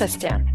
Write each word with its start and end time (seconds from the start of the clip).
Christian. 0.00 0.48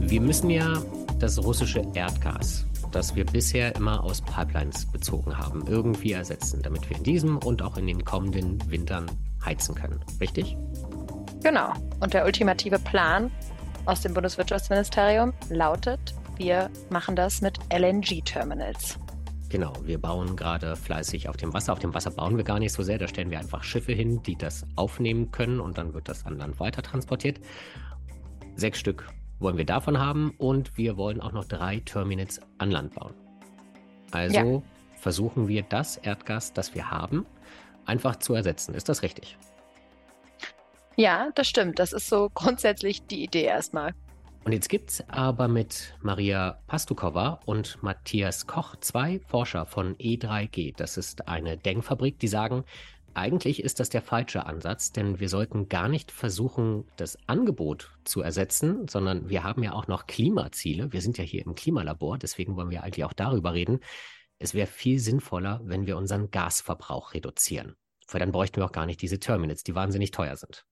Wir 0.00 0.20
müssen 0.20 0.50
ja 0.50 0.82
das 1.18 1.42
russische 1.42 1.82
Erdgas, 1.94 2.66
das 2.90 3.16
wir 3.16 3.24
bisher 3.24 3.74
immer 3.74 4.04
aus 4.04 4.20
Pipelines 4.20 4.84
bezogen 4.84 5.38
haben, 5.38 5.64
irgendwie 5.66 6.12
ersetzen, 6.12 6.60
damit 6.62 6.90
wir 6.90 6.98
in 6.98 7.04
diesem 7.04 7.38
und 7.38 7.62
auch 7.62 7.78
in 7.78 7.86
den 7.86 8.04
kommenden 8.04 8.70
Wintern 8.70 9.10
heizen 9.42 9.74
können. 9.74 9.98
Richtig? 10.20 10.58
Genau. 11.42 11.72
Und 12.00 12.12
der 12.12 12.26
ultimative 12.26 12.78
Plan 12.78 13.30
aus 13.86 14.02
dem 14.02 14.12
Bundeswirtschaftsministerium 14.12 15.32
lautet, 15.48 16.14
wir 16.36 16.68
machen 16.90 17.16
das 17.16 17.40
mit 17.40 17.60
LNG-Terminals. 17.72 18.98
Genau, 19.48 19.72
wir 19.84 19.98
bauen 19.98 20.36
gerade 20.36 20.76
fleißig 20.76 21.30
auf 21.30 21.38
dem 21.38 21.54
Wasser. 21.54 21.72
Auf 21.72 21.78
dem 21.78 21.94
Wasser 21.94 22.10
bauen 22.10 22.36
wir 22.36 22.44
gar 22.44 22.58
nicht 22.58 22.72
so 22.72 22.82
sehr. 22.82 22.98
Da 22.98 23.08
stellen 23.08 23.30
wir 23.30 23.38
einfach 23.38 23.64
Schiffe 23.64 23.92
hin, 23.92 24.22
die 24.22 24.36
das 24.36 24.66
aufnehmen 24.76 25.30
können 25.30 25.60
und 25.60 25.78
dann 25.78 25.94
wird 25.94 26.10
das 26.10 26.26
an 26.26 26.36
Land 26.36 26.60
weiter 26.60 26.82
transportiert. 26.82 27.40
Sechs 28.54 28.78
Stück 28.78 29.06
wollen 29.38 29.56
wir 29.56 29.66
davon 29.66 29.98
haben 29.98 30.34
und 30.38 30.76
wir 30.76 30.96
wollen 30.96 31.20
auch 31.20 31.32
noch 31.32 31.44
drei 31.44 31.80
Terminals 31.80 32.40
an 32.58 32.70
Land 32.70 32.94
bauen. 32.94 33.14
Also 34.10 34.36
ja. 34.36 34.62
versuchen 34.98 35.48
wir 35.48 35.62
das 35.62 35.96
Erdgas, 35.96 36.52
das 36.52 36.74
wir 36.74 36.90
haben, 36.90 37.26
einfach 37.86 38.16
zu 38.16 38.34
ersetzen. 38.34 38.74
Ist 38.74 38.88
das 38.88 39.02
richtig? 39.02 39.36
Ja, 40.96 41.30
das 41.34 41.48
stimmt. 41.48 41.78
Das 41.78 41.92
ist 41.92 42.08
so 42.08 42.30
grundsätzlich 42.34 43.06
die 43.06 43.24
Idee 43.24 43.44
erstmal. 43.44 43.94
Und 44.44 44.52
jetzt 44.52 44.68
gibt 44.68 44.90
es 44.90 45.08
aber 45.08 45.46
mit 45.46 45.94
Maria 46.02 46.58
Pastukova 46.66 47.40
und 47.46 47.80
Matthias 47.82 48.46
Koch 48.46 48.76
zwei 48.76 49.20
Forscher 49.28 49.66
von 49.66 49.96
E3G. 49.96 50.74
Das 50.76 50.96
ist 50.96 51.28
eine 51.28 51.56
Denkfabrik, 51.56 52.18
die 52.18 52.28
sagen, 52.28 52.64
eigentlich 53.14 53.62
ist 53.62 53.80
das 53.80 53.88
der 53.88 54.02
falsche 54.02 54.46
Ansatz, 54.46 54.92
denn 54.92 55.20
wir 55.20 55.28
sollten 55.28 55.68
gar 55.68 55.88
nicht 55.88 56.10
versuchen, 56.10 56.86
das 56.96 57.18
Angebot 57.26 57.90
zu 58.04 58.22
ersetzen, 58.22 58.88
sondern 58.88 59.28
wir 59.28 59.44
haben 59.44 59.62
ja 59.62 59.72
auch 59.72 59.86
noch 59.86 60.06
Klimaziele. 60.06 60.92
Wir 60.92 61.00
sind 61.00 61.18
ja 61.18 61.24
hier 61.24 61.44
im 61.44 61.54
Klimalabor, 61.54 62.18
deswegen 62.18 62.56
wollen 62.56 62.70
wir 62.70 62.82
eigentlich 62.82 63.04
auch 63.04 63.12
darüber 63.12 63.54
reden. 63.54 63.80
Es 64.38 64.54
wäre 64.54 64.66
viel 64.66 64.98
sinnvoller, 64.98 65.60
wenn 65.64 65.86
wir 65.86 65.96
unseren 65.96 66.30
Gasverbrauch 66.30 67.14
reduzieren. 67.14 67.76
Weil 68.08 68.20
dann 68.20 68.32
bräuchten 68.32 68.56
wir 68.56 68.64
auch 68.64 68.72
gar 68.72 68.86
nicht 68.86 69.00
diese 69.00 69.20
Terminals, 69.20 69.62
die 69.62 69.74
wahnsinnig 69.74 70.10
teuer 70.10 70.36
sind. 70.36 70.64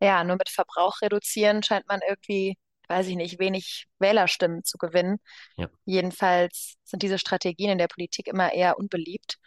Ja, 0.00 0.24
nur 0.24 0.36
mit 0.36 0.48
Verbrauch 0.48 1.02
reduzieren 1.02 1.62
scheint 1.62 1.86
man 1.88 2.00
irgendwie 2.08 2.56
weiß 2.88 3.06
ich 3.08 3.16
nicht, 3.16 3.38
wenig 3.38 3.86
Wählerstimmen 3.98 4.64
zu 4.64 4.78
gewinnen. 4.78 5.18
Ja. 5.56 5.68
Jedenfalls 5.84 6.76
sind 6.84 7.02
diese 7.02 7.18
Strategien 7.18 7.70
in 7.70 7.78
der 7.78 7.88
Politik 7.88 8.26
immer 8.26 8.52
eher 8.52 8.78
unbeliebt. 8.78 9.38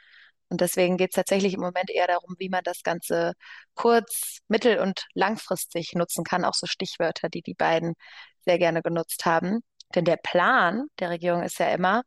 Und 0.51 0.59
deswegen 0.59 0.97
geht 0.97 1.11
es 1.11 1.15
tatsächlich 1.15 1.53
im 1.53 1.61
Moment 1.61 1.89
eher 1.89 2.07
darum, 2.07 2.35
wie 2.37 2.49
man 2.49 2.61
das 2.65 2.83
Ganze 2.83 3.33
kurz-, 3.73 4.39
mittel- 4.49 4.79
und 4.79 5.05
langfristig 5.13 5.93
nutzen 5.93 6.25
kann. 6.25 6.43
Auch 6.43 6.53
so 6.53 6.67
Stichwörter, 6.67 7.29
die 7.29 7.41
die 7.41 7.53
beiden 7.53 7.93
sehr 8.43 8.59
gerne 8.59 8.81
genutzt 8.81 9.25
haben. 9.25 9.61
Denn 9.95 10.03
der 10.03 10.17
Plan 10.17 10.87
der 10.99 11.09
Regierung 11.09 11.41
ist 11.41 11.57
ja 11.59 11.71
immer, 11.71 12.03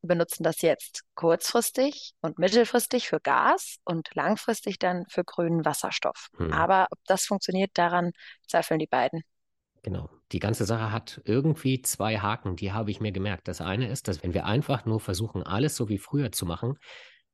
wir 0.00 0.08
benutzen 0.08 0.42
das 0.42 0.62
jetzt 0.62 1.02
kurzfristig 1.14 2.14
und 2.22 2.38
mittelfristig 2.38 3.08
für 3.08 3.20
Gas 3.20 3.76
und 3.84 4.08
langfristig 4.14 4.78
dann 4.78 5.04
für 5.08 5.22
grünen 5.22 5.66
Wasserstoff. 5.66 6.28
Hm. 6.38 6.50
Aber 6.50 6.86
ob 6.90 6.98
das 7.04 7.26
funktioniert, 7.26 7.72
daran 7.74 8.12
zweifeln 8.48 8.80
die 8.80 8.86
beiden. 8.86 9.22
Genau. 9.82 10.08
Die 10.32 10.38
ganze 10.38 10.64
Sache 10.64 10.92
hat 10.92 11.20
irgendwie 11.24 11.82
zwei 11.82 12.18
Haken, 12.18 12.56
die 12.56 12.72
habe 12.72 12.90
ich 12.90 13.00
mir 13.00 13.12
gemerkt. 13.12 13.48
Das 13.48 13.60
eine 13.60 13.88
ist, 13.88 14.08
dass 14.08 14.22
wenn 14.22 14.32
wir 14.32 14.46
einfach 14.46 14.86
nur 14.86 14.98
versuchen, 14.98 15.42
alles 15.42 15.76
so 15.76 15.90
wie 15.90 15.98
früher 15.98 16.32
zu 16.32 16.46
machen, 16.46 16.78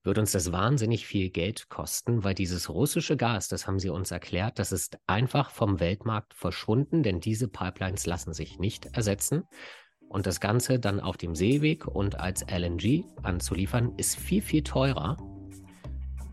wird 0.04 0.18
uns 0.18 0.32
das 0.32 0.52
wahnsinnig 0.52 1.06
viel 1.06 1.30
Geld 1.30 1.68
kosten, 1.68 2.24
weil 2.24 2.34
dieses 2.34 2.70
russische 2.70 3.16
Gas, 3.16 3.48
das 3.48 3.66
haben 3.66 3.78
sie 3.78 3.90
uns 3.90 4.10
erklärt, 4.10 4.58
das 4.58 4.72
ist 4.72 4.98
einfach 5.06 5.50
vom 5.50 5.80
Weltmarkt 5.80 6.34
verschwunden, 6.34 7.02
denn 7.02 7.20
diese 7.20 7.48
Pipelines 7.48 8.06
lassen 8.06 8.32
sich 8.32 8.58
nicht 8.58 8.86
ersetzen. 8.86 9.44
Und 10.08 10.26
das 10.26 10.40
Ganze 10.40 10.78
dann 10.78 11.00
auf 11.00 11.18
dem 11.18 11.34
Seeweg 11.34 11.86
und 11.86 12.18
als 12.18 12.42
LNG 12.42 13.04
anzuliefern, 13.22 13.92
ist 13.96 14.16
viel, 14.16 14.40
viel 14.40 14.62
teurer 14.62 15.18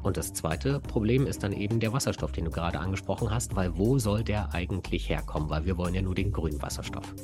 und 0.06 0.18
das 0.18 0.34
zweite 0.34 0.80
Problem 0.80 1.26
ist 1.26 1.42
dann 1.42 1.52
eben 1.52 1.80
der 1.80 1.92
Wasserstoff, 1.92 2.32
den 2.32 2.46
du 2.46 2.52
gerade 2.52 2.80
angesprochen 2.80 3.32
hast, 3.32 3.56
weil 3.56 3.76
wo 3.76 3.98
soll 3.98 4.24
der 4.24 4.54
eigentlich 4.54 5.10
herkommen? 5.10 5.50
Weil 5.50 5.66
wir 5.66 5.78
wollen 5.78 5.96
ja 5.96 6.04
nur 6.04 6.14
den 6.14 6.32
grünen 6.32 6.62
Wasserstoff. 6.62 7.16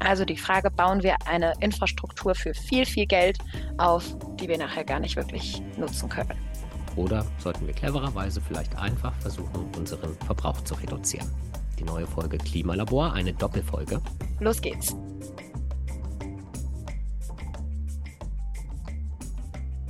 Also 0.00 0.24
die 0.24 0.36
Frage, 0.36 0.70
bauen 0.70 1.02
wir 1.02 1.16
eine 1.26 1.52
Infrastruktur 1.60 2.34
für 2.34 2.54
viel, 2.54 2.86
viel 2.86 3.06
Geld 3.06 3.38
auf, 3.78 4.16
die 4.40 4.48
wir 4.48 4.58
nachher 4.58 4.84
gar 4.84 5.00
nicht 5.00 5.16
wirklich 5.16 5.60
nutzen 5.76 6.08
können? 6.08 6.34
Oder 6.96 7.24
sollten 7.38 7.66
wir 7.66 7.74
clevererweise 7.74 8.40
vielleicht 8.40 8.76
einfach 8.76 9.14
versuchen, 9.16 9.68
unseren 9.76 10.14
Verbrauch 10.26 10.60
zu 10.62 10.74
reduzieren? 10.74 11.28
Die 11.78 11.84
neue 11.84 12.06
Folge 12.06 12.38
Klimalabor, 12.38 13.12
eine 13.12 13.32
Doppelfolge. 13.32 14.00
Los 14.40 14.60
geht's. 14.60 14.96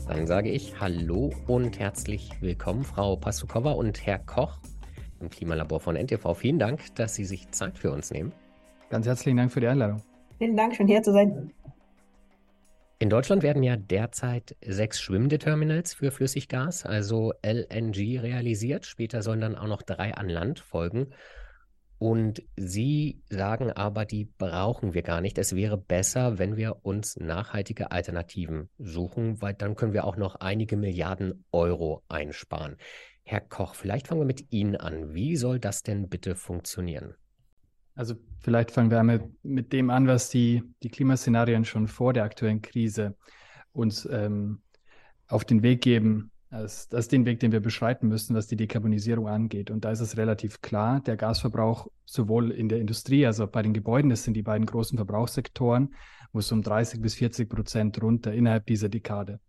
Dann 0.06 0.26
sage 0.26 0.50
ich 0.50 0.80
Hallo 0.80 1.34
und 1.46 1.78
herzlich 1.78 2.30
willkommen, 2.40 2.82
Frau 2.82 3.16
Pasukova 3.16 3.72
und 3.72 4.06
Herr 4.06 4.18
Koch 4.18 4.58
im 5.20 5.28
Klimalabor 5.28 5.80
von 5.80 5.96
NTV. 5.96 6.34
Vielen 6.34 6.58
Dank, 6.58 6.94
dass 6.94 7.14
Sie 7.14 7.26
sich 7.26 7.50
Zeit 7.50 7.78
für 7.78 7.90
uns 7.90 8.10
nehmen. 8.10 8.32
Ganz 8.90 9.06
herzlichen 9.06 9.36
Dank 9.36 9.52
für 9.52 9.60
die 9.60 9.68
Einladung. 9.68 10.02
Vielen 10.38 10.56
Dank, 10.56 10.74
schön 10.74 10.86
hier 10.86 11.02
zu 11.02 11.12
sein. 11.12 11.52
In 13.00 13.10
Deutschland 13.10 13.42
werden 13.42 13.62
ja 13.62 13.76
derzeit 13.76 14.56
sechs 14.64 15.00
schwimmende 15.00 15.38
Terminals 15.38 15.94
für 15.94 16.10
Flüssiggas, 16.10 16.84
also 16.84 17.32
LNG, 17.44 18.18
realisiert. 18.20 18.86
Später 18.86 19.22
sollen 19.22 19.40
dann 19.40 19.54
auch 19.54 19.68
noch 19.68 19.82
drei 19.82 20.14
an 20.14 20.28
Land 20.28 20.58
folgen. 20.58 21.12
Und 21.98 22.42
Sie 22.56 23.22
sagen 23.28 23.72
aber, 23.72 24.04
die 24.04 24.24
brauchen 24.24 24.94
wir 24.94 25.02
gar 25.02 25.20
nicht. 25.20 25.36
Es 25.38 25.54
wäre 25.54 25.76
besser, 25.76 26.38
wenn 26.38 26.56
wir 26.56 26.84
uns 26.84 27.16
nachhaltige 27.16 27.90
Alternativen 27.90 28.68
suchen, 28.78 29.42
weil 29.42 29.54
dann 29.54 29.76
können 29.76 29.92
wir 29.92 30.04
auch 30.04 30.16
noch 30.16 30.36
einige 30.36 30.76
Milliarden 30.76 31.44
Euro 31.52 32.02
einsparen. 32.08 32.76
Herr 33.22 33.40
Koch, 33.40 33.74
vielleicht 33.74 34.08
fangen 34.08 34.20
wir 34.22 34.26
mit 34.26 34.52
Ihnen 34.52 34.76
an. 34.76 35.14
Wie 35.14 35.36
soll 35.36 35.58
das 35.58 35.82
denn 35.82 36.08
bitte 36.08 36.34
funktionieren? 36.34 37.14
Also 37.98 38.14
vielleicht 38.38 38.70
fangen 38.70 38.92
wir 38.92 39.02
mit, 39.02 39.22
mit 39.42 39.72
dem 39.72 39.90
an, 39.90 40.06
was 40.06 40.30
die, 40.30 40.62
die 40.84 40.88
Klimaszenarien 40.88 41.64
schon 41.64 41.88
vor 41.88 42.12
der 42.12 42.22
aktuellen 42.22 42.62
Krise 42.62 43.16
uns 43.72 44.08
ähm, 44.08 44.60
auf 45.26 45.44
den 45.44 45.64
Weg 45.64 45.80
geben, 45.80 46.30
das, 46.48 46.88
das, 46.88 47.06
ist 47.06 47.12
den 47.12 47.26
Weg, 47.26 47.40
den 47.40 47.50
wir 47.50 47.58
beschreiten 47.58 48.06
müssen, 48.06 48.36
was 48.36 48.46
die 48.46 48.54
Dekarbonisierung 48.54 49.26
angeht. 49.26 49.72
Und 49.72 49.84
da 49.84 49.90
ist 49.90 49.98
es 49.98 50.16
relativ 50.16 50.62
klar, 50.62 51.00
der 51.00 51.16
Gasverbrauch 51.16 51.88
sowohl 52.06 52.52
in 52.52 52.68
der 52.68 52.78
Industrie, 52.78 53.26
also 53.26 53.48
bei 53.48 53.62
den 53.62 53.74
Gebäuden, 53.74 54.10
das 54.10 54.22
sind 54.22 54.34
die 54.34 54.42
beiden 54.42 54.64
großen 54.64 54.96
Verbrauchssektoren, 54.96 55.92
muss 56.30 56.52
um 56.52 56.62
30 56.62 57.02
bis 57.02 57.16
40 57.16 57.48
Prozent 57.48 58.00
runter 58.00 58.32
innerhalb 58.32 58.64
dieser 58.66 58.88
Dekade, 58.88 59.40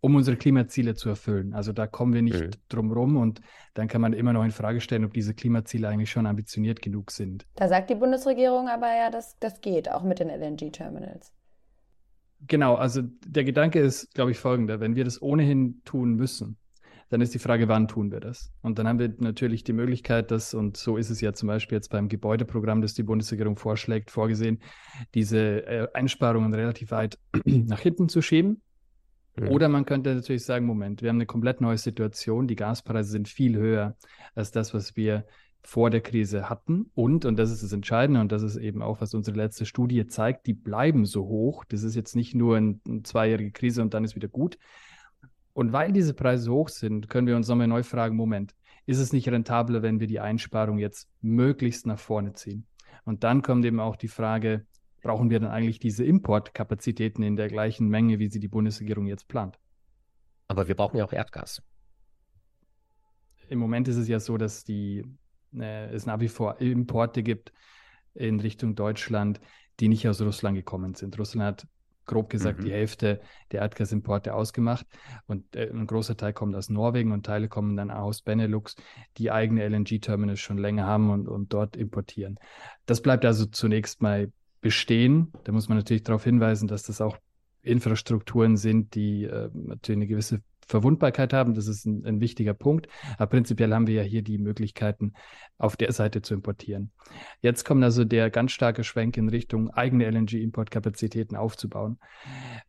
um 0.00 0.14
unsere 0.14 0.36
Klimaziele 0.36 0.94
zu 0.94 1.08
erfüllen. 1.08 1.54
Also 1.54 1.72
da 1.72 1.86
kommen 1.86 2.12
wir 2.12 2.22
nicht 2.22 2.40
mhm. 2.40 2.50
drum 2.68 2.92
rum 2.92 3.16
und 3.16 3.40
dann 3.74 3.88
kann 3.88 4.00
man 4.00 4.12
immer 4.12 4.32
noch 4.32 4.44
in 4.44 4.50
Frage 4.50 4.80
stellen, 4.80 5.04
ob 5.04 5.12
diese 5.12 5.34
Klimaziele 5.34 5.88
eigentlich 5.88 6.10
schon 6.10 6.26
ambitioniert 6.26 6.82
genug 6.82 7.10
sind. 7.10 7.46
Da 7.56 7.68
sagt 7.68 7.90
die 7.90 7.94
Bundesregierung 7.94 8.68
aber 8.68 8.88
ja, 8.88 9.10
dass 9.10 9.38
das 9.38 9.60
geht, 9.60 9.90
auch 9.90 10.02
mit 10.02 10.18
den 10.18 10.28
LNG-Terminals. 10.28 11.32
Genau, 12.46 12.74
also 12.74 13.02
der 13.26 13.44
Gedanke 13.44 13.80
ist, 13.80 14.14
glaube 14.14 14.30
ich, 14.30 14.38
folgender. 14.38 14.78
Wenn 14.80 14.94
wir 14.94 15.04
das 15.04 15.20
ohnehin 15.22 15.80
tun 15.84 16.14
müssen, 16.14 16.58
dann 17.08 17.20
ist 17.20 17.34
die 17.34 17.38
Frage, 17.38 17.68
wann 17.68 17.88
tun 17.88 18.10
wir 18.10 18.20
das? 18.20 18.52
Und 18.62 18.78
dann 18.78 18.88
haben 18.88 18.98
wir 18.98 19.14
natürlich 19.18 19.62
die 19.62 19.72
Möglichkeit, 19.72 20.30
dass, 20.30 20.54
und 20.54 20.76
so 20.76 20.96
ist 20.96 21.10
es 21.10 21.20
ja 21.20 21.32
zum 21.32 21.46
Beispiel 21.46 21.76
jetzt 21.76 21.90
beim 21.90 22.08
Gebäudeprogramm, 22.08 22.82
das 22.82 22.94
die 22.94 23.04
Bundesregierung 23.04 23.56
vorschlägt, 23.56 24.10
vorgesehen, 24.10 24.60
diese 25.14 25.66
äh, 25.66 25.88
Einsparungen 25.94 26.52
relativ 26.52 26.90
weit 26.90 27.18
nach 27.44 27.80
hinten 27.80 28.08
zu 28.08 28.22
schieben. 28.22 28.60
Mhm. 29.36 29.48
Oder 29.48 29.68
man 29.68 29.84
könnte 29.84 30.14
natürlich 30.14 30.44
sagen, 30.44 30.66
Moment, 30.66 31.02
wir 31.02 31.10
haben 31.10 31.16
eine 31.16 31.26
komplett 31.26 31.60
neue 31.60 31.78
Situation, 31.78 32.48
die 32.48 32.56
Gaspreise 32.56 33.10
sind 33.10 33.28
viel 33.28 33.56
höher 33.56 33.96
als 34.34 34.50
das, 34.50 34.74
was 34.74 34.96
wir 34.96 35.24
vor 35.62 35.90
der 35.90 36.00
Krise 36.00 36.48
hatten. 36.48 36.90
Und, 36.94 37.24
und 37.24 37.36
das 37.36 37.50
ist 37.50 37.62
das 37.62 37.72
Entscheidende, 37.72 38.20
und 38.20 38.30
das 38.30 38.42
ist 38.42 38.56
eben 38.56 38.82
auch, 38.82 39.00
was 39.00 39.14
unsere 39.14 39.36
letzte 39.36 39.66
Studie 39.66 40.06
zeigt, 40.06 40.46
die 40.46 40.54
bleiben 40.54 41.04
so 41.06 41.26
hoch. 41.26 41.64
Das 41.64 41.82
ist 41.82 41.96
jetzt 41.96 42.14
nicht 42.14 42.34
nur 42.34 42.56
eine, 42.56 42.78
eine 42.86 43.02
zweijährige 43.02 43.50
Krise 43.50 43.82
und 43.82 43.92
dann 43.92 44.04
ist 44.04 44.14
wieder 44.14 44.28
gut. 44.28 44.58
Und 45.52 45.72
weil 45.72 45.92
diese 45.92 46.14
Preise 46.14 46.52
hoch 46.52 46.68
sind, 46.68 47.08
können 47.08 47.26
wir 47.26 47.34
uns 47.34 47.48
nochmal 47.48 47.66
neu 47.66 47.82
fragen, 47.82 48.14
Moment, 48.14 48.54
ist 48.84 48.98
es 48.98 49.12
nicht 49.12 49.28
rentabler, 49.28 49.82
wenn 49.82 49.98
wir 49.98 50.06
die 50.06 50.20
Einsparung 50.20 50.78
jetzt 50.78 51.08
möglichst 51.20 51.86
nach 51.86 51.98
vorne 51.98 52.34
ziehen? 52.34 52.66
Und 53.04 53.24
dann 53.24 53.42
kommt 53.42 53.64
eben 53.64 53.80
auch 53.80 53.96
die 53.96 54.08
Frage, 54.08 54.66
brauchen 55.02 55.30
wir 55.30 55.40
dann 55.40 55.50
eigentlich 55.50 55.78
diese 55.78 56.04
Importkapazitäten 56.04 57.22
in 57.22 57.36
der 57.36 57.48
gleichen 57.48 57.88
Menge, 57.88 58.18
wie 58.18 58.28
sie 58.28 58.40
die 58.40 58.48
Bundesregierung 58.48 59.06
jetzt 59.06 59.28
plant? 59.28 59.58
Aber 60.48 60.68
wir 60.68 60.74
brauchen 60.74 60.96
ja 60.96 61.04
auch 61.04 61.12
Erdgas. 61.12 61.62
Im 63.48 63.58
Moment 63.58 63.88
ist 63.88 63.96
es 63.96 64.08
ja 64.08 64.20
so, 64.20 64.36
dass 64.36 64.64
die 64.64 65.04
äh, 65.54 65.88
es 65.94 66.06
nach 66.06 66.20
wie 66.20 66.28
vor 66.28 66.60
Importe 66.60 67.22
gibt 67.22 67.52
in 68.14 68.40
Richtung 68.40 68.74
Deutschland, 68.74 69.40
die 69.80 69.88
nicht 69.88 70.08
aus 70.08 70.20
Russland 70.20 70.56
gekommen 70.56 70.94
sind. 70.94 71.18
Russland 71.18 71.46
hat 71.46 71.68
grob 72.06 72.30
gesagt 72.30 72.60
mhm. 72.60 72.64
die 72.64 72.72
Hälfte 72.72 73.20
der 73.52 73.60
Erdgasimporte 73.62 74.32
ausgemacht. 74.34 74.86
Und 75.26 75.54
äh, 75.54 75.68
ein 75.70 75.86
großer 75.86 76.16
Teil 76.16 76.32
kommt 76.32 76.54
aus 76.54 76.70
Norwegen 76.70 77.12
und 77.12 77.26
Teile 77.26 77.48
kommen 77.48 77.76
dann 77.76 77.90
aus 77.90 78.22
Benelux, 78.22 78.76
die 79.18 79.30
eigene 79.30 79.68
LNG-Terminals 79.68 80.40
schon 80.40 80.58
länger 80.58 80.86
haben 80.86 81.10
und, 81.10 81.28
und 81.28 81.52
dort 81.52 81.76
importieren. 81.76 82.38
Das 82.86 83.02
bleibt 83.02 83.24
also 83.24 83.46
zunächst 83.46 84.00
mal 84.00 84.32
bestehen. 84.66 85.32
Da 85.44 85.52
muss 85.52 85.68
man 85.68 85.78
natürlich 85.78 86.02
darauf 86.02 86.24
hinweisen, 86.24 86.66
dass 86.66 86.82
das 86.82 87.00
auch 87.00 87.18
Infrastrukturen 87.62 88.56
sind, 88.56 88.96
die 88.96 89.22
äh, 89.22 89.48
natürlich 89.54 89.98
eine 89.98 90.08
gewisse 90.08 90.40
Verwundbarkeit 90.66 91.32
haben. 91.32 91.54
Das 91.54 91.68
ist 91.68 91.86
ein, 91.86 92.04
ein, 92.04 92.20
wichtiger 92.20 92.52
Punkt. 92.52 92.88
Aber 93.16 93.28
prinzipiell 93.28 93.72
haben 93.72 93.86
wir 93.86 93.94
ja 93.94 94.02
hier 94.02 94.22
die 94.22 94.38
Möglichkeiten, 94.38 95.12
auf 95.56 95.76
der 95.76 95.92
Seite 95.92 96.20
zu 96.20 96.34
importieren. 96.34 96.90
Jetzt 97.40 97.64
kommt 97.64 97.84
also 97.84 98.04
der 98.04 98.28
ganz 98.28 98.50
starke 98.50 98.82
Schwenk 98.82 99.16
in 99.16 99.28
Richtung 99.28 99.70
eigene 99.70 100.10
LNG-Importkapazitäten 100.10 101.36
aufzubauen. 101.36 102.00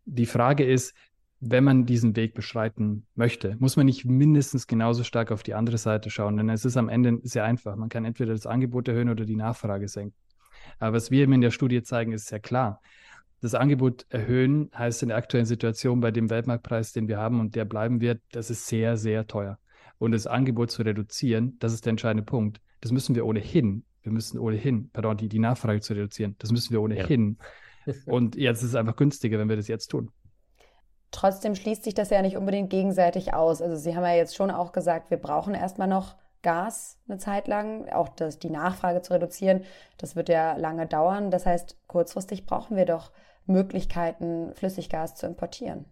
Die 0.06 0.28
Frage 0.28 0.66
ist, 0.66 0.94
wenn 1.40 1.64
man 1.64 1.88
diesen 1.88 2.16
Weg 2.16 2.36
beschreiten 2.36 3.08
möchte, 3.16 3.56
muss 3.58 3.76
man 3.76 3.88
nicht 3.88 4.06
mindestens 4.06 4.68
genauso 4.68 5.04
stark 5.04 5.32
auf 5.32 5.42
die 5.42 5.56
andere 5.56 5.80
Seite 5.80 6.12
schauen, 6.12 6.38
denn 6.38 6.50
es 6.50 6.64
ist 6.64 6.78
am 6.78 6.90
Ende 6.90 7.20
sehr 7.24 7.44
einfach. 7.44 7.76
Man 7.76 7.90
kann 7.90 8.06
entweder 8.06 8.34
das 8.34 8.46
Angebot 8.46 8.88
erhöhen 8.88 9.10
oder 9.10 9.26
die 9.26 9.36
Nachfrage 9.36 9.88
senken. 9.88 10.16
Aber 10.80 10.96
was 10.96 11.12
wir 11.12 11.24
eben 11.24 11.34
in 11.34 11.42
der 11.42 11.52
Studie 11.52 11.84
zeigen, 11.84 12.12
ist 12.12 12.28
sehr 12.28 12.40
klar 12.40 12.82
das 13.42 13.54
Angebot 13.54 14.06
erhöhen 14.10 14.72
heißt 14.76 15.04
in 15.04 15.10
der 15.10 15.18
aktuellen 15.18 15.46
Situation 15.46 16.00
bei 16.00 16.12
dem 16.12 16.30
Weltmarktpreis, 16.30 16.92
den 16.92 17.08
wir 17.08 17.18
haben 17.18 17.40
und 17.40 17.56
der 17.56 17.66
bleiben 17.66 18.02
wird, 18.02 18.22
das 18.32 18.50
ist 18.50 18.68
sehr, 18.68 18.98
sehr 18.98 19.28
teuer. 19.28 19.60
Und 20.00 20.12
das 20.12 20.28
Angebot 20.28 20.72
zu 20.72 20.84
reduzieren, 20.84 21.58
das 21.60 21.74
ist 21.74 21.86
der 21.86 21.92
entscheidende 21.92 22.24
Punkt. 22.24 22.62
Das 22.82 22.92
müssen 22.92 23.16
wir 23.16 23.26
ohnehin. 23.26 23.84
Wir 24.04 24.12
müssen 24.12 24.40
ohnehin, 24.40 24.90
pardon, 24.92 25.18
die, 25.18 25.28
die 25.28 25.40
Nachfrage 25.40 25.82
zu 25.82 25.94
reduzieren, 25.94 26.36
das 26.40 26.52
müssen 26.52 26.72
wir 26.72 26.82
ohnehin. 26.82 27.38
Ja. 27.86 27.94
und 28.06 28.36
jetzt 28.36 28.64
ist 28.64 28.70
es 28.70 28.76
einfach 28.76 28.96
günstiger, 28.96 29.38
wenn 29.40 29.50
wir 29.50 29.56
das 29.56 29.68
jetzt 29.68 29.88
tun. 29.88 30.12
Trotzdem 31.12 31.56
schließt 31.56 31.84
sich 31.84 31.94
das 31.94 32.10
ja 32.10 32.22
nicht 32.22 32.38
unbedingt 32.38 32.70
gegenseitig 32.70 33.34
aus. 33.34 33.62
Also 33.62 33.76
Sie 33.76 33.96
haben 33.96 34.04
ja 34.04 34.16
jetzt 34.16 34.36
schon 34.36 34.52
auch 34.52 34.72
gesagt, 34.72 35.10
wir 35.10 35.18
brauchen 35.18 35.54
erstmal 35.54 35.88
noch 35.88 36.16
Gas 36.42 37.00
eine 37.08 37.18
Zeit 37.18 37.48
lang, 37.48 37.90
auch 37.90 38.10
das, 38.10 38.40
die 38.40 38.50
Nachfrage 38.50 39.02
zu 39.02 39.14
reduzieren. 39.14 39.64
Das 39.98 40.16
wird 40.16 40.30
ja 40.30 40.56
lange 40.58 40.86
dauern. 40.86 41.32
Das 41.32 41.46
heißt, 41.46 41.78
kurzfristig 41.88 42.46
brauchen 42.46 42.78
wir 42.78 42.86
doch 42.86 43.12
Möglichkeiten, 43.46 44.54
Flüssiggas 44.54 45.16
zu 45.16 45.26
importieren. 45.26 45.86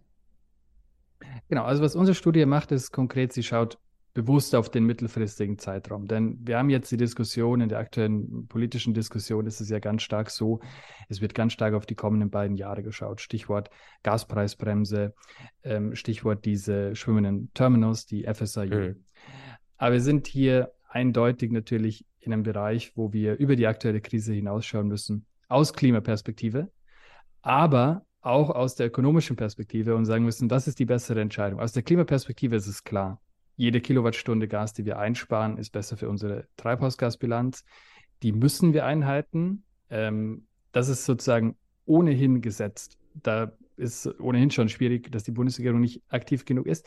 Genau, 1.48 1.64
also 1.64 1.82
was 1.82 1.96
unsere 1.96 2.14
Studie 2.14 2.44
macht, 2.44 2.72
ist 2.72 2.92
konkret, 2.92 3.32
sie 3.32 3.42
schaut 3.42 3.78
bewusst 4.16 4.54
auf 4.54 4.70
den 4.70 4.84
mittelfristigen 4.84 5.58
Zeitraum. 5.58 6.06
Denn 6.06 6.38
wir 6.42 6.56
haben 6.56 6.70
jetzt 6.70 6.90
die 6.90 6.96
Diskussion, 6.96 7.60
in 7.60 7.68
der 7.68 7.78
aktuellen 7.78 8.48
politischen 8.48 8.94
Diskussion 8.94 9.46
ist 9.46 9.60
es 9.60 9.68
ja 9.68 9.78
ganz 9.78 10.02
stark 10.02 10.30
so, 10.30 10.60
es 11.10 11.20
wird 11.20 11.34
ganz 11.34 11.52
stark 11.52 11.74
auf 11.74 11.84
die 11.84 11.94
kommenden 11.94 12.30
beiden 12.30 12.56
Jahre 12.56 12.82
geschaut. 12.82 13.20
Stichwort 13.20 13.68
Gaspreisbremse, 14.04 15.14
ähm, 15.64 15.94
Stichwort 15.94 16.46
diese 16.46 16.96
schwimmenden 16.96 17.52
Terminals, 17.52 18.06
die 18.06 18.24
FSIU. 18.24 18.74
Mhm. 18.74 19.04
Aber 19.78 19.94
wir 19.94 20.00
sind 20.00 20.26
hier 20.26 20.72
eindeutig 20.88 21.52
natürlich 21.52 22.04
in 22.20 22.32
einem 22.32 22.42
Bereich, 22.42 22.92
wo 22.96 23.12
wir 23.12 23.36
über 23.36 23.56
die 23.56 23.66
aktuelle 23.66 24.00
Krise 24.00 24.32
hinausschauen 24.32 24.88
müssen, 24.88 25.26
aus 25.48 25.72
Klimaperspektive 25.72 26.70
aber 27.46 28.04
auch 28.22 28.50
aus 28.50 28.74
der 28.74 28.88
ökonomischen 28.88 29.36
Perspektive 29.36 29.94
und 29.94 30.04
sagen 30.04 30.24
müssen, 30.24 30.50
was 30.50 30.66
ist 30.66 30.80
die 30.80 30.84
bessere 30.84 31.20
Entscheidung? 31.20 31.60
Aus 31.60 31.72
der 31.72 31.84
Klimaperspektive 31.84 32.56
ist 32.56 32.66
es 32.66 32.82
klar, 32.82 33.20
jede 33.54 33.80
Kilowattstunde 33.80 34.48
Gas, 34.48 34.72
die 34.72 34.84
wir 34.84 34.98
einsparen, 34.98 35.56
ist 35.56 35.70
besser 35.70 35.96
für 35.96 36.08
unsere 36.08 36.48
Treibhausgasbilanz. 36.56 37.64
Die 38.24 38.32
müssen 38.32 38.74
wir 38.74 38.84
einhalten. 38.84 39.62
Ähm, 39.88 40.48
das 40.72 40.88
ist 40.88 41.04
sozusagen 41.04 41.56
ohnehin 41.84 42.40
gesetzt. 42.40 42.98
Da 43.14 43.52
ist 43.76 44.08
ohnehin 44.18 44.50
schon 44.50 44.68
schwierig, 44.68 45.12
dass 45.12 45.22
die 45.22 45.30
Bundesregierung 45.30 45.78
nicht 45.78 46.02
aktiv 46.08 46.44
genug 46.44 46.66
ist. 46.66 46.84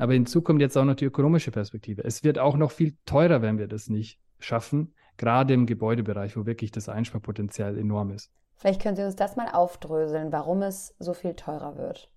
Aber 0.00 0.14
hinzu 0.14 0.40
kommt 0.40 0.62
jetzt 0.62 0.78
auch 0.78 0.84
noch 0.86 0.94
die 0.94 1.04
ökonomische 1.04 1.50
Perspektive. 1.50 2.02
Es 2.04 2.24
wird 2.24 2.38
auch 2.38 2.56
noch 2.56 2.70
viel 2.70 2.96
teurer, 3.04 3.42
wenn 3.42 3.58
wir 3.58 3.68
das 3.68 3.88
nicht 3.88 4.18
schaffen, 4.38 4.94
gerade 5.18 5.52
im 5.52 5.66
Gebäudebereich, 5.66 6.38
wo 6.38 6.46
wirklich 6.46 6.70
das 6.70 6.88
Einsparpotenzial 6.88 7.76
enorm 7.76 8.10
ist. 8.10 8.32
Vielleicht 8.56 8.80
können 8.80 8.96
Sie 8.96 9.04
uns 9.04 9.16
das 9.16 9.36
mal 9.36 9.50
aufdröseln, 9.50 10.32
warum 10.32 10.62
es 10.62 10.94
so 10.98 11.12
viel 11.12 11.34
teurer 11.34 11.76
wird. 11.76 12.10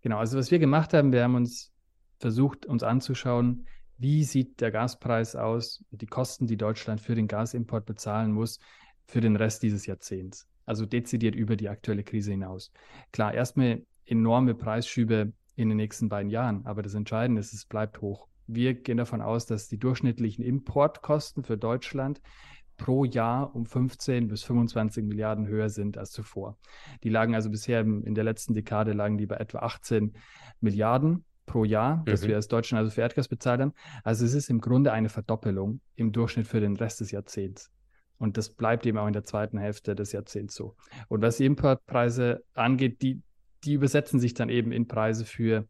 Genau, 0.00 0.16
also 0.16 0.38
was 0.38 0.50
wir 0.50 0.58
gemacht 0.58 0.94
haben, 0.94 1.12
wir 1.12 1.22
haben 1.22 1.34
uns 1.34 1.70
versucht, 2.18 2.64
uns 2.64 2.82
anzuschauen, 2.82 3.66
wie 3.98 4.24
sieht 4.24 4.62
der 4.62 4.70
Gaspreis 4.70 5.36
aus 5.36 5.84
und 5.90 6.00
die 6.00 6.06
Kosten, 6.06 6.46
die 6.46 6.56
Deutschland 6.56 7.02
für 7.02 7.14
den 7.14 7.28
Gasimport 7.28 7.84
bezahlen 7.84 8.32
muss, 8.32 8.58
für 9.06 9.20
den 9.20 9.36
Rest 9.36 9.62
dieses 9.62 9.84
Jahrzehnts. 9.84 10.48
Also 10.64 10.86
dezidiert 10.86 11.34
über 11.34 11.56
die 11.56 11.68
aktuelle 11.68 12.04
Krise 12.04 12.30
hinaus. 12.30 12.72
Klar, 13.12 13.34
erstmal 13.34 13.82
enorme 14.06 14.54
Preisschübe 14.54 15.34
in 15.60 15.68
den 15.68 15.76
nächsten 15.76 16.08
beiden 16.08 16.30
Jahren, 16.30 16.64
aber 16.66 16.82
das 16.82 16.94
Entscheidende 16.94 17.40
ist, 17.40 17.52
es 17.52 17.66
bleibt 17.66 18.00
hoch. 18.00 18.26
Wir 18.46 18.74
gehen 18.74 18.96
davon 18.96 19.20
aus, 19.20 19.46
dass 19.46 19.68
die 19.68 19.78
durchschnittlichen 19.78 20.44
Importkosten 20.44 21.44
für 21.44 21.56
Deutschland 21.56 22.20
pro 22.76 23.04
Jahr 23.04 23.54
um 23.54 23.66
15 23.66 24.28
bis 24.28 24.42
25 24.42 25.04
Milliarden 25.04 25.46
höher 25.46 25.68
sind 25.68 25.98
als 25.98 26.10
zuvor. 26.12 26.56
Die 27.04 27.10
lagen 27.10 27.34
also 27.34 27.50
bisher 27.50 27.80
in 27.80 28.14
der 28.14 28.24
letzten 28.24 28.54
Dekade 28.54 28.94
lagen 28.94 29.18
die 29.18 29.26
bei 29.26 29.36
etwa 29.36 29.58
18 29.58 30.14
Milliarden 30.60 31.24
pro 31.44 31.64
Jahr, 31.64 31.98
mhm. 31.98 32.04
das 32.06 32.26
wir 32.26 32.36
als 32.36 32.48
Deutschland 32.48 32.80
also 32.80 32.94
für 32.94 33.02
Erdgas 33.02 33.28
bezahlt 33.28 33.60
haben. 33.60 33.74
Also 34.02 34.24
es 34.24 34.34
ist 34.34 34.48
im 34.48 34.60
Grunde 34.60 34.92
eine 34.92 35.10
Verdoppelung 35.10 35.80
im 35.94 36.10
Durchschnitt 36.10 36.46
für 36.46 36.60
den 36.60 36.76
Rest 36.76 37.00
des 37.00 37.10
Jahrzehnts. 37.10 37.70
Und 38.18 38.36
das 38.36 38.50
bleibt 38.50 38.86
eben 38.86 38.98
auch 38.98 39.06
in 39.06 39.12
der 39.12 39.24
zweiten 39.24 39.58
Hälfte 39.58 39.94
des 39.94 40.12
Jahrzehnts 40.12 40.54
so. 40.54 40.76
Und 41.08 41.22
was 41.22 41.38
die 41.38 41.46
Importpreise 41.46 42.44
angeht, 42.54 43.02
die, 43.02 43.22
die 43.64 43.74
übersetzen 43.74 44.20
sich 44.20 44.34
dann 44.34 44.48
eben 44.48 44.72
in 44.72 44.88
Preise 44.88 45.24
für 45.24 45.66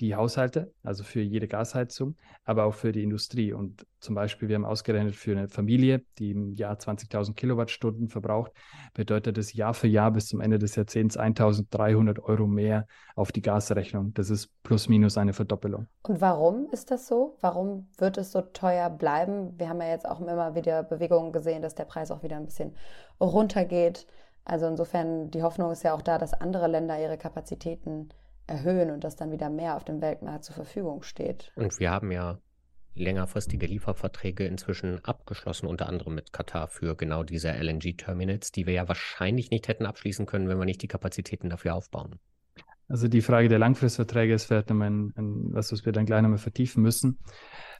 die 0.00 0.16
Haushalte, 0.16 0.72
also 0.82 1.04
für 1.04 1.20
jede 1.20 1.46
Gasheizung, 1.46 2.16
aber 2.44 2.64
auch 2.64 2.74
für 2.74 2.90
die 2.90 3.04
Industrie. 3.04 3.52
Und 3.52 3.86
zum 4.00 4.16
Beispiel, 4.16 4.48
wir 4.48 4.56
haben 4.56 4.64
ausgerechnet 4.64 5.14
für 5.14 5.30
eine 5.30 5.48
Familie, 5.48 6.02
die 6.18 6.32
im 6.32 6.54
Jahr 6.54 6.74
20.000 6.74 7.34
Kilowattstunden 7.34 8.08
verbraucht, 8.08 8.52
bedeutet 8.94 9.36
das 9.36 9.52
Jahr 9.52 9.74
für 9.74 9.86
Jahr 9.86 10.10
bis 10.10 10.26
zum 10.26 10.40
Ende 10.40 10.58
des 10.58 10.74
Jahrzehnts 10.74 11.16
1.300 11.16 12.20
Euro 12.20 12.46
mehr 12.48 12.86
auf 13.14 13.30
die 13.30 13.42
Gasrechnung. 13.42 14.12
Das 14.14 14.28
ist 14.30 14.50
plus 14.64 14.88
minus 14.88 15.16
eine 15.16 15.34
Verdoppelung. 15.34 15.86
Und 16.02 16.20
warum 16.20 16.68
ist 16.72 16.90
das 16.90 17.06
so? 17.06 17.36
Warum 17.40 17.88
wird 17.98 18.18
es 18.18 18.32
so 18.32 18.40
teuer 18.40 18.90
bleiben? 18.90 19.56
Wir 19.58 19.68
haben 19.68 19.80
ja 19.80 19.88
jetzt 19.88 20.08
auch 20.08 20.20
immer 20.20 20.54
wieder 20.56 20.82
Bewegungen 20.82 21.32
gesehen, 21.32 21.62
dass 21.62 21.76
der 21.76 21.84
Preis 21.84 22.10
auch 22.10 22.24
wieder 22.24 22.36
ein 22.36 22.46
bisschen 22.46 22.74
runtergeht. 23.20 24.06
Also 24.44 24.66
insofern, 24.66 25.30
die 25.30 25.42
Hoffnung 25.42 25.70
ist 25.70 25.84
ja 25.84 25.94
auch 25.94 26.02
da, 26.02 26.18
dass 26.18 26.34
andere 26.34 26.66
Länder 26.66 27.00
ihre 27.00 27.18
Kapazitäten 27.18 28.08
erhöhen 28.46 28.90
und 28.90 29.04
dass 29.04 29.16
dann 29.16 29.30
wieder 29.30 29.50
mehr 29.50 29.76
auf 29.76 29.84
dem 29.84 30.00
Weltmarkt 30.00 30.44
zur 30.44 30.54
Verfügung 30.54 31.02
steht. 31.02 31.52
Und 31.54 31.78
wir 31.78 31.90
haben 31.90 32.10
ja 32.10 32.38
längerfristige 32.94 33.66
Lieferverträge 33.66 34.44
inzwischen 34.44 35.02
abgeschlossen, 35.04 35.66
unter 35.66 35.88
anderem 35.88 36.14
mit 36.14 36.32
Katar 36.32 36.68
für 36.68 36.96
genau 36.96 37.22
diese 37.22 37.50
LNG-Terminals, 37.50 38.52
die 38.52 38.66
wir 38.66 38.74
ja 38.74 38.88
wahrscheinlich 38.88 39.50
nicht 39.50 39.68
hätten 39.68 39.86
abschließen 39.86 40.26
können, 40.26 40.48
wenn 40.48 40.58
wir 40.58 40.66
nicht 40.66 40.82
die 40.82 40.88
Kapazitäten 40.88 41.48
dafür 41.48 41.74
aufbauen. 41.74 42.18
Also 42.88 43.08
die 43.08 43.22
Frage 43.22 43.48
der 43.48 43.58
Langfristverträge 43.58 44.34
ist 44.34 44.44
vielleicht 44.44 44.68
nochmal 44.68 44.90
ein, 44.90 45.12
ein, 45.16 45.54
was, 45.54 45.72
was 45.72 45.86
wir 45.86 45.92
dann 45.92 46.04
gleich 46.04 46.20
nochmal 46.20 46.38
vertiefen 46.38 46.82
müssen. 46.82 47.18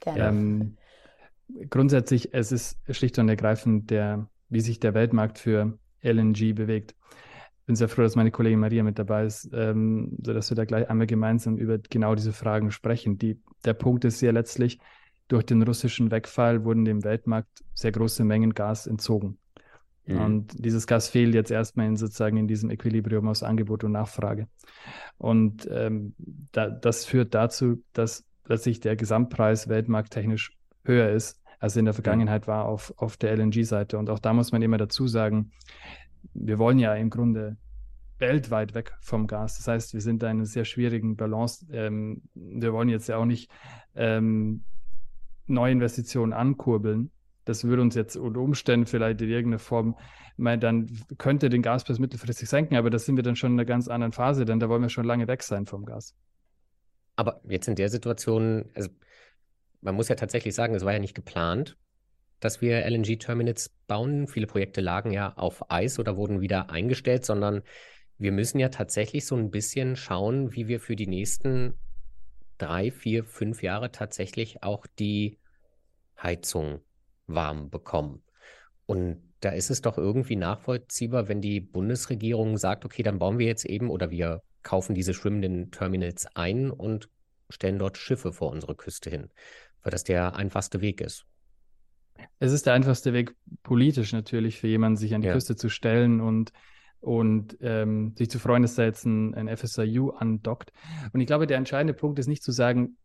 Ähm, 0.05 0.77
grundsätzlich, 1.69 2.33
es 2.33 2.51
ist 2.51 2.79
schlicht 2.89 3.19
und 3.19 3.29
ergreifend 3.29 3.91
der, 3.91 4.27
wie 4.49 4.61
sich 4.61 4.79
der 4.79 4.95
Weltmarkt 4.95 5.37
für 5.37 5.77
LNG 6.03 6.53
bewegt 6.53 6.95
bin 7.65 7.75
sehr 7.75 7.87
froh, 7.87 8.01
dass 8.01 8.15
meine 8.15 8.31
Kollegin 8.31 8.59
Maria 8.59 8.83
mit 8.83 8.99
dabei 8.99 9.25
ist, 9.25 9.49
ähm, 9.53 10.17
sodass 10.21 10.51
wir 10.51 10.55
da 10.55 10.65
gleich 10.65 10.89
einmal 10.89 11.07
gemeinsam 11.07 11.57
über 11.57 11.77
genau 11.77 12.15
diese 12.15 12.33
Fragen 12.33 12.71
sprechen. 12.71 13.17
Die, 13.17 13.39
der 13.63 13.73
Punkt 13.73 14.05
ist 14.05 14.21
ja 14.21 14.31
letztlich, 14.31 14.79
durch 15.29 15.45
den 15.45 15.63
russischen 15.63 16.11
Wegfall 16.11 16.65
wurden 16.65 16.83
dem 16.83 17.03
Weltmarkt 17.03 17.63
sehr 17.73 17.91
große 17.91 18.25
Mengen 18.25 18.53
Gas 18.53 18.85
entzogen. 18.87 19.37
Mhm. 20.05 20.21
Und 20.21 20.65
dieses 20.65 20.85
Gas 20.85 21.07
fehlt 21.07 21.33
jetzt 21.33 21.51
erstmal 21.51 21.87
in, 21.87 21.95
sozusagen 21.95 22.35
in 22.35 22.47
diesem 22.47 22.69
Equilibrium 22.69 23.29
aus 23.29 23.43
Angebot 23.43 23.85
und 23.85 23.93
Nachfrage. 23.93 24.47
Und 25.17 25.67
ähm, 25.71 26.15
da, 26.51 26.69
das 26.69 27.05
führt 27.05 27.33
dazu, 27.33 27.81
dass 27.93 28.25
letztlich 28.45 28.81
der 28.81 28.97
Gesamtpreis 28.97 29.69
weltmarkttechnisch 29.69 30.57
höher 30.83 31.09
ist, 31.09 31.41
als 31.63 31.77
in 31.77 31.85
der 31.85 31.93
Vergangenheit 31.93 32.45
war 32.45 32.65
auf, 32.65 32.93
auf 32.97 33.15
der 33.15 33.37
LNG-Seite. 33.37 33.97
Und 33.97 34.09
auch 34.09 34.19
da 34.19 34.33
muss 34.33 34.51
man 34.51 34.61
immer 34.61 34.77
dazu 34.77 35.07
sagen, 35.07 35.53
wir 36.33 36.59
wollen 36.59 36.77
ja 36.77 36.93
im 36.93 37.09
Grunde 37.09 37.55
weltweit 38.19 38.73
weg 38.73 38.91
vom 38.99 39.27
Gas. 39.27 39.59
Das 39.59 39.69
heißt, 39.69 39.93
wir 39.93 40.01
sind 40.01 40.23
in 40.23 40.29
einer 40.29 40.45
sehr 40.45 40.65
schwierigen 40.65 41.15
Balance. 41.15 41.65
Ähm, 41.71 42.23
wir 42.33 42.73
wollen 42.73 42.89
jetzt 42.89 43.07
ja 43.07 43.15
auch 43.15 43.23
nicht 43.23 43.49
ähm, 43.95 44.65
neue 45.47 45.71
Investitionen 45.71 46.33
ankurbeln. 46.33 47.11
Das 47.45 47.63
würde 47.63 47.81
uns 47.81 47.95
jetzt 47.95 48.17
unter 48.17 48.41
Umständen 48.41 48.85
vielleicht 48.85 49.21
in 49.21 49.29
irgendeiner 49.29 49.59
Form, 49.59 49.95
meine, 50.35 50.59
dann 50.59 50.89
könnte 51.17 51.47
den 51.47 51.61
Gaspreis 51.61 51.97
mittelfristig 51.97 52.49
senken, 52.49 52.75
aber 52.75 52.89
das 52.89 53.05
sind 53.05 53.15
wir 53.15 53.23
dann 53.23 53.37
schon 53.37 53.53
in 53.53 53.59
einer 53.59 53.65
ganz 53.65 53.87
anderen 53.87 54.11
Phase, 54.11 54.43
denn 54.43 54.59
da 54.59 54.67
wollen 54.67 54.81
wir 54.81 54.89
schon 54.89 55.05
lange 55.05 55.29
weg 55.29 55.43
sein 55.43 55.65
vom 55.65 55.85
Gas. 55.85 56.13
Aber 57.15 57.39
jetzt 57.47 57.69
in 57.69 57.75
der 57.75 57.87
Situation, 57.87 58.65
also 58.73 58.89
man 59.83 59.95
muss 59.95 60.09
ja 60.09 60.15
tatsächlich 60.15 60.55
sagen, 60.55 60.75
es 60.75 60.85
war 60.85 60.93
ja 60.93 60.99
nicht 60.99 61.15
geplant 61.15 61.77
dass 62.43 62.61
wir 62.61 62.85
LNG-Terminals 62.85 63.69
bauen. 63.87 64.27
Viele 64.27 64.47
Projekte 64.47 64.81
lagen 64.81 65.11
ja 65.11 65.33
auf 65.37 65.71
Eis 65.71 65.97
oder 65.97 66.17
wurden 66.17 66.41
wieder 66.41 66.69
eingestellt, 66.69 67.25
sondern 67.25 67.61
wir 68.17 68.31
müssen 68.31 68.59
ja 68.59 68.69
tatsächlich 68.69 69.25
so 69.25 69.35
ein 69.35 69.49
bisschen 69.49 69.95
schauen, 69.95 70.53
wie 70.53 70.67
wir 70.67 70.79
für 70.79 70.95
die 70.95 71.07
nächsten 71.07 71.75
drei, 72.57 72.91
vier, 72.91 73.23
fünf 73.23 73.63
Jahre 73.63 73.91
tatsächlich 73.91 74.61
auch 74.61 74.85
die 74.99 75.39
Heizung 76.21 76.81
warm 77.27 77.69
bekommen. 77.69 78.21
Und 78.85 79.21
da 79.39 79.49
ist 79.49 79.69
es 79.69 79.81
doch 79.81 79.97
irgendwie 79.97 80.35
nachvollziehbar, 80.35 81.27
wenn 81.27 81.41
die 81.41 81.61
Bundesregierung 81.61 82.57
sagt, 82.57 82.85
okay, 82.85 83.03
dann 83.03 83.19
bauen 83.19 83.39
wir 83.39 83.47
jetzt 83.47 83.65
eben 83.65 83.89
oder 83.89 84.11
wir 84.11 84.41
kaufen 84.63 84.95
diese 84.95 85.13
schwimmenden 85.13 85.71
Terminals 85.71 86.27
ein 86.35 86.71
und 86.71 87.09
stellen 87.49 87.79
dort 87.79 87.97
Schiffe 87.97 88.33
vor 88.33 88.51
unsere 88.51 88.75
Küste 88.75 89.09
hin, 89.09 89.29
weil 89.81 89.91
das 89.91 90.03
der 90.03 90.35
einfachste 90.35 90.81
Weg 90.81 91.01
ist. 91.01 91.25
Es 92.39 92.51
ist 92.51 92.65
der 92.65 92.73
einfachste 92.73 93.13
Weg 93.13 93.35
politisch 93.63 94.13
natürlich 94.13 94.59
für 94.59 94.67
jemanden, 94.67 94.97
sich 94.97 95.15
an 95.15 95.21
die 95.21 95.27
ja. 95.27 95.33
Küste 95.33 95.55
zu 95.55 95.69
stellen 95.69 96.21
und 96.21 96.51
und 96.99 97.57
ähm, 97.59 98.13
sich 98.17 98.29
zu 98.29 98.39
freuen, 98.39 98.61
dass 98.61 98.75
da 98.75 98.83
jetzt 98.85 99.05
ein, 99.05 99.35
ein 99.35 99.57
FSIU 99.57 100.11
andockt. 100.11 100.71
Und 101.11 101.19
ich 101.19 101.27
glaube, 101.27 101.47
der 101.47 101.57
entscheidende 101.57 101.93
Punkt 101.93 102.17
ist 102.17 102.27
nicht 102.27 102.43
zu 102.43 102.53
sagen, 102.53 102.95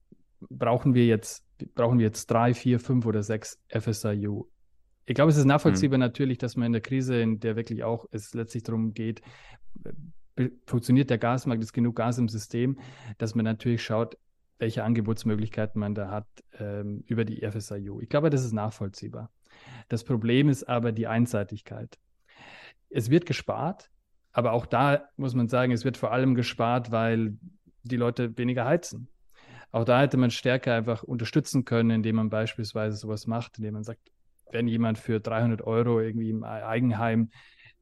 brauchen 0.40 0.94
wir 0.94 1.04
jetzt, 1.04 1.44
brauchen 1.74 1.98
wir 1.98 2.06
jetzt 2.06 2.26
drei, 2.26 2.54
vier, 2.54 2.78
fünf 2.78 3.06
oder 3.06 3.24
sechs 3.24 3.60
FSIU. 3.68 4.46
Ich 5.04 5.14
glaube, 5.14 5.32
es 5.32 5.36
ist 5.36 5.46
nachvollziehbar 5.46 5.96
hm. 5.96 6.00
natürlich, 6.00 6.38
dass 6.38 6.54
man 6.54 6.66
in 6.66 6.72
der 6.74 6.80
Krise, 6.80 7.20
in 7.20 7.40
der 7.40 7.56
wirklich 7.56 7.82
auch 7.82 8.06
es 8.12 8.34
letztlich 8.34 8.62
darum 8.62 8.94
geht, 8.94 9.20
funktioniert 10.66 11.10
der 11.10 11.18
Gasmarkt, 11.18 11.62
ist 11.62 11.72
genug 11.72 11.96
Gas 11.96 12.18
im 12.18 12.28
System, 12.28 12.78
dass 13.18 13.34
man 13.34 13.44
natürlich 13.44 13.82
schaut, 13.82 14.16
welche 14.58 14.84
Angebotsmöglichkeiten 14.84 15.78
man 15.80 15.94
da 15.94 16.10
hat 16.10 16.26
ähm, 16.58 17.02
über 17.06 17.24
die 17.24 17.48
FSIU. 17.48 18.00
Ich 18.00 18.08
glaube, 18.08 18.30
das 18.30 18.44
ist 18.44 18.52
nachvollziehbar. 18.52 19.30
Das 19.88 20.04
Problem 20.04 20.48
ist 20.48 20.68
aber 20.68 20.92
die 20.92 21.06
Einseitigkeit 21.06 21.98
es 22.90 23.10
wird 23.10 23.26
gespart, 23.26 23.90
aber 24.32 24.52
auch 24.52 24.66
da 24.66 25.08
muss 25.16 25.34
man 25.34 25.48
sagen, 25.48 25.72
es 25.72 25.84
wird 25.84 25.96
vor 25.96 26.12
allem 26.12 26.34
gespart, 26.34 26.90
weil 26.90 27.36
die 27.82 27.96
Leute 27.96 28.36
weniger 28.36 28.64
heizen. 28.64 29.08
Auch 29.70 29.84
da 29.84 30.00
hätte 30.00 30.16
man 30.16 30.30
stärker 30.30 30.74
einfach 30.74 31.02
unterstützen 31.02 31.64
können, 31.64 31.90
indem 31.90 32.16
man 32.16 32.30
beispielsweise 32.30 32.96
sowas 32.96 33.26
macht, 33.26 33.58
indem 33.58 33.74
man 33.74 33.84
sagt, 33.84 34.00
wenn 34.50 34.66
jemand 34.66 34.98
für 34.98 35.20
300 35.20 35.60
Euro 35.62 36.00
irgendwie 36.00 36.30
im 36.30 36.42
Eigenheim 36.42 37.30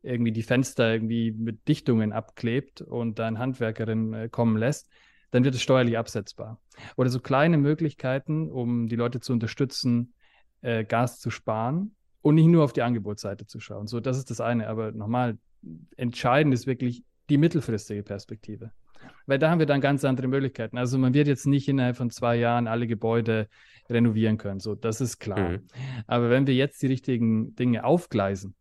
irgendwie 0.02 0.32
die 0.32 0.42
Fenster 0.42 0.92
irgendwie 0.92 1.30
mit 1.32 1.68
Dichtungen 1.68 2.12
abklebt 2.12 2.80
und 2.80 3.18
dann 3.18 3.38
Handwerkerin 3.38 4.12
äh, 4.12 4.28
kommen 4.28 4.56
lässt, 4.56 4.88
dann 5.30 5.44
wird 5.44 5.54
es 5.54 5.62
steuerlich 5.62 5.98
absetzbar. 5.98 6.60
Oder 6.96 7.10
so 7.10 7.20
kleine 7.20 7.58
Möglichkeiten, 7.58 8.50
um 8.50 8.88
die 8.88 8.96
Leute 8.96 9.20
zu 9.20 9.32
unterstützen, 9.32 10.14
äh, 10.62 10.84
Gas 10.84 11.20
zu 11.20 11.30
sparen 11.30 11.94
und 12.22 12.34
nicht 12.36 12.46
nur 12.46 12.64
auf 12.64 12.72
die 12.72 12.82
Angebotsseite 12.82 13.46
zu 13.46 13.60
schauen. 13.60 13.86
So, 13.86 14.00
das 14.00 14.18
ist 14.18 14.30
das 14.30 14.40
eine. 14.40 14.68
Aber 14.68 14.92
nochmal, 14.92 15.38
entscheidend 15.96 16.54
ist 16.54 16.66
wirklich 16.66 17.02
die 17.28 17.38
mittelfristige 17.38 18.02
Perspektive. 18.02 18.72
Weil 19.26 19.38
da 19.38 19.50
haben 19.50 19.58
wir 19.58 19.66
dann 19.66 19.80
ganz 19.80 20.04
andere 20.04 20.28
Möglichkeiten. 20.28 20.78
Also 20.78 20.98
man 20.98 21.14
wird 21.14 21.28
jetzt 21.28 21.46
nicht 21.46 21.68
innerhalb 21.68 21.96
von 21.96 22.10
zwei 22.10 22.36
Jahren 22.36 22.66
alle 22.66 22.86
Gebäude 22.86 23.48
renovieren 23.88 24.38
können. 24.38 24.60
So, 24.60 24.74
das 24.74 25.00
ist 25.00 25.18
klar. 25.18 25.50
Mhm. 25.50 25.62
Aber 26.06 26.30
wenn 26.30 26.46
wir 26.46 26.54
jetzt 26.54 26.82
die 26.82 26.86
richtigen 26.86 27.54
Dinge 27.54 27.84
aufgleisen, 27.84 28.54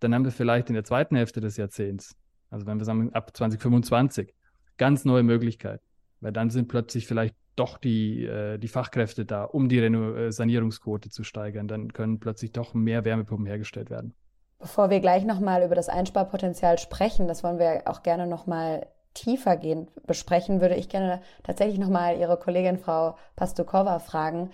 dann 0.00 0.14
haben 0.14 0.24
wir 0.24 0.32
vielleicht 0.32 0.68
in 0.68 0.74
der 0.74 0.84
zweiten 0.84 1.16
Hälfte 1.16 1.40
des 1.40 1.56
Jahrzehnts, 1.56 2.16
also 2.50 2.66
wenn 2.66 2.78
wir 2.78 2.84
sagen 2.84 3.12
ab 3.12 3.36
2025, 3.36 4.34
ganz 4.78 5.04
neue 5.04 5.22
Möglichkeiten. 5.22 5.84
Weil 6.20 6.32
dann 6.32 6.50
sind 6.50 6.68
plötzlich 6.68 7.06
vielleicht 7.06 7.34
doch 7.56 7.78
die, 7.78 8.24
äh, 8.24 8.58
die 8.58 8.68
Fachkräfte 8.68 9.24
da, 9.24 9.44
um 9.44 9.68
die 9.68 9.78
Reno 9.78 10.14
äh, 10.14 10.32
Sanierungsquote 10.32 11.10
zu 11.10 11.24
steigern. 11.24 11.68
Dann 11.68 11.92
können 11.92 12.20
plötzlich 12.20 12.52
doch 12.52 12.74
mehr 12.74 13.04
Wärmepumpen 13.04 13.46
hergestellt 13.46 13.90
werden. 13.90 14.14
Bevor 14.58 14.90
wir 14.90 15.00
gleich 15.00 15.24
nochmal 15.24 15.64
über 15.64 15.74
das 15.74 15.88
Einsparpotenzial 15.88 16.78
sprechen, 16.78 17.26
das 17.26 17.42
wollen 17.42 17.58
wir 17.58 17.82
auch 17.86 18.02
gerne 18.02 18.26
nochmal 18.26 18.86
tiefergehend 19.14 19.90
besprechen, 20.06 20.60
würde 20.60 20.76
ich 20.76 20.88
gerne 20.88 21.20
tatsächlich 21.42 21.78
nochmal 21.78 22.16
Ihre 22.16 22.38
Kollegin 22.38 22.78
Frau 22.78 23.16
Pastukova 23.36 23.98
fragen, 23.98 24.50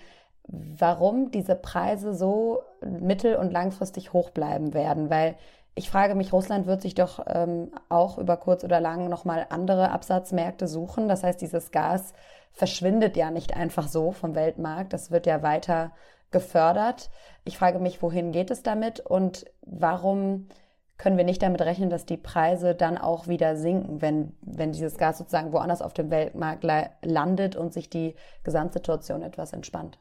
warum 0.47 1.31
diese 1.31 1.55
Preise 1.55 2.13
so 2.13 2.63
mittel- 2.81 3.35
und 3.35 3.51
langfristig 3.51 4.11
hoch 4.11 4.31
bleiben 4.31 4.73
werden. 4.73 5.09
Weil 5.09 5.35
ich 5.75 5.89
frage 5.89 6.15
mich, 6.15 6.33
Russland 6.33 6.67
wird 6.67 6.81
sich 6.81 6.95
doch 6.95 7.25
ähm, 7.27 7.71
auch 7.87 8.17
über 8.17 8.37
kurz 8.37 8.63
oder 8.63 8.81
lang 8.81 9.07
nochmal 9.07 9.47
andere 9.49 9.91
Absatzmärkte 9.91 10.67
suchen. 10.67 11.07
Das 11.07 11.23
heißt, 11.23 11.39
dieses 11.41 11.71
Gas 11.71 12.13
verschwindet 12.51 13.15
ja 13.15 13.31
nicht 13.31 13.55
einfach 13.55 13.87
so 13.87 14.11
vom 14.11 14.35
Weltmarkt. 14.35 14.93
Das 14.93 15.11
wird 15.11 15.25
ja 15.25 15.41
weiter 15.41 15.91
gefördert. 16.31 17.09
Ich 17.45 17.57
frage 17.57 17.79
mich, 17.79 18.01
wohin 18.01 18.31
geht 18.31 18.51
es 18.51 18.61
damit 18.63 18.99
und 18.99 19.45
warum 19.61 20.47
können 20.97 21.17
wir 21.17 21.23
nicht 21.23 21.41
damit 21.41 21.61
rechnen, 21.61 21.89
dass 21.89 22.05
die 22.05 22.17
Preise 22.17 22.75
dann 22.75 22.97
auch 22.97 23.27
wieder 23.27 23.55
sinken, 23.55 24.01
wenn, 24.01 24.35
wenn 24.41 24.73
dieses 24.73 24.97
Gas 24.97 25.17
sozusagen 25.17 25.53
woanders 25.53 25.81
auf 25.81 25.93
dem 25.93 26.11
Weltmarkt 26.11 26.65
landet 27.01 27.55
und 27.55 27.73
sich 27.73 27.89
die 27.89 28.15
Gesamtsituation 28.43 29.23
etwas 29.23 29.53
entspannt? 29.53 29.97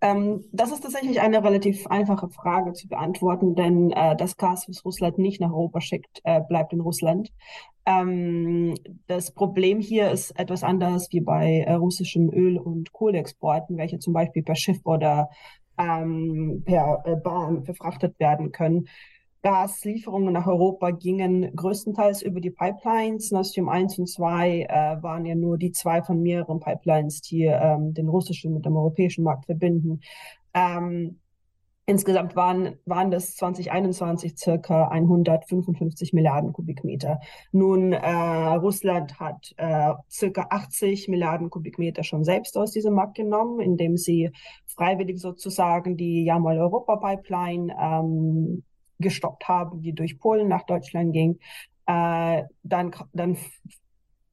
Ähm, 0.00 0.44
das 0.52 0.70
ist 0.70 0.82
tatsächlich 0.82 1.20
eine 1.20 1.42
relativ 1.42 1.86
einfache 1.88 2.28
Frage 2.28 2.72
zu 2.72 2.86
beantworten, 2.88 3.54
denn 3.54 3.90
äh, 3.90 4.14
das 4.16 4.36
Gas, 4.36 4.68
was 4.68 4.84
Russland 4.84 5.18
nicht 5.18 5.40
nach 5.40 5.50
Europa 5.50 5.80
schickt, 5.80 6.20
äh, 6.24 6.40
bleibt 6.40 6.72
in 6.72 6.80
Russland. 6.80 7.32
Ähm, 7.84 8.74
das 9.06 9.32
Problem 9.32 9.80
hier 9.80 10.10
ist 10.10 10.38
etwas 10.38 10.62
anders 10.62 11.08
wie 11.10 11.20
bei 11.20 11.64
äh, 11.66 11.72
russischen 11.72 12.32
Öl- 12.32 12.58
und 12.58 12.92
Kohleexporten, 12.92 13.76
welche 13.76 13.98
zum 13.98 14.12
Beispiel 14.12 14.42
per 14.42 14.56
Schiff 14.56 14.78
oder 14.84 15.30
ähm, 15.78 16.62
per 16.64 17.02
äh, 17.04 17.16
Bahn 17.16 17.64
verfrachtet 17.64 18.18
werden 18.20 18.52
können. 18.52 18.88
Gaslieferungen 19.42 20.32
nach 20.32 20.46
Europa 20.46 20.90
gingen 20.90 21.54
größtenteils 21.54 22.22
über 22.22 22.40
die 22.40 22.50
Pipelines. 22.50 23.30
Nord 23.30 23.46
Stream 23.46 23.68
1 23.68 23.98
und 23.98 24.08
2 24.08 24.62
äh, 24.62 25.02
waren 25.02 25.24
ja 25.24 25.34
nur 25.34 25.58
die 25.58 25.72
zwei 25.72 26.02
von 26.02 26.20
mehreren 26.20 26.58
Pipelines, 26.58 27.20
die 27.20 27.44
ähm, 27.44 27.94
den 27.94 28.08
russischen 28.08 28.52
mit 28.52 28.66
dem 28.66 28.76
europäischen 28.76 29.22
Markt 29.22 29.46
verbinden. 29.46 30.00
Ähm, 30.54 31.20
insgesamt 31.86 32.34
waren, 32.34 32.76
waren 32.84 33.12
das 33.12 33.36
2021 33.36 34.36
circa 34.36 34.88
155 34.88 36.12
Milliarden 36.12 36.52
Kubikmeter. 36.52 37.20
Nun, 37.52 37.92
äh, 37.92 38.10
Russland 38.56 39.20
hat 39.20 39.54
äh, 39.56 39.94
circa 40.10 40.48
80 40.50 41.08
Milliarden 41.08 41.48
Kubikmeter 41.48 42.02
schon 42.02 42.24
selbst 42.24 42.56
aus 42.58 42.72
diesem 42.72 42.94
Markt 42.94 43.14
genommen, 43.14 43.60
indem 43.60 43.96
sie 43.96 44.30
freiwillig 44.66 45.20
sozusagen 45.20 45.96
die 45.96 46.24
Jamal-Europa-Pipeline 46.24 47.74
ähm, 47.80 48.64
gestoppt 48.98 49.48
haben, 49.48 49.82
die 49.82 49.92
durch 49.92 50.18
Polen 50.18 50.48
nach 50.48 50.64
Deutschland 50.64 51.12
ging. 51.12 51.38
Äh, 51.86 52.44
dann 52.62 52.94
dann, 53.12 53.36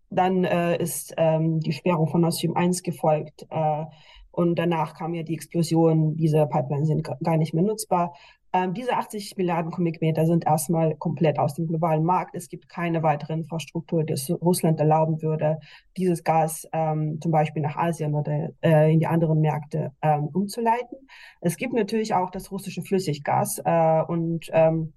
dann 0.10 0.44
äh, 0.44 0.82
ist 0.82 1.14
ähm, 1.18 1.60
die 1.60 1.74
Sperrung 1.74 2.08
von 2.08 2.22
Nord 2.22 2.36
Stream 2.36 2.56
1 2.56 2.84
gefolgt. 2.84 3.46
Äh, 3.50 3.86
und 4.32 4.56
danach 4.56 4.96
kam 4.96 5.14
ja 5.14 5.24
die 5.24 5.34
Explosion, 5.34 6.18
diese 6.18 6.46
Pipelines 6.48 6.90
sind 6.90 7.08
gar 7.24 7.38
nicht 7.38 7.54
mehr 7.54 7.64
nutzbar. 7.64 8.14
Ähm, 8.56 8.74
diese 8.74 8.94
80 8.94 9.36
Milliarden 9.36 9.70
Kubikmeter 9.70 10.26
sind 10.26 10.46
erstmal 10.46 10.96
komplett 10.96 11.40
aus 11.40 11.56
dem 11.56 11.68
globalen 11.68 12.06
Markt. 12.06 12.36
Es 12.36 12.48
gibt 12.48 12.70
keine 12.70 13.04
weitere 13.04 13.34
Infrastruktur, 13.34 14.06
die 14.06 14.14
es 14.14 14.30
Russland 14.30 14.80
erlauben 14.80 15.22
würde, 15.22 15.60
dieses 15.98 16.24
Gas 16.24 16.66
ähm, 16.72 17.20
zum 17.22 17.34
Beispiel 17.34 17.62
nach 17.62 17.76
Asien 17.76 18.16
oder 18.16 18.52
äh, 18.62 18.94
in 18.94 19.00
die 19.00 19.08
anderen 19.08 19.42
Märkte 19.42 19.92
ähm, 20.02 20.30
umzuleiten. 20.32 20.98
Es 21.42 21.58
gibt 21.58 21.74
natürlich 21.74 22.14
auch 22.14 22.30
das 22.30 22.50
russische 22.50 22.82
Flüssiggas 22.82 23.62
äh, 23.66 24.02
und 24.08 24.50
ähm, 24.54 24.94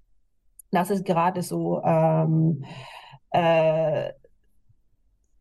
das 0.71 0.89
ist 0.89 1.03
gerade 1.03 1.41
so 1.41 1.83
ähm, 1.83 2.63
äh, 3.31 4.09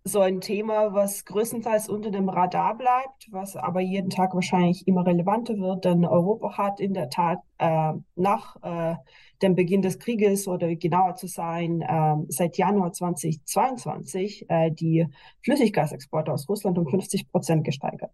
so 0.09 0.21
ein 0.21 0.41
Thema, 0.41 0.93
was 0.95 1.25
größtenteils 1.25 1.89
unter 1.89 2.11
dem 2.11 2.29
Radar 2.29 2.77
bleibt, 2.77 3.29
was 3.31 3.57
aber 3.57 3.81
jeden 3.81 4.11
Tag 4.11 4.35
wahrscheinlich 4.35 4.89
immer 4.89 5.07
relevanter 5.07 5.59
wird, 5.59 5.85
denn 5.85 6.05
Europa 6.05 6.57
hat 6.57 6.81
in 6.81 6.95
der 6.95 7.11
Tat 7.11 7.39
äh, 7.59 7.93
nach 8.17 8.57
äh, 8.63 8.97
dem 9.43 9.55
Beginn 9.55 9.83
des 9.83 9.99
Krieges 9.99 10.49
oder 10.49 10.75
genauer 10.75 11.15
zu 11.17 11.27
sein, 11.27 11.83
äh, 11.83 12.17
seit 12.29 12.57
Januar 12.57 12.93
2022 12.93 14.47
äh, 14.49 14.71
die 14.71 15.07
Flüssiggasexporte 15.45 16.33
aus 16.33 16.49
Russland 16.49 16.79
um 16.79 16.89
50 16.89 17.31
Prozent 17.31 17.65
gesteigert. 17.65 18.11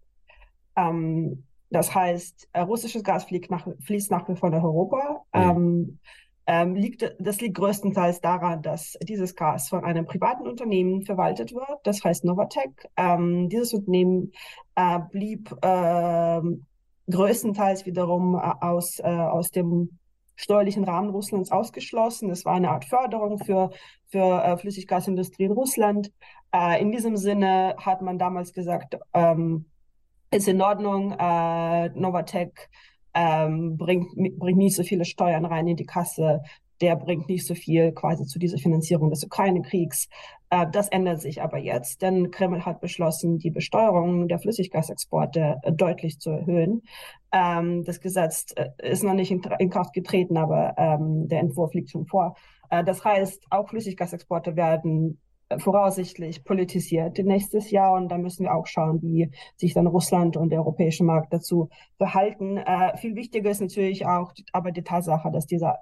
Ähm, 0.77 1.45
das 1.71 1.95
heißt, 1.95 2.49
äh, 2.53 2.61
russisches 2.61 3.03
Gas 3.03 3.27
nach, 3.49 3.67
fließt 3.81 4.11
nach 4.11 4.29
wie 4.29 4.37
vor 4.37 4.51
nach 4.51 4.63
Europa. 4.63 5.25
Mhm. 5.35 5.41
Ähm, 5.41 5.99
ähm, 6.47 6.75
liegt, 6.75 7.15
das 7.19 7.41
liegt 7.41 7.57
größtenteils 7.57 8.21
daran, 8.21 8.63
dass 8.63 8.99
dieses 9.03 9.35
Gas 9.35 9.69
von 9.69 9.85
einem 9.85 10.05
privaten 10.05 10.47
Unternehmen 10.47 11.03
verwaltet 11.03 11.55
wird, 11.55 11.79
das 11.85 12.05
heißt 12.05 12.25
Novatec. 12.25 12.89
Ähm, 12.97 13.49
dieses 13.49 13.73
Unternehmen 13.73 14.33
äh, 14.75 14.99
blieb 15.11 15.51
äh, 15.63 16.41
größtenteils 17.11 17.87
wiederum 17.87 18.35
äh, 18.35 18.53
aus, 18.61 18.99
äh, 19.01 19.05
aus 19.05 19.51
dem 19.51 19.99
steuerlichen 20.37 20.85
Rahmen 20.85 21.11
Russlands 21.11 21.53
ausgeschlossen. 21.53 22.31
Es 22.31 22.45
war 22.45 22.55
eine 22.55 22.71
Art 22.71 22.85
Förderung 22.85 23.39
für, 23.39 23.71
für 24.09 24.43
äh, 24.43 24.57
Flüssiggasindustrie 24.57 25.45
in 25.45 25.53
Russland. 25.53 26.13
Äh, 26.53 26.81
in 26.81 26.91
diesem 26.91 27.17
Sinne 27.17 27.77
hat 27.79 28.03
man 28.03 28.19
damals 28.19 28.53
gesagt, 28.53 28.97
ähm, 29.13 29.67
ist 30.31 30.49
in 30.49 30.61
Ordnung, 30.61 31.13
äh, 31.13 31.89
Novatec 31.91 32.69
ähm, 33.15 33.77
bringt, 33.77 34.15
bringt 34.39 34.59
nicht 34.59 34.77
so 34.77 34.83
viele 34.83 35.05
Steuern 35.05 35.45
rein 35.45 35.67
in 35.69 35.77
die 35.77 35.87
Kasse. 35.87 36.43
der 36.81 36.97
bringt 36.97 37.29
nicht 37.29 37.47
so 37.47 37.55
viel 37.55 37.93
quasi 37.93 38.27
zu 38.27 38.39
dieser 38.39 38.59
Finanzierung 38.59 39.09
des 39.09 39.25
Ukraine-Kriegs. 39.25 40.09
Äh, 40.51 40.67
das 40.71 40.89
ändert 40.89 41.21
sich 41.21 41.41
aber 41.41 41.59
jetzt, 41.59 42.03
denn 42.03 42.31
Kreml 42.31 42.65
hat 42.67 42.81
beschlossen, 42.81 43.39
die 43.39 43.51
Besteuerung 43.51 44.29
der 44.29 44.39
Flüssiggasexporte 44.41 45.61
äh, 45.63 45.73
deutlich 45.73 46.19
zu 46.19 46.31
erhöhen. 46.31 46.83
Ähm, 47.33 47.85
das 47.85 48.01
Gesetz 48.01 48.53
äh, 48.57 48.71
ist 48.83 49.05
noch 49.05 49.15
nicht 49.15 49.31
in, 49.31 49.41
in 49.59 49.71
Kraft 49.71 49.93
getreten, 49.93 50.37
aber 50.37 50.75
ähm, 50.77 51.29
der 51.29 51.41
Entwurf 51.41 51.75
liegt 51.75 51.91
schon 51.91 52.07
vor. 52.07 52.37
Äh, 52.71 52.85
das 52.85 53.05
heißt, 53.05 53.47
auch 53.51 53.69
Flüssiggasexporte 53.69 54.57
werden 54.57 55.21
voraussichtlich 55.59 56.45
politisiert 56.45 57.19
nächstes 57.19 57.71
Jahr 57.71 57.95
und 57.95 58.09
da 58.09 58.19
müssen 58.19 58.45
wir 58.45 58.55
auch 58.55 58.67
schauen, 58.67 59.03
wie 59.03 59.31
sich 59.57 59.75
dann 59.75 59.87
Russland 59.87 60.37
und 60.37 60.51
der 60.51 60.61
europäische 60.61 61.05
Markt 61.05 61.33
dazu 61.33 61.69
verhalten. 61.99 62.57
Äh, 62.57 62.97
viel 62.97 63.15
wichtiger 63.15 63.51
ist 63.51 63.61
natürlich 63.61 64.07
auch 64.07 64.33
aber 64.53 64.73
die 64.73 64.83
Tatsache, 64.83 65.31
dass 65.31 65.47
dieser 65.47 65.79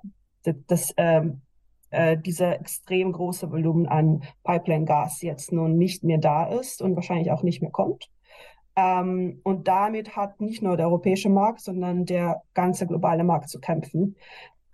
dass 0.67 0.93
ähm, 0.97 1.43
äh, 1.91 2.17
dieser 2.19 2.59
extrem 2.61 3.13
große 3.13 3.51
Volumen 3.51 3.87
an 3.87 4.25
Pipeline-Gas 4.45 5.23
jetzt 5.23 5.53
nun 5.53 5.77
nicht 5.77 6.03
mehr 6.05 6.19
da 6.19 6.47
ist 6.47 6.83
und 6.83 6.97
wahrscheinlich 6.97 7.31
auch 7.31 7.43
nicht 7.43 7.63
mehr 7.63 7.71
kommt. 7.71 8.11
Ähm, 8.75 9.41
und 9.45 9.69
damit 9.69 10.17
hat 10.17 10.41
nicht 10.41 10.63
nur 10.63 10.77
der 10.77 10.87
europäische 10.87 11.29
Markt, 11.29 11.61
sondern 11.61 12.07
der 12.07 12.43
ganze 12.55 12.87
globale 12.87 13.25
Markt 13.25 13.51
zu 13.51 13.61
kämpfen. 13.61 14.17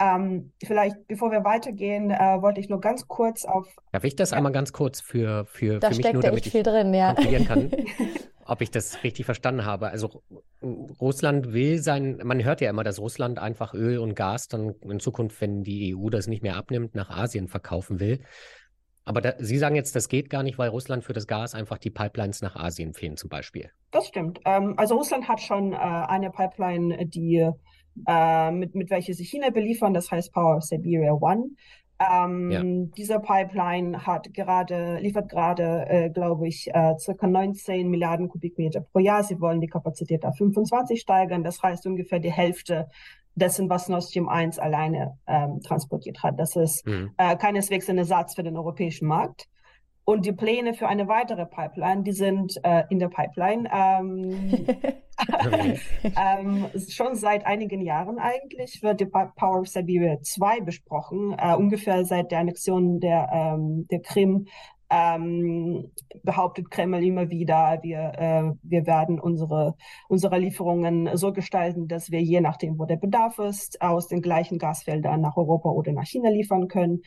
Ähm, 0.00 0.52
vielleicht, 0.62 1.06
bevor 1.08 1.32
wir 1.32 1.44
weitergehen, 1.44 2.10
äh, 2.10 2.40
wollte 2.40 2.60
ich 2.60 2.68
nur 2.68 2.80
ganz 2.80 3.08
kurz 3.08 3.44
auf. 3.44 3.66
Darf 3.92 4.04
ich 4.04 4.14
das 4.14 4.30
ja. 4.30 4.36
einmal 4.36 4.52
ganz 4.52 4.72
kurz 4.72 5.00
für, 5.00 5.44
für, 5.46 5.80
da 5.80 5.90
für 5.90 5.96
mich 5.96 6.12
nur, 6.12 6.22
damit 6.22 6.46
ich 6.46 6.52
viel 6.52 6.62
drin, 6.62 6.94
ja. 6.94 7.14
kontrollieren 7.14 7.46
kann, 7.46 7.70
ob 8.44 8.60
ich 8.60 8.70
das 8.70 9.02
richtig 9.02 9.26
verstanden 9.26 9.64
habe? 9.64 9.88
Also 9.90 10.22
Russland 10.62 11.52
will 11.52 11.78
sein, 11.78 12.20
man 12.22 12.42
hört 12.44 12.60
ja 12.60 12.70
immer, 12.70 12.84
dass 12.84 13.00
Russland 13.00 13.40
einfach 13.40 13.74
Öl 13.74 13.98
und 13.98 14.14
Gas 14.14 14.46
dann 14.46 14.76
in 14.88 15.00
Zukunft, 15.00 15.40
wenn 15.40 15.64
die 15.64 15.96
EU 15.96 16.10
das 16.10 16.28
nicht 16.28 16.42
mehr 16.44 16.56
abnimmt, 16.56 16.94
nach 16.94 17.10
Asien 17.10 17.48
verkaufen 17.48 17.98
will. 17.98 18.20
Aber 19.04 19.22
da, 19.22 19.32
Sie 19.38 19.56
sagen 19.56 19.74
jetzt, 19.74 19.96
das 19.96 20.08
geht 20.08 20.28
gar 20.28 20.42
nicht, 20.42 20.58
weil 20.58 20.68
Russland 20.68 21.02
für 21.02 21.14
das 21.14 21.26
Gas 21.26 21.54
einfach 21.54 21.78
die 21.78 21.90
Pipelines 21.90 22.42
nach 22.42 22.56
Asien 22.56 22.92
fehlen, 22.92 23.16
zum 23.16 23.30
Beispiel. 23.30 23.70
Das 23.90 24.06
stimmt. 24.06 24.38
Ähm, 24.44 24.74
also 24.76 24.96
Russland 24.96 25.26
hat 25.28 25.40
schon 25.40 25.72
äh, 25.72 25.76
eine 25.76 26.30
Pipeline, 26.30 27.06
die 27.06 27.50
äh, 28.06 28.50
mit, 28.50 28.74
mit 28.74 28.90
welcher 28.90 29.14
sie 29.14 29.24
China 29.24 29.50
beliefern, 29.50 29.94
das 29.94 30.10
heißt 30.10 30.32
Power 30.32 30.56
of 30.56 30.64
Siberia 30.64 31.12
One. 31.12 31.50
Ähm, 32.00 32.50
ja. 32.50 32.62
Dieser 32.96 33.18
Pipeline 33.18 34.06
hat 34.06 34.32
gerade, 34.32 34.98
liefert 35.00 35.28
gerade, 35.28 35.84
äh, 35.88 36.10
glaube 36.10 36.46
ich, 36.46 36.68
äh, 36.72 36.96
circa 36.98 37.26
19 37.26 37.90
Milliarden 37.90 38.28
Kubikmeter 38.28 38.80
pro 38.80 39.00
Jahr. 39.00 39.24
Sie 39.24 39.40
wollen 39.40 39.60
die 39.60 39.66
Kapazität 39.66 40.24
auf 40.24 40.36
25 40.36 41.00
steigern. 41.00 41.42
Das 41.42 41.60
heißt 41.60 41.86
ungefähr 41.86 42.20
die 42.20 42.30
Hälfte 42.30 42.88
dessen, 43.34 43.68
was 43.68 43.88
Nord 43.88 44.04
Stream 44.04 44.28
1 44.28 44.58
alleine 44.60 45.18
ähm, 45.26 45.60
transportiert 45.60 46.22
hat. 46.22 46.38
Das 46.38 46.54
ist 46.54 46.86
mhm. 46.86 47.10
äh, 47.16 47.36
keineswegs 47.36 47.90
ein 47.90 47.98
Ersatz 47.98 48.34
für 48.34 48.44
den 48.44 48.56
europäischen 48.56 49.08
Markt. 49.08 49.48
Und 50.08 50.24
die 50.24 50.32
Pläne 50.32 50.72
für 50.72 50.88
eine 50.88 51.06
weitere 51.06 51.44
Pipeline, 51.44 52.02
die 52.02 52.12
sind 52.12 52.58
äh, 52.62 52.84
in 52.88 52.98
der 52.98 53.10
Pipeline. 53.10 53.68
Ähm, 53.70 54.66
ähm, 56.02 56.66
schon 56.88 57.14
seit 57.14 57.44
einigen 57.44 57.82
Jahren 57.82 58.18
eigentlich 58.18 58.82
wird 58.82 59.00
die 59.00 59.04
Power 59.04 59.60
of 59.60 59.68
Siberia 59.68 60.18
2 60.22 60.62
besprochen, 60.62 61.36
äh, 61.38 61.54
ungefähr 61.54 62.06
seit 62.06 62.30
der 62.30 62.38
Annexion 62.38 63.00
der, 63.00 63.28
ähm, 63.30 63.86
der 63.90 64.00
Krim. 64.00 64.46
Ähm, 64.88 65.92
behauptet 66.22 66.70
Kreml 66.70 67.04
immer 67.04 67.28
wieder, 67.28 67.78
wir, 67.82 68.12
äh, 68.16 68.52
wir 68.62 68.86
werden 68.86 69.20
unsere, 69.20 69.74
unsere 70.08 70.38
Lieferungen 70.38 71.18
so 71.18 71.34
gestalten, 71.34 71.86
dass 71.86 72.10
wir 72.10 72.22
je 72.22 72.40
nachdem, 72.40 72.78
wo 72.78 72.86
der 72.86 72.96
Bedarf 72.96 73.38
ist, 73.40 73.82
aus 73.82 74.08
den 74.08 74.22
gleichen 74.22 74.56
Gasfeldern 74.56 75.20
nach 75.20 75.36
Europa 75.36 75.68
oder 75.68 75.92
nach 75.92 76.06
China 76.06 76.30
liefern 76.30 76.68
können. 76.68 77.02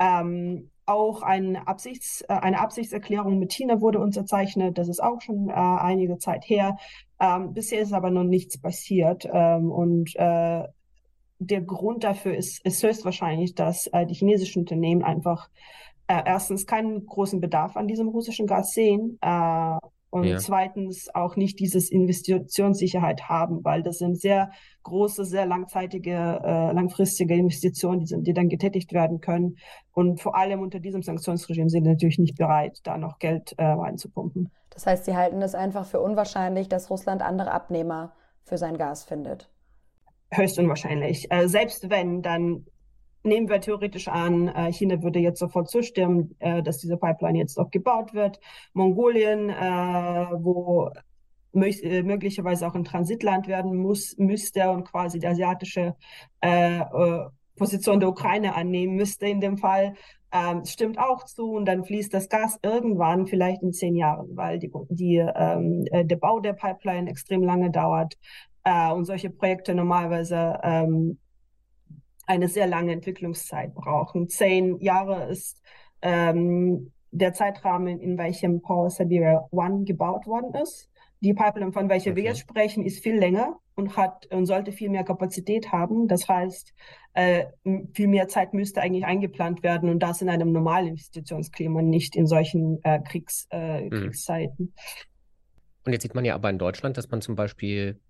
Ähm, 0.00 0.70
auch 0.86 1.22
eine, 1.22 1.66
Absichts, 1.66 2.22
äh, 2.22 2.34
eine 2.34 2.60
Absichtserklärung 2.60 3.38
mit 3.38 3.52
China 3.52 3.80
wurde 3.80 3.98
unterzeichnet. 3.98 4.78
Das 4.78 4.88
ist 4.88 5.02
auch 5.02 5.20
schon 5.20 5.48
äh, 5.48 5.52
einige 5.52 6.18
Zeit 6.18 6.48
her. 6.48 6.78
Ähm, 7.20 7.52
bisher 7.52 7.82
ist 7.82 7.92
aber 7.92 8.10
noch 8.10 8.24
nichts 8.24 8.58
passiert. 8.58 9.28
Ähm, 9.30 9.70
und 9.70 10.14
äh, 10.16 10.64
der 11.38 11.60
Grund 11.62 12.04
dafür 12.04 12.36
ist, 12.36 12.64
ist 12.64 12.82
höchstwahrscheinlich, 12.82 13.54
dass 13.54 13.88
äh, 13.88 14.06
die 14.06 14.14
chinesischen 14.14 14.60
Unternehmen 14.60 15.02
einfach 15.02 15.48
äh, 16.06 16.22
erstens 16.24 16.66
keinen 16.66 17.04
großen 17.04 17.40
Bedarf 17.40 17.76
an 17.76 17.88
diesem 17.88 18.08
russischen 18.08 18.46
Gas 18.46 18.72
sehen 18.72 19.18
äh, 19.20 19.78
und 20.16 20.24
ja. 20.24 20.38
zweitens 20.38 21.14
auch 21.14 21.36
nicht 21.36 21.60
dieses 21.60 21.90
Investitionssicherheit 21.90 23.28
haben, 23.28 23.64
weil 23.64 23.82
das 23.82 23.98
sind 23.98 24.18
sehr 24.18 24.50
große, 24.82 25.24
sehr 25.24 25.44
langzeitige, 25.44 26.40
äh, 26.42 26.72
langfristige 26.72 27.34
Investitionen, 27.34 28.00
die, 28.00 28.06
sind, 28.06 28.26
die 28.26 28.32
dann 28.32 28.48
getätigt 28.48 28.92
werden 28.92 29.20
können. 29.20 29.58
Und 29.92 30.20
vor 30.22 30.36
allem 30.36 30.60
unter 30.60 30.80
diesem 30.80 31.02
Sanktionsregime 31.02 31.68
sind 31.68 31.84
sie 31.84 31.90
natürlich 31.90 32.18
nicht 32.18 32.36
bereit, 32.36 32.80
da 32.84 32.96
noch 32.96 33.18
Geld 33.18 33.54
äh, 33.58 33.64
reinzupumpen. 33.64 34.50
Das 34.70 34.86
heißt, 34.86 35.04
sie 35.04 35.16
halten 35.16 35.42
es 35.42 35.54
einfach 35.54 35.86
für 35.86 36.00
unwahrscheinlich, 36.00 36.68
dass 36.68 36.90
Russland 36.90 37.20
andere 37.22 37.52
Abnehmer 37.52 38.14
für 38.44 38.56
sein 38.56 38.78
Gas 38.78 39.04
findet. 39.04 39.50
Höchst 40.32 40.58
unwahrscheinlich. 40.58 41.30
Äh, 41.30 41.48
selbst 41.48 41.90
wenn, 41.90 42.22
dann 42.22 42.66
nehmen 43.26 43.48
wir 43.48 43.60
theoretisch 43.60 44.08
an, 44.08 44.48
äh, 44.48 44.72
China 44.72 45.02
würde 45.02 45.18
jetzt 45.18 45.38
sofort 45.38 45.68
zustimmen, 45.68 46.34
äh, 46.38 46.62
dass 46.62 46.78
diese 46.78 46.96
Pipeline 46.96 47.38
jetzt 47.38 47.58
auch 47.58 47.70
gebaut 47.70 48.14
wird. 48.14 48.40
Mongolien, 48.72 49.50
äh, 49.50 50.26
wo 50.32 50.90
möglicherweise 51.52 52.66
auch 52.66 52.74
ein 52.74 52.84
Transitland 52.84 53.48
werden 53.48 53.76
muss, 53.76 54.14
müsste 54.18 54.70
und 54.70 54.84
quasi 54.84 55.18
die 55.18 55.26
asiatische 55.26 55.94
Position 57.56 57.98
der 57.98 58.10
Ukraine 58.10 58.54
annehmen 58.54 58.94
müsste 58.96 59.26
in 59.26 59.40
dem 59.40 59.56
Fall. 59.56 59.94
Ähm, 60.32 60.66
stimmt 60.66 60.98
auch 60.98 61.24
zu 61.24 61.52
und 61.52 61.64
dann 61.64 61.82
fließt 61.82 62.12
das 62.12 62.28
Gas 62.28 62.58
irgendwann, 62.62 63.26
vielleicht 63.26 63.62
in 63.62 63.72
zehn 63.72 63.96
Jahren, 63.96 64.36
weil 64.36 64.58
die, 64.58 64.70
die, 64.90 65.16
ähm, 65.16 65.86
der 65.90 66.16
Bau 66.16 66.40
der 66.40 66.52
Pipeline 66.52 67.08
extrem 67.08 67.42
lange 67.42 67.70
dauert 67.70 68.18
äh, 68.64 68.92
und 68.92 69.06
solche 69.06 69.30
Projekte 69.30 69.74
normalerweise 69.74 70.58
ähm, 70.62 71.18
eine 72.26 72.48
sehr 72.48 72.66
lange 72.66 72.92
Entwicklungszeit 72.92 73.74
brauchen. 73.74 74.28
Zehn 74.28 74.78
Jahre 74.80 75.28
ist 75.30 75.62
ähm, 76.02 76.92
der 77.10 77.32
Zeitrahmen, 77.32 78.00
in 78.00 78.18
welchem 78.18 78.60
Power 78.60 78.90
Siberia 78.90 79.46
One 79.50 79.84
gebaut 79.84 80.26
worden 80.26 80.54
ist. 80.62 80.90
Die 81.20 81.32
Pipeline, 81.32 81.72
von 81.72 81.88
welcher 81.88 82.10
okay. 82.10 82.22
wir 82.22 82.24
jetzt 82.24 82.40
sprechen, 82.40 82.84
ist 82.84 83.02
viel 83.02 83.16
länger 83.16 83.58
und 83.74 83.96
hat 83.96 84.26
und 84.26 84.46
sollte 84.46 84.72
viel 84.72 84.90
mehr 84.90 85.04
Kapazität 85.04 85.72
haben. 85.72 86.08
Das 86.08 86.28
heißt, 86.28 86.74
äh, 87.14 87.46
viel 87.94 88.08
mehr 88.08 88.28
Zeit 88.28 88.52
müsste 88.52 88.82
eigentlich 88.82 89.06
eingeplant 89.06 89.62
werden 89.62 89.88
und 89.88 90.00
das 90.00 90.20
in 90.20 90.28
einem 90.28 90.52
normalen 90.52 90.88
Investitionsklima, 90.88 91.80
nicht 91.80 92.16
in 92.16 92.26
solchen 92.26 92.80
äh, 92.84 93.00
Kriegs, 93.00 93.46
äh, 93.50 93.84
mhm. 93.84 93.90
Kriegszeiten. 93.90 94.74
Und 95.84 95.92
jetzt 95.92 96.02
sieht 96.02 96.14
man 96.14 96.24
ja 96.24 96.34
aber 96.34 96.50
in 96.50 96.58
Deutschland, 96.58 96.96
dass 96.96 97.10
man 97.10 97.22
zum 97.22 97.36
Beispiel 97.36 98.00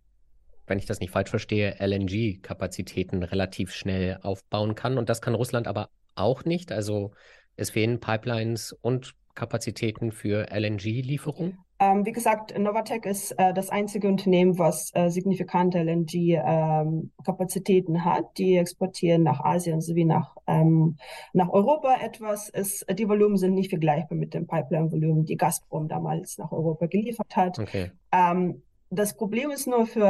wenn 0.66 0.78
ich 0.78 0.86
das 0.86 1.00
nicht 1.00 1.10
falsch 1.10 1.30
verstehe, 1.30 1.76
LNG-Kapazitäten 1.78 3.22
relativ 3.22 3.72
schnell 3.72 4.18
aufbauen 4.22 4.74
kann. 4.74 4.98
Und 4.98 5.08
das 5.08 5.20
kann 5.20 5.34
Russland 5.34 5.66
aber 5.66 5.90
auch 6.14 6.44
nicht. 6.44 6.72
Also 6.72 7.12
es 7.56 7.70
fehlen 7.70 8.00
Pipelines 8.00 8.72
und 8.72 9.14
Kapazitäten 9.34 10.12
für 10.12 10.46
LNG-Lieferung. 10.50 11.58
Ähm, 11.78 12.06
wie 12.06 12.12
gesagt, 12.12 12.58
Novatec 12.58 13.04
ist 13.04 13.32
äh, 13.32 13.52
das 13.52 13.68
einzige 13.68 14.08
Unternehmen, 14.08 14.58
was 14.58 14.92
äh, 14.94 15.10
signifikante 15.10 15.78
LNG-Kapazitäten 15.78 17.96
ähm, 17.96 18.04
hat. 18.06 18.38
Die 18.38 18.56
exportieren 18.56 19.24
nach 19.24 19.40
Asien 19.40 19.82
sowie 19.82 20.06
nach, 20.06 20.36
ähm, 20.46 20.96
nach 21.34 21.50
Europa 21.50 21.96
etwas. 22.02 22.48
Es, 22.48 22.82
die 22.90 23.06
Volumen 23.06 23.36
sind 23.36 23.52
nicht 23.52 23.68
vergleichbar 23.68 24.16
mit 24.16 24.32
dem 24.32 24.46
Pipeline-Volumen, 24.46 25.26
die 25.26 25.36
Gazprom 25.36 25.86
damals 25.86 26.38
nach 26.38 26.50
Europa 26.50 26.86
geliefert 26.86 27.36
hat. 27.36 27.58
Okay. 27.58 27.90
Ähm, 28.10 28.62
das 28.90 29.16
Problem 29.16 29.50
ist 29.50 29.66
nur 29.66 29.86
für, 29.86 30.06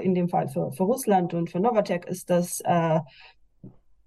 äh, 0.00 0.04
in 0.04 0.14
dem 0.14 0.28
Fall 0.28 0.48
für, 0.48 0.72
für 0.72 0.84
Russland 0.84 1.34
und 1.34 1.50
für 1.50 1.60
Novatec, 1.60 2.06
ist, 2.06 2.30
dass 2.30 2.60
äh, 2.64 3.00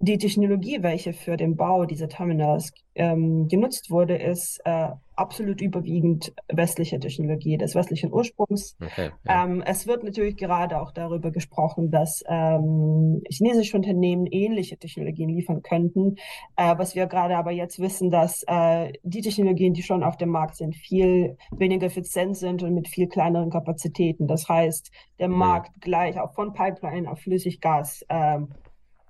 die 0.02 0.18
Technologie, 0.18 0.82
welche 0.82 1.12
für 1.14 1.36
den 1.36 1.58
Bau 1.58 1.86
dieser 1.86 2.08
Terminals 2.08 2.72
ähm, 2.96 3.50
genutzt 3.50 3.92
wurde, 3.92 4.16
ist 4.16 4.62
äh, 4.64 4.90
absolut 5.16 5.60
überwiegend 5.60 6.34
westliche 6.48 7.00
Technologie, 7.00 7.58
des 7.58 7.76
westlichen 7.76 8.12
Ursprungs. 8.12 8.78
Okay, 8.82 9.10
ja. 9.26 9.44
ähm, 9.44 9.62
es 9.66 9.88
wird 9.88 10.04
natürlich 10.06 10.38
gerade 10.38 10.80
auch 10.80 10.92
darüber 10.92 11.32
gesprochen, 11.32 11.92
dass 11.92 12.24
ähm, 12.28 13.22
chinesische 13.30 13.76
Unternehmen 13.76 14.26
ähnliche 14.26 14.78
Technologien 14.78 15.30
liefern 15.30 15.62
könnten. 15.62 16.16
Äh, 16.56 16.78
was 16.78 16.96
wir 16.96 17.06
gerade 17.08 17.36
aber 17.36 17.52
jetzt 17.52 17.80
wissen, 17.80 18.10
dass 18.10 18.44
äh, 18.48 18.94
die 19.04 19.22
Technologien, 19.22 19.74
die 19.74 19.84
schon 19.84 20.04
auf 20.04 20.16
dem 20.16 20.30
Markt 20.30 20.56
sind, 20.56 20.78
viel 20.78 21.38
weniger 21.52 21.88
effizient 21.88 22.38
sind 22.38 22.64
und 22.64 22.74
mit 22.74 22.88
viel 22.88 23.08
kleineren 23.08 23.50
Kapazitäten. 23.50 24.28
Das 24.28 24.48
heißt, 24.48 24.92
der 25.20 25.28
Markt 25.28 25.68
ja. 25.68 25.74
gleich 25.82 26.20
auch 26.22 26.34
von 26.34 26.54
Pipeline 26.54 27.12
auf 27.12 27.20
Flüssiggas 27.20 28.06
äh, 28.08 28.40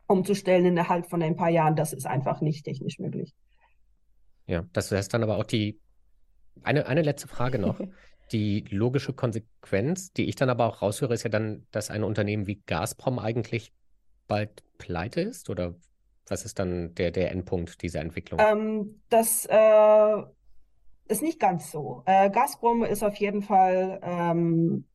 umzustellen 0.09 0.65
innerhalb 0.65 1.09
von 1.09 1.21
ein 1.21 1.35
paar 1.35 1.49
Jahren, 1.49 1.75
das 1.75 1.93
ist 1.93 2.07
einfach 2.07 2.41
nicht 2.41 2.65
technisch 2.65 2.99
möglich. 2.99 3.33
Ja, 4.47 4.65
das 4.73 4.91
heißt 4.91 5.13
dann 5.13 5.23
aber 5.23 5.37
auch 5.37 5.43
die, 5.43 5.79
eine, 6.63 6.87
eine 6.87 7.03
letzte 7.03 7.27
Frage 7.27 7.59
noch. 7.59 7.79
die 8.31 8.65
logische 8.69 9.13
Konsequenz, 9.13 10.11
die 10.11 10.25
ich 10.25 10.35
dann 10.35 10.49
aber 10.49 10.65
auch 10.65 10.81
raushöre, 10.81 11.13
ist 11.13 11.23
ja 11.23 11.29
dann, 11.29 11.67
dass 11.71 11.89
ein 11.89 12.03
Unternehmen 12.03 12.47
wie 12.47 12.61
Gazprom 12.65 13.19
eigentlich 13.19 13.71
bald 14.27 14.63
pleite 14.77 15.21
ist 15.21 15.49
oder 15.49 15.75
Was 16.27 16.45
ist 16.45 16.59
dann 16.59 16.93
der, 16.95 17.11
der 17.11 17.31
Endpunkt 17.31 17.81
dieser 17.81 18.01
Entwicklung? 18.01 18.39
Ähm, 18.39 19.01
das 19.09 19.47
äh, 19.49 20.23
ist 21.07 21.21
nicht 21.21 21.39
ganz 21.39 21.71
so. 21.71 22.03
Äh, 22.05 22.29
Gazprom 22.29 22.83
ist 22.83 23.03
auf 23.03 23.15
jeden 23.15 23.41
Fall 23.41 23.99
ähm, 24.03 24.85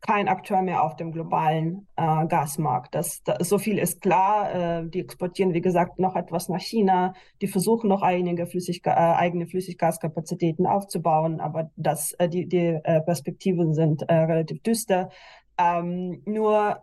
kein 0.00 0.28
Akteur 0.28 0.62
mehr 0.62 0.82
auf 0.82 0.96
dem 0.96 1.12
globalen 1.12 1.88
äh, 1.96 2.26
Gasmarkt. 2.26 2.94
Das, 2.94 3.22
das, 3.24 3.48
so 3.48 3.58
viel 3.58 3.78
ist 3.78 4.00
klar. 4.00 4.54
Äh, 4.54 4.88
die 4.88 5.00
exportieren, 5.00 5.54
wie 5.54 5.60
gesagt, 5.60 5.98
noch 5.98 6.16
etwas 6.16 6.48
nach 6.48 6.60
China. 6.60 7.14
Die 7.40 7.48
versuchen 7.48 7.88
noch 7.88 8.02
einige 8.02 8.46
Flüssigga 8.46 8.92
äh, 8.92 9.16
eigene 9.16 9.46
Flüssiggaskapazitäten 9.46 10.66
aufzubauen, 10.66 11.40
aber 11.40 11.70
das, 11.76 12.12
äh, 12.18 12.28
die, 12.28 12.46
die 12.46 12.78
äh, 12.82 13.00
Perspektiven 13.00 13.74
sind 13.74 14.02
äh, 14.02 14.14
relativ 14.14 14.62
düster. 14.62 15.10
Ähm, 15.58 16.22
nur 16.24 16.82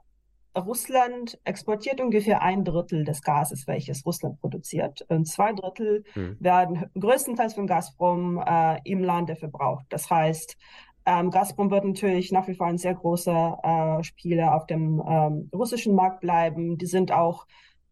Russland 0.57 1.37
exportiert 1.43 1.99
ungefähr 1.99 2.41
ein 2.41 2.63
Drittel 2.63 3.03
des 3.03 3.21
Gases, 3.21 3.67
welches 3.67 4.05
Russland 4.05 4.39
produziert. 4.39 5.05
Und 5.09 5.25
zwei 5.25 5.53
Drittel 5.53 6.03
hm. 6.13 6.37
werden 6.39 6.85
größtenteils 6.97 7.55
von 7.55 7.67
Gazprom 7.67 8.41
äh, 8.45 8.79
im 8.85 9.03
Lande 9.03 9.35
verbraucht. 9.35 9.85
Das 9.89 10.09
heißt, 10.09 10.57
ähm, 11.05 11.29
Gazprom 11.31 11.71
wird 11.71 11.85
natürlich 11.85 12.31
nach 12.31 12.47
wie 12.47 12.55
vor 12.55 12.67
ein 12.67 12.77
sehr 12.77 12.95
großer 12.95 13.99
äh, 13.99 14.03
Spieler 14.03 14.55
auf 14.55 14.65
dem 14.65 15.01
ähm, 15.07 15.49
russischen 15.53 15.95
Markt 15.95 16.21
bleiben. 16.21 16.77
Die 16.77 16.85
sind 16.85 17.11
auch 17.11 17.45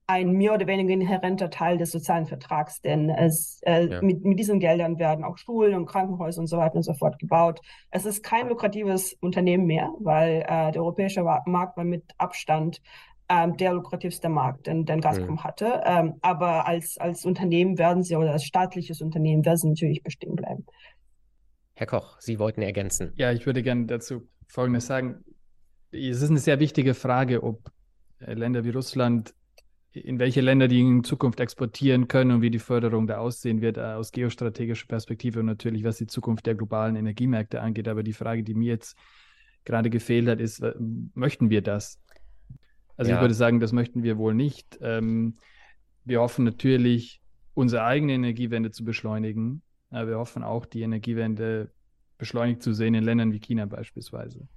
ein 0.05 0.31
mehr 0.31 0.53
oder 0.53 0.67
weniger 0.67 0.93
inhärenter 0.93 1.49
Teil 1.49 1.77
des 1.77 1.91
sozialen 1.91 2.25
Vertrags, 2.25 2.81
denn 2.81 3.09
es, 3.09 3.61
äh, 3.65 3.87
ja. 3.87 4.01
mit, 4.01 4.23
mit 4.25 4.37
diesen 4.37 4.59
Geldern 4.59 4.99
werden 4.99 5.23
auch 5.23 5.37
Schulen 5.37 5.75
und 5.75 5.85
Krankenhäuser 5.85 6.41
und 6.41 6.47
so 6.47 6.57
weiter 6.57 6.75
und 6.75 6.83
so 6.83 6.93
fort 6.93 7.19
gebaut. 7.19 7.61
Es 7.89 8.05
ist 8.05 8.21
kein 8.21 8.49
lukratives 8.49 9.13
Unternehmen 9.21 9.65
mehr, 9.65 9.91
weil 9.99 10.41
äh, 10.41 10.71
der 10.71 10.81
europäische 10.81 11.23
Markt 11.23 11.77
war 11.77 11.85
mit 11.85 12.03
Abstand 12.17 12.81
ähm, 13.29 13.55
der 13.57 13.73
lukrativste 13.73 14.27
Markt, 14.27 14.67
den, 14.67 14.85
den 14.85 14.99
Gazprom 14.99 15.35
mhm. 15.35 15.43
hatte. 15.43 15.81
Ähm, 15.85 16.15
aber 16.21 16.67
als, 16.67 16.97
als 16.97 17.25
Unternehmen 17.25 17.77
werden 17.77 18.03
sie 18.03 18.15
oder 18.15 18.33
als 18.33 18.43
staatliches 18.43 19.01
Unternehmen 19.01 19.45
werden 19.45 19.57
sie 19.57 19.69
natürlich 19.69 20.03
bestehen 20.03 20.35
bleiben. 20.35 20.65
Herr 21.75 21.87
Koch, 21.87 22.19
Sie 22.19 22.39
wollten 22.39 22.61
ergänzen. 22.61 23.13
Ja, 23.15 23.31
ich 23.31 23.45
würde 23.45 23.63
gerne 23.63 23.85
dazu 23.85 24.27
Folgendes 24.47 24.85
sagen. 24.85 25.23
Es 25.91 26.21
ist 26.21 26.29
eine 26.29 26.39
sehr 26.39 26.59
wichtige 26.59 26.93
Frage, 26.93 27.43
ob 27.43 27.71
äh, 28.19 28.33
Länder 28.33 28.63
wie 28.63 28.69
Russland 28.69 29.33
in 29.93 30.17
welche 30.17 30.41
Länder 30.41 30.67
die 30.67 30.79
in 30.79 31.03
Zukunft 31.03 31.39
exportieren 31.39 32.07
können 32.07 32.31
und 32.31 32.41
wie 32.41 32.49
die 32.49 32.59
Förderung 32.59 33.05
da 33.05 33.19
aussehen 33.19 33.61
wird, 33.61 33.77
äh, 33.77 33.81
aus 33.81 34.11
geostrategischer 34.11 34.87
Perspektive 34.87 35.39
und 35.39 35.45
natürlich, 35.45 35.83
was 35.83 35.97
die 35.97 36.07
Zukunft 36.07 36.47
der 36.47 36.55
globalen 36.55 36.95
Energiemärkte 36.95 37.61
angeht. 37.61 37.87
Aber 37.87 38.01
die 38.01 38.13
Frage, 38.13 38.43
die 38.43 38.55
mir 38.55 38.69
jetzt 38.69 38.97
gerade 39.65 39.89
gefehlt 39.89 40.27
hat, 40.27 40.39
ist, 40.39 40.63
möchten 41.13 41.49
wir 41.49 41.61
das? 41.61 41.99
Also 42.97 43.11
ja. 43.11 43.17
ich 43.17 43.21
würde 43.21 43.33
sagen, 43.35 43.59
das 43.59 43.71
möchten 43.71 44.03
wir 44.03 44.17
wohl 44.17 44.33
nicht. 44.33 44.79
Ähm, 44.81 45.37
wir 46.05 46.21
hoffen 46.21 46.43
natürlich, 46.43 47.21
unsere 47.53 47.83
eigene 47.83 48.13
Energiewende 48.13 48.71
zu 48.71 48.83
beschleunigen. 48.83 49.61
Aber 49.93 50.09
wir 50.09 50.17
hoffen 50.17 50.43
auch, 50.43 50.65
die 50.65 50.81
Energiewende 50.81 51.71
beschleunigt 52.17 52.63
zu 52.63 52.73
sehen 52.73 52.93
in 52.93 53.03
Ländern 53.03 53.31
wie 53.31 53.39
China 53.39 53.65
beispielsweise. 53.65 54.47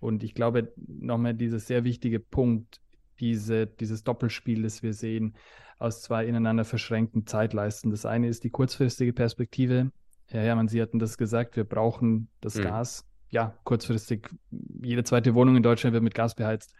Und 0.00 0.22
ich 0.22 0.34
glaube, 0.34 0.72
nochmal 0.76 1.34
dieser 1.34 1.58
sehr 1.58 1.84
wichtige 1.84 2.20
Punkt, 2.20 2.80
diese, 3.20 3.66
dieses 3.66 4.04
Doppelspiel, 4.04 4.62
das 4.62 4.82
wir 4.82 4.92
sehen, 4.92 5.34
aus 5.78 6.02
zwei 6.02 6.26
ineinander 6.26 6.64
verschränkten 6.64 7.26
Zeitleisten. 7.26 7.90
Das 7.90 8.06
eine 8.06 8.28
ist 8.28 8.44
die 8.44 8.50
kurzfristige 8.50 9.12
Perspektive. 9.12 9.90
Herr 10.26 10.42
Hermann, 10.42 10.68
Sie 10.68 10.80
hatten 10.80 10.98
das 10.98 11.18
gesagt, 11.18 11.56
wir 11.56 11.64
brauchen 11.64 12.28
das 12.40 12.56
mhm. 12.56 12.62
Gas. 12.62 13.06
Ja, 13.30 13.56
kurzfristig, 13.64 14.30
jede 14.50 15.04
zweite 15.04 15.34
Wohnung 15.34 15.56
in 15.56 15.62
Deutschland 15.62 15.92
wird 15.92 16.04
mit 16.04 16.14
Gas 16.14 16.34
beheizt. 16.34 16.74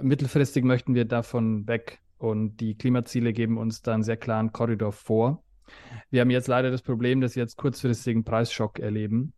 Mittelfristig 0.00 0.64
möchten 0.64 0.94
wir 0.94 1.04
davon 1.04 1.66
weg 1.66 2.00
und 2.18 2.56
die 2.58 2.76
Klimaziele 2.76 3.32
geben 3.32 3.58
uns 3.58 3.82
da 3.82 3.94
einen 3.94 4.02
sehr 4.02 4.16
klaren 4.16 4.52
Korridor 4.52 4.92
vor. 4.92 5.42
Wir 6.10 6.20
haben 6.20 6.30
jetzt 6.30 6.48
leider 6.48 6.70
das 6.70 6.82
Problem, 6.82 7.20
dass 7.20 7.36
wir 7.36 7.42
jetzt 7.42 7.56
kurzfristigen 7.56 8.24
Preisschock 8.24 8.78
erleben 8.78 9.32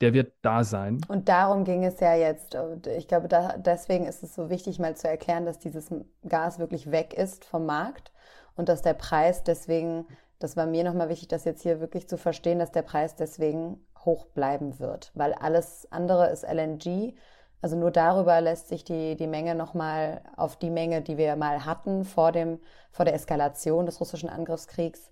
der 0.00 0.14
wird 0.14 0.32
da 0.42 0.64
sein. 0.64 1.00
Und 1.08 1.28
darum 1.28 1.64
ging 1.64 1.84
es 1.84 1.98
ja 2.00 2.14
jetzt. 2.14 2.54
Und 2.54 2.86
ich 2.86 3.08
glaube, 3.08 3.28
da, 3.28 3.56
deswegen 3.56 4.06
ist 4.06 4.22
es 4.22 4.34
so 4.34 4.48
wichtig, 4.50 4.78
mal 4.78 4.96
zu 4.96 5.08
erklären, 5.08 5.44
dass 5.44 5.58
dieses 5.58 5.90
Gas 6.26 6.58
wirklich 6.58 6.90
weg 6.90 7.14
ist 7.14 7.44
vom 7.44 7.66
Markt 7.66 8.12
und 8.54 8.68
dass 8.68 8.82
der 8.82 8.94
Preis 8.94 9.42
deswegen, 9.42 10.06
das 10.38 10.56
war 10.56 10.66
mir 10.66 10.84
nochmal 10.84 11.08
wichtig, 11.08 11.28
das 11.28 11.44
jetzt 11.44 11.62
hier 11.62 11.80
wirklich 11.80 12.08
zu 12.08 12.16
verstehen, 12.16 12.60
dass 12.60 12.70
der 12.70 12.82
Preis 12.82 13.16
deswegen 13.16 13.84
hoch 14.04 14.26
bleiben 14.26 14.78
wird, 14.78 15.10
weil 15.14 15.34
alles 15.34 15.88
andere 15.90 16.28
ist 16.30 16.44
LNG. 16.44 17.14
Also 17.60 17.76
nur 17.76 17.90
darüber 17.90 18.40
lässt 18.40 18.68
sich 18.68 18.84
die, 18.84 19.16
die 19.16 19.26
Menge 19.26 19.56
nochmal 19.56 20.22
auf 20.36 20.56
die 20.56 20.70
Menge, 20.70 21.02
die 21.02 21.16
wir 21.16 21.34
mal 21.34 21.64
hatten 21.64 22.04
vor, 22.04 22.30
dem, 22.30 22.60
vor 22.92 23.04
der 23.04 23.14
Eskalation 23.14 23.84
des 23.84 24.00
russischen 24.00 24.28
Angriffskriegs, 24.28 25.10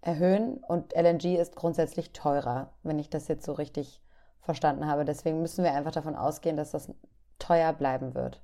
erhöhen. 0.00 0.58
Und 0.66 0.94
LNG 0.94 1.36
ist 1.36 1.56
grundsätzlich 1.56 2.12
teurer, 2.12 2.72
wenn 2.82 2.98
ich 2.98 3.10
das 3.10 3.28
jetzt 3.28 3.44
so 3.44 3.52
richtig 3.52 4.00
verstanden 4.40 4.86
habe. 4.86 5.04
Deswegen 5.04 5.42
müssen 5.42 5.64
wir 5.64 5.72
einfach 5.74 5.92
davon 5.92 6.14
ausgehen, 6.14 6.56
dass 6.56 6.70
das 6.70 6.92
teuer 7.38 7.72
bleiben 7.72 8.14
wird. 8.14 8.42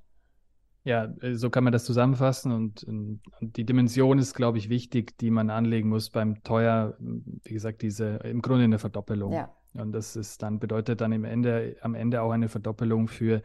Ja, 0.85 1.07
äh, 1.23 1.35
so 1.35 1.51
kann 1.51 1.65
man 1.65 1.73
das 1.73 1.85
zusammenfassen 1.85 2.53
und, 2.53 2.85
und 2.85 3.23
die 3.41 3.65
Dimension 3.65 4.19
ist, 4.19 4.35
glaube 4.35 4.59
ich, 4.59 4.69
wichtig, 4.69 5.17
die 5.19 5.31
man 5.31 5.49
anlegen 5.51 5.89
muss 5.89 6.11
beim 6.11 6.43
Teuer. 6.43 6.95
Wie 6.99 7.55
gesagt, 7.55 7.83
diese 7.83 8.17
im 8.17 8.43
Grunde 8.43 8.65
eine 8.65 8.79
Verdoppelung. 8.79 9.33
Ja. 9.33 9.51
Und 9.73 9.93
das 9.93 10.15
ist 10.15 10.43
dann 10.43 10.61
bedeutet 10.61 11.01
dann 11.01 11.13
im 11.13 11.25
Ende, 11.25 11.77
am 11.81 11.95
Ende 11.95 12.23
auch 12.23 12.31
eine 12.31 12.49
Verdoppelung 12.49 13.09
für 13.09 13.43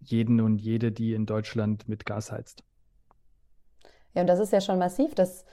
jeden 0.00 0.40
und 0.40 0.58
jede, 0.58 0.92
die 0.92 1.14
in 1.14 1.26
Deutschland 1.26 1.88
mit 1.88 2.04
Gas 2.06 2.30
heizt. 2.30 2.62
Ja, 4.14 4.20
und 4.20 4.28
das 4.28 4.38
ist 4.38 4.52
ja 4.52 4.60
schon 4.60 4.78
massiv. 4.78 5.14
Das 5.14 5.44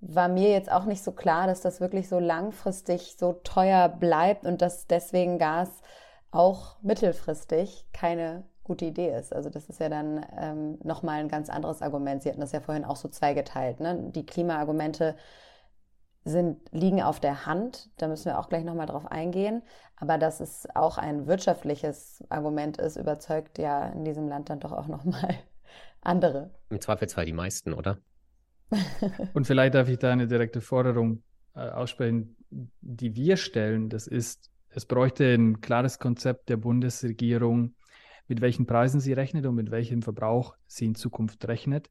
war 0.00 0.28
mir 0.28 0.50
jetzt 0.50 0.70
auch 0.70 0.84
nicht 0.84 1.02
so 1.02 1.12
klar, 1.12 1.46
dass 1.46 1.60
das 1.60 1.80
wirklich 1.80 2.08
so 2.08 2.18
langfristig 2.18 3.16
so 3.18 3.34
teuer 3.44 3.88
bleibt 3.88 4.46
und 4.46 4.62
dass 4.62 4.86
deswegen 4.86 5.38
Gas 5.38 5.82
auch 6.30 6.76
mittelfristig 6.82 7.86
keine 7.92 8.44
gute 8.64 8.84
Idee 8.86 9.14
ist. 9.16 9.34
Also 9.34 9.50
das 9.50 9.68
ist 9.68 9.80
ja 9.80 9.88
dann 9.88 10.24
ähm, 10.38 10.78
nochmal 10.82 11.20
ein 11.20 11.28
ganz 11.28 11.50
anderes 11.50 11.82
Argument. 11.82 12.22
Sie 12.22 12.28
hatten 12.28 12.40
das 12.40 12.52
ja 12.52 12.60
vorhin 12.60 12.84
auch 12.84 12.96
so 12.96 13.08
zweigeteilt. 13.08 13.80
Ne? 13.80 14.10
Die 14.14 14.24
Klimaargumente 14.24 15.16
sind, 16.24 16.60
liegen 16.70 17.02
auf 17.02 17.18
der 17.18 17.46
Hand. 17.46 17.90
Da 17.96 18.06
müssen 18.06 18.26
wir 18.26 18.38
auch 18.38 18.48
gleich 18.48 18.64
nochmal 18.64 18.86
drauf 18.86 19.10
eingehen. 19.10 19.62
Aber 19.96 20.18
dass 20.18 20.40
es 20.40 20.68
auch 20.74 20.98
ein 20.98 21.26
wirtschaftliches 21.26 22.22
Argument 22.28 22.78
ist, 22.78 22.96
überzeugt 22.96 23.58
ja 23.58 23.88
in 23.88 24.04
diesem 24.04 24.28
Land 24.28 24.50
dann 24.50 24.60
doch 24.60 24.72
auch 24.72 24.86
nochmal 24.86 25.34
andere. 26.00 26.50
Im 26.70 26.80
Zweifelsfall 26.80 27.26
die 27.26 27.32
meisten, 27.32 27.72
oder? 27.72 27.98
Und 29.34 29.46
vielleicht 29.46 29.74
darf 29.74 29.88
ich 29.88 29.98
da 29.98 30.12
eine 30.12 30.26
direkte 30.26 30.60
Forderung 30.60 31.22
äh, 31.54 31.60
aussprechen, 31.60 32.36
die 32.80 33.14
wir 33.16 33.36
stellen. 33.36 33.88
Das 33.88 34.06
ist, 34.06 34.50
es 34.68 34.86
bräuchte 34.86 35.34
ein 35.34 35.60
klares 35.60 35.98
Konzept 35.98 36.48
der 36.48 36.56
Bundesregierung, 36.56 37.74
mit 38.28 38.40
welchen 38.40 38.66
Preisen 38.66 39.00
sie 39.00 39.12
rechnet 39.12 39.46
und 39.46 39.54
mit 39.56 39.70
welchem 39.70 40.02
Verbrauch 40.02 40.54
sie 40.66 40.86
in 40.86 40.94
Zukunft 40.94 41.46
rechnet. 41.48 41.90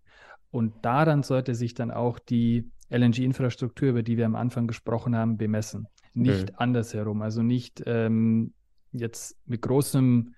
Und 0.52 0.74
daran 0.84 1.24
sollte 1.24 1.54
sich 1.54 1.74
dann 1.74 1.92
auch 1.92 2.18
die 2.18 2.72
LNG-Infrastruktur, 2.90 3.90
über 3.90 4.04
die 4.04 4.18
wir 4.18 4.26
am 4.26 4.36
Anfang 4.36 4.68
gesprochen 4.68 5.16
haben, 5.16 5.38
bemessen. 5.38 5.88
Nicht 6.14 6.52
mhm. 6.52 6.56
andersherum. 6.58 7.22
Also 7.22 7.44
nicht 7.44 7.84
ähm, 7.86 8.54
jetzt 8.92 9.38
mit 9.46 9.62
großem 9.62 10.34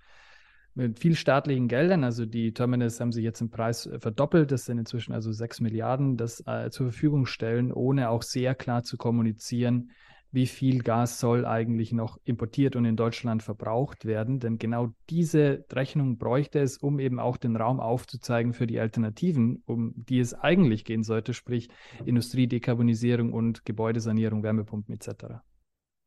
mit 0.74 1.00
viel 1.00 1.16
staatlichen 1.16 1.68
Geldern. 1.68 2.04
Also 2.04 2.26
die 2.26 2.54
Terminals 2.54 3.00
haben 3.00 3.12
sich 3.12 3.24
jetzt 3.24 3.42
im 3.42 3.50
Preis 3.50 3.86
äh, 3.86 4.00
verdoppelt. 4.00 4.52
Das 4.52 4.66
sind 4.66 4.78
inzwischen 4.78 5.14
also 5.14 5.32
sechs 5.32 5.60
Milliarden, 5.60 6.18
das 6.18 6.44
äh, 6.46 6.70
zur 6.70 6.88
Verfügung 6.88 7.26
stellen, 7.26 7.72
ohne 7.72 8.10
auch 8.10 8.24
sehr 8.24 8.56
klar 8.56 8.84
zu 8.84 8.98
kommunizieren, 8.98 9.92
wie 10.32 10.48
viel 10.48 10.82
Gas 10.82 11.20
soll 11.20 11.46
eigentlich 11.46 11.92
noch 11.92 12.18
importiert 12.24 12.78
und 12.78 12.86
in 12.86 12.96
Deutschland 12.96 13.44
verbraucht 13.44 14.06
werden. 14.06 14.40
Denn 14.40 14.58
genau 14.58 14.94
diese 15.10 15.66
Rechnung 15.72 16.18
bräuchte 16.18 16.60
es, 16.60 16.78
um 16.78 17.00
eben 17.00 17.20
auch 17.20 17.36
den 17.36 17.58
Raum 17.58 17.82
aufzuzeigen 17.82 18.54
für 18.54 18.66
die 18.66 18.80
Alternativen, 18.80 19.62
um 19.66 19.94
die 19.96 20.20
es 20.20 20.34
eigentlich 20.34 20.86
gehen 20.86 21.04
sollte, 21.04 21.34
sprich 21.34 21.68
Industriedekarbonisierung 22.06 23.34
und 23.34 23.66
Gebäudesanierung, 23.66 24.42
Wärmepumpen 24.42 24.96
etc. 24.96 25.42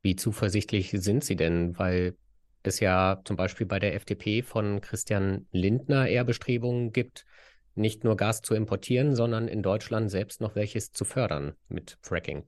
Wie 0.02 0.16
zuversichtlich 0.16 0.90
sind 0.90 1.22
Sie 1.22 1.36
denn? 1.36 1.78
Weil 1.78 2.16
es 2.66 2.80
ja 2.80 3.20
zum 3.24 3.36
Beispiel 3.36 3.66
bei 3.66 3.78
der 3.78 3.94
FDP 3.94 4.42
von 4.42 4.80
Christian 4.80 5.46
Lindner 5.52 6.08
eher 6.08 6.24
Bestrebungen 6.24 6.92
gibt, 6.92 7.26
nicht 7.74 8.04
nur 8.04 8.16
Gas 8.16 8.42
zu 8.42 8.54
importieren, 8.54 9.14
sondern 9.14 9.48
in 9.48 9.62
Deutschland 9.62 10.10
selbst 10.10 10.40
noch 10.40 10.54
welches 10.54 10.92
zu 10.92 11.04
fördern 11.04 11.54
mit 11.68 11.98
Fracking. 12.02 12.44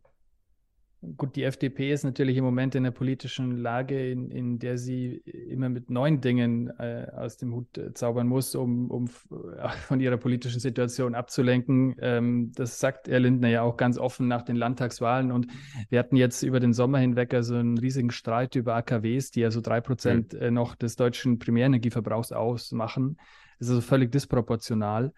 Gut, 1.16 1.36
die 1.36 1.44
FDP 1.44 1.92
ist 1.92 2.04
natürlich 2.04 2.36
im 2.36 2.44
Moment 2.44 2.74
in 2.74 2.82
der 2.82 2.90
politischen 2.90 3.56
Lage, 3.58 4.10
in, 4.10 4.30
in 4.30 4.58
der 4.58 4.76
sie 4.78 5.16
immer 5.16 5.68
mit 5.68 5.90
neuen 5.90 6.20
Dingen 6.20 6.70
äh, 6.78 7.06
aus 7.14 7.36
dem 7.36 7.54
Hut 7.54 7.78
äh, 7.78 7.92
zaubern 7.92 8.26
muss, 8.26 8.54
um, 8.54 8.90
um 8.90 9.04
äh, 9.04 9.68
von 9.86 10.00
ihrer 10.00 10.16
politischen 10.16 10.58
Situation 10.58 11.14
abzulenken. 11.14 11.94
Ähm, 12.00 12.52
das 12.54 12.80
sagt 12.80 13.08
Herr 13.08 13.20
Lindner 13.20 13.48
ja 13.48 13.62
auch 13.62 13.76
ganz 13.76 13.98
offen 13.98 14.26
nach 14.26 14.42
den 14.42 14.56
Landtagswahlen. 14.56 15.30
Und 15.30 15.46
wir 15.90 15.98
hatten 15.98 16.16
jetzt 16.16 16.42
über 16.42 16.60
den 16.60 16.72
Sommer 16.72 16.98
hinweg 16.98 17.34
also 17.34 17.54
einen 17.54 17.78
riesigen 17.78 18.10
Streit 18.10 18.56
über 18.56 18.74
AKWs, 18.74 19.30
die 19.30 19.44
also 19.44 19.60
drei 19.60 19.80
Prozent 19.80 20.32
mhm. 20.32 20.54
noch 20.54 20.74
des 20.74 20.96
deutschen 20.96 21.38
Primärenergieverbrauchs 21.38 22.32
ausmachen. 22.32 23.18
Das 23.58 23.68
ist 23.68 23.74
also 23.74 23.82
völlig 23.82 24.10
disproportional. 24.12 25.12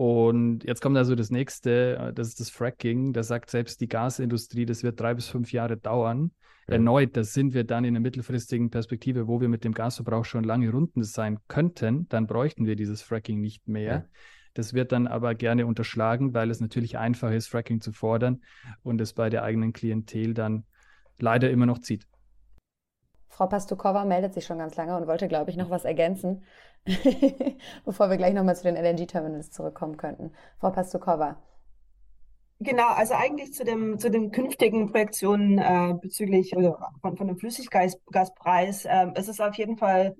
Und 0.00 0.64
jetzt 0.64 0.80
kommt 0.80 0.96
also 0.96 1.14
das 1.14 1.30
nächste, 1.30 1.98
äh, 1.98 2.12
das 2.14 2.28
ist 2.28 2.40
das 2.40 2.48
Fracking. 2.48 3.12
Da 3.12 3.22
sagt 3.22 3.50
selbst 3.50 3.82
die 3.82 3.86
Gasindustrie, 3.86 4.64
das 4.64 4.82
wird 4.82 4.98
drei 4.98 5.12
bis 5.12 5.28
fünf 5.28 5.52
Jahre 5.52 5.76
dauern. 5.76 6.30
Ja. 6.66 6.76
Erneut, 6.76 7.18
da 7.18 7.22
sind 7.22 7.52
wir 7.52 7.64
dann 7.64 7.84
in 7.84 7.90
einer 7.90 8.00
mittelfristigen 8.00 8.70
Perspektive, 8.70 9.28
wo 9.28 9.42
wir 9.42 9.50
mit 9.50 9.62
dem 9.62 9.74
Gasverbrauch 9.74 10.24
schon 10.24 10.42
lange 10.42 10.70
Runden 10.70 11.04
sein 11.04 11.38
könnten. 11.48 12.08
Dann 12.08 12.26
bräuchten 12.26 12.64
wir 12.64 12.76
dieses 12.76 13.02
Fracking 13.02 13.42
nicht 13.42 13.68
mehr. 13.68 13.92
Ja. 13.92 14.04
Das 14.54 14.72
wird 14.72 14.92
dann 14.92 15.06
aber 15.06 15.34
gerne 15.34 15.66
unterschlagen, 15.66 16.32
weil 16.32 16.50
es 16.50 16.60
natürlich 16.60 16.96
einfach 16.96 17.30
ist, 17.30 17.48
Fracking 17.48 17.82
zu 17.82 17.92
fordern 17.92 18.40
und 18.82 19.02
es 19.02 19.12
bei 19.12 19.28
der 19.28 19.42
eigenen 19.42 19.74
Klientel 19.74 20.32
dann 20.32 20.64
leider 21.18 21.50
immer 21.50 21.66
noch 21.66 21.78
zieht. 21.78 22.06
Frau 23.40 23.46
Pastukova 23.46 24.04
meldet 24.04 24.34
sich 24.34 24.44
schon 24.44 24.58
ganz 24.58 24.76
lange 24.76 24.94
und 24.94 25.06
wollte, 25.06 25.26
glaube 25.26 25.48
ich, 25.48 25.56
noch 25.56 25.70
was 25.70 25.86
ergänzen, 25.86 26.42
bevor 27.86 28.10
wir 28.10 28.18
gleich 28.18 28.34
nochmal 28.34 28.54
zu 28.54 28.64
den 28.64 28.76
LNG-Terminals 28.76 29.50
zurückkommen 29.50 29.96
könnten. 29.96 30.32
Frau 30.58 30.68
Pastukova. 30.68 31.38
Genau, 32.58 32.88
also 32.88 33.14
eigentlich 33.14 33.54
zu 33.54 33.64
dem, 33.64 33.98
zu 33.98 34.10
den 34.10 34.30
künftigen 34.30 34.92
Projektionen 34.92 35.56
äh, 35.56 35.94
bezüglich 35.98 36.54
also 36.54 36.76
von, 37.00 37.16
von 37.16 37.28
dem 37.28 37.38
Flüssiggaspreis. 37.38 38.84
Äh, 38.84 39.06
es 39.14 39.28
ist 39.28 39.40
auf 39.40 39.54
jeden 39.54 39.78
Fall 39.78 40.16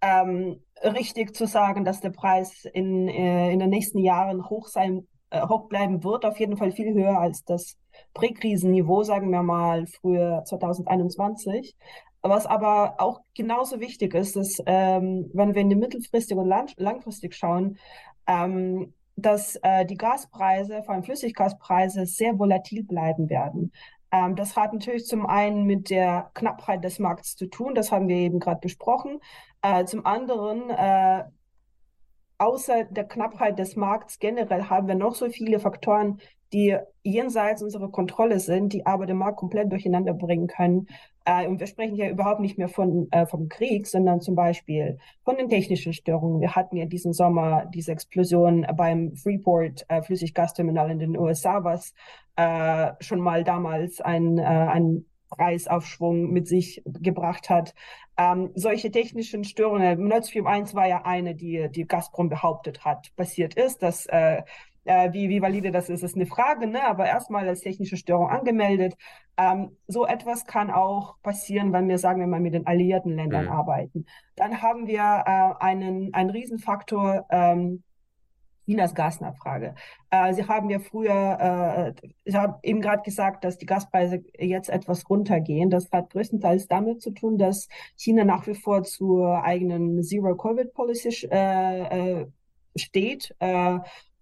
ähm, 0.00 0.60
richtig 0.82 1.36
zu 1.36 1.46
sagen, 1.46 1.84
dass 1.84 2.00
der 2.00 2.10
Preis 2.10 2.64
in, 2.64 3.06
äh, 3.06 3.52
in 3.52 3.60
den 3.60 3.70
nächsten 3.70 3.98
Jahren 3.98 4.50
hoch 4.50 4.66
sein, 4.66 5.06
äh, 5.30 5.46
hoch 5.46 5.68
bleiben 5.68 6.02
wird, 6.02 6.24
auf 6.24 6.40
jeden 6.40 6.56
Fall 6.56 6.72
viel 6.72 6.92
höher 6.94 7.20
als 7.20 7.44
das 7.44 7.78
Präkrisenniveau, 8.12 9.04
sagen 9.04 9.30
wir 9.30 9.44
mal, 9.44 9.86
früher 9.86 10.42
2021. 10.44 11.76
Was 12.22 12.46
aber 12.46 12.96
auch 12.98 13.20
genauso 13.34 13.80
wichtig 13.80 14.14
ist, 14.14 14.36
ist, 14.36 14.62
ähm, 14.66 15.30
wenn 15.32 15.54
wir 15.54 15.62
in 15.62 15.70
die 15.70 15.76
mittelfristig 15.76 16.36
und 16.36 16.48
lang 16.48 16.68
langfristig 16.76 17.34
schauen, 17.34 17.78
ähm, 18.26 18.94
dass 19.16 19.56
äh, 19.62 19.86
die 19.86 19.96
Gaspreise, 19.96 20.82
vor 20.82 20.94
allem 20.94 21.04
Flüssiggaspreise, 21.04 22.04
sehr 22.06 22.38
volatil 22.38 22.84
bleiben 22.84 23.30
werden. 23.30 23.72
Ähm, 24.12 24.36
das 24.36 24.56
hat 24.56 24.72
natürlich 24.72 25.06
zum 25.06 25.26
einen 25.26 25.64
mit 25.64 25.90
der 25.90 26.30
Knappheit 26.34 26.84
des 26.84 26.98
Markts 26.98 27.36
zu 27.36 27.46
tun, 27.46 27.74
das 27.74 27.90
haben 27.92 28.08
wir 28.08 28.16
eben 28.16 28.40
gerade 28.40 28.60
besprochen. 28.60 29.20
Äh, 29.62 29.84
zum 29.86 30.04
anderen, 30.04 30.70
äh, 30.70 31.24
außer 32.38 32.84
der 32.84 33.04
Knappheit 33.04 33.58
des 33.58 33.76
Markts 33.76 34.18
generell 34.18 34.64
haben 34.64 34.88
wir 34.88 34.94
noch 34.94 35.14
so 35.14 35.28
viele 35.30 35.58
Faktoren, 35.58 36.20
die 36.52 36.76
jenseits 37.02 37.62
unserer 37.62 37.90
Kontrolle 37.90 38.40
sind, 38.40 38.72
die 38.72 38.86
aber 38.86 39.06
den 39.06 39.16
Markt 39.16 39.38
komplett 39.38 39.70
durcheinander 39.70 40.14
bringen 40.14 40.46
können. 40.46 40.88
Äh, 41.24 41.46
und 41.46 41.60
wir 41.60 41.66
sprechen 41.66 41.96
hier 41.96 42.10
überhaupt 42.10 42.40
nicht 42.40 42.58
mehr 42.58 42.68
von, 42.68 43.08
äh, 43.10 43.26
vom 43.26 43.48
Krieg, 43.48 43.86
sondern 43.86 44.20
zum 44.20 44.34
Beispiel 44.34 44.98
von 45.24 45.36
den 45.36 45.48
technischen 45.48 45.92
Störungen. 45.92 46.40
Wir 46.40 46.54
hatten 46.54 46.76
ja 46.76 46.86
diesen 46.86 47.12
Sommer 47.12 47.66
diese 47.66 47.92
Explosion 47.92 48.66
beim 48.76 49.16
Freeport 49.16 49.84
äh, 49.88 50.02
Flüssiggasterminal 50.02 50.90
in 50.90 50.98
den 50.98 51.18
USA, 51.18 51.64
was 51.64 51.94
äh, 52.36 52.92
schon 53.00 53.20
mal 53.20 53.44
damals 53.44 54.00
ein, 54.00 54.38
äh, 54.38 54.42
ein 54.42 55.04
Preisaufschwung 55.30 56.32
mit 56.32 56.46
sich 56.46 56.82
gebracht 56.84 57.50
hat. 57.50 57.74
Ähm, 58.16 58.50
solche 58.54 58.90
technischen 58.90 59.44
Störungen, 59.44 60.08
Nord 60.08 60.26
Stream 60.26 60.46
1 60.46 60.74
war 60.74 60.86
ja 60.86 61.04
eine, 61.04 61.34
die, 61.34 61.68
die 61.70 61.86
Gazprom 61.86 62.28
behauptet 62.28 62.84
hat, 62.84 63.14
passiert 63.16 63.54
ist. 63.54 63.82
dass 63.82 64.06
äh, 64.06 64.42
äh, 64.86 65.12
wie, 65.12 65.28
wie 65.28 65.42
valide 65.42 65.70
das 65.70 65.88
ist, 65.88 66.02
ist 66.02 66.16
eine 66.16 66.26
Frage, 66.26 66.66
ne? 66.66 66.84
aber 66.84 67.06
erstmal 67.06 67.46
als 67.48 67.60
technische 67.60 67.96
Störung 67.96 68.28
angemeldet. 68.28 68.94
Ähm, 69.36 69.76
so 69.86 70.06
etwas 70.06 70.46
kann 70.46 70.70
auch 70.70 71.20
passieren, 71.22 71.72
wenn 71.72 71.88
wir, 71.88 71.98
sagen 71.98 72.20
wir 72.20 72.26
mal, 72.26 72.40
mit 72.40 72.54
den 72.54 72.66
alliierten 72.66 73.14
Ländern 73.14 73.46
mhm. 73.46 73.52
arbeiten. 73.52 74.06
Dann 74.36 74.62
haben 74.62 74.86
wir 74.86 75.00
äh, 75.00 75.64
einen, 75.64 76.14
einen 76.14 76.30
Riesenfaktor, 76.30 77.26
ähm, 77.30 77.82
Chinas 78.66 78.94
Gasnachfrage. 78.94 79.74
Äh, 80.10 80.34
Sie 80.34 80.46
haben 80.46 80.68
ja 80.70 80.80
früher, 80.80 81.94
äh, 82.00 82.08
ich 82.24 82.34
habe 82.34 82.58
eben 82.62 82.80
gerade 82.80 83.02
gesagt, 83.02 83.44
dass 83.44 83.58
die 83.58 83.66
Gaspreise 83.66 84.24
jetzt 84.38 84.68
etwas 84.68 85.08
runtergehen. 85.08 85.70
Das 85.70 85.90
hat 85.92 86.10
größtenteils 86.10 86.66
damit 86.66 87.00
zu 87.00 87.12
tun, 87.12 87.38
dass 87.38 87.68
China 87.96 88.24
nach 88.24 88.46
wie 88.46 88.54
vor 88.54 88.82
zur 88.82 89.42
eigenen 89.44 90.02
Zero-Covid-Policy 90.02 91.28
äh, 91.30 92.22
äh, 92.22 92.26
steht. 92.76 93.34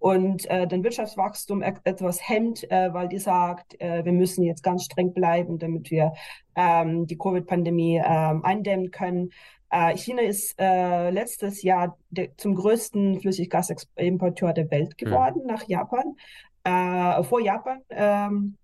Und 0.05 0.45
äh, 0.51 0.67
den 0.67 0.85
Wirtschaftswachstum 0.85 1.63
e 1.63 1.73
etwas 1.85 2.29
hemmt, 2.29 2.71
äh, 2.71 2.93
weil 2.93 3.09
die 3.09 3.19
sagt, 3.19 3.81
äh, 3.81 4.05
wir 4.05 4.13
müssen 4.13 4.45
jetzt 4.45 4.63
ganz 4.63 4.85
streng 4.85 5.15
bleiben, 5.15 5.59
damit 5.59 5.91
wir 5.91 6.13
ähm, 6.57 7.07
die 7.07 7.17
Covid-Pandemie 7.17 8.03
ähm, 8.05 8.45
eindämmen 8.45 8.91
können. 8.91 9.31
Äh, 9.71 9.97
China 9.97 10.21
ist 10.21 10.61
äh, 10.61 11.09
letztes 11.09 11.63
Jahr 11.63 11.97
zum 12.37 12.55
größten 12.55 13.23
Flüssiggasimporteur 13.23 14.53
der 14.53 14.71
Welt 14.71 14.91
hm. 14.91 15.07
geworden, 15.09 15.41
mhm. 15.45 15.47
nach 15.47 15.67
Japan, 15.69 16.17
äh, 16.65 17.23
vor 17.23 17.41
Japan. 17.41 17.81
Ähm, 17.89 18.59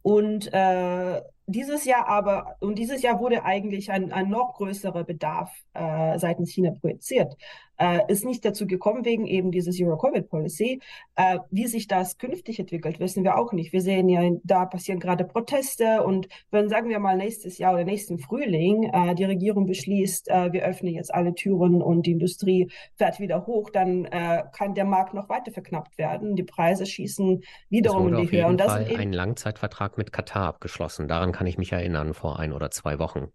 und 0.00 0.50
äh, 0.54 1.20
dieses 1.46 1.84
Jahr 1.84 2.08
aber, 2.08 2.56
und 2.60 2.76
dieses 2.78 3.02
Jahr 3.02 3.20
wurde 3.20 3.44
eigentlich 3.44 3.90
ein, 3.90 4.12
ein 4.12 4.28
noch 4.28 4.54
größerer 4.54 5.04
Bedarf 5.04 5.52
äh, 5.74 6.18
seitens 6.18 6.52
China 6.52 6.72
projiziert. 6.72 7.36
Äh, 7.78 8.00
ist 8.10 8.24
nicht 8.24 8.44
dazu 8.44 8.66
gekommen 8.66 9.04
wegen 9.04 9.26
eben 9.26 9.50
dieser 9.50 9.70
Zero-Covid-Policy. 9.70 10.80
Äh, 11.14 11.38
wie 11.50 11.66
sich 11.66 11.86
das 11.86 12.16
künftig 12.16 12.58
entwickelt, 12.58 13.00
wissen 13.00 13.22
wir 13.22 13.36
auch 13.36 13.52
nicht. 13.52 13.72
Wir 13.72 13.82
sehen 13.82 14.08
ja, 14.08 14.22
da 14.44 14.64
passieren 14.64 14.98
gerade 14.98 15.24
Proteste 15.24 16.02
und 16.02 16.26
wenn, 16.50 16.68
sagen 16.68 16.88
wir 16.88 16.98
mal, 16.98 17.16
nächstes 17.16 17.58
Jahr 17.58 17.74
oder 17.74 17.84
nächsten 17.84 18.18
Frühling 18.18 18.90
äh, 18.92 19.14
die 19.14 19.24
Regierung 19.24 19.66
beschließt, 19.66 20.28
äh, 20.28 20.52
wir 20.52 20.64
öffnen 20.64 20.94
jetzt 20.94 21.12
alle 21.12 21.34
Türen 21.34 21.82
und 21.82 22.06
die 22.06 22.12
Industrie 22.12 22.70
fährt 22.94 23.20
wieder 23.20 23.46
hoch, 23.46 23.68
dann 23.70 24.06
äh, 24.06 24.44
kann 24.56 24.74
der 24.74 24.86
Markt 24.86 25.12
noch 25.12 25.28
weiter 25.28 25.52
verknappt 25.52 25.98
werden. 25.98 26.34
Die 26.34 26.44
Preise 26.44 26.86
schießen 26.86 27.42
wiederum 27.68 28.08
in 28.08 28.22
die 28.22 28.30
Höhe. 28.30 28.46
Und 28.46 28.58
das 28.58 28.72
Fall 28.72 28.96
ein 28.96 29.12
Langzeitvertrag 29.12 29.98
mit 29.98 30.12
Katar 30.12 30.46
abgeschlossen. 30.46 31.08
Daran 31.08 31.32
kann 31.36 31.46
ich 31.46 31.58
mich 31.58 31.70
erinnern, 31.72 32.14
vor 32.14 32.38
ein 32.38 32.54
oder 32.54 32.70
zwei 32.70 32.98
Wochen. 32.98 33.28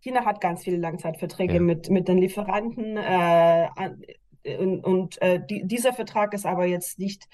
China 0.00 0.26
hat 0.26 0.42
ganz 0.42 0.64
viele 0.64 0.76
Langzeitverträge 0.76 1.54
ja. 1.54 1.60
mit, 1.60 1.88
mit 1.88 2.08
den 2.08 2.18
Lieferanten. 2.18 2.98
Äh, 2.98 3.68
und, 4.58 4.84
und 4.84 5.22
äh, 5.22 5.40
die, 5.48 5.66
dieser 5.66 5.94
Vertrag 5.94 6.34
ist 6.34 6.44
aber 6.44 6.66
jetzt 6.66 6.98
nicht 6.98 7.26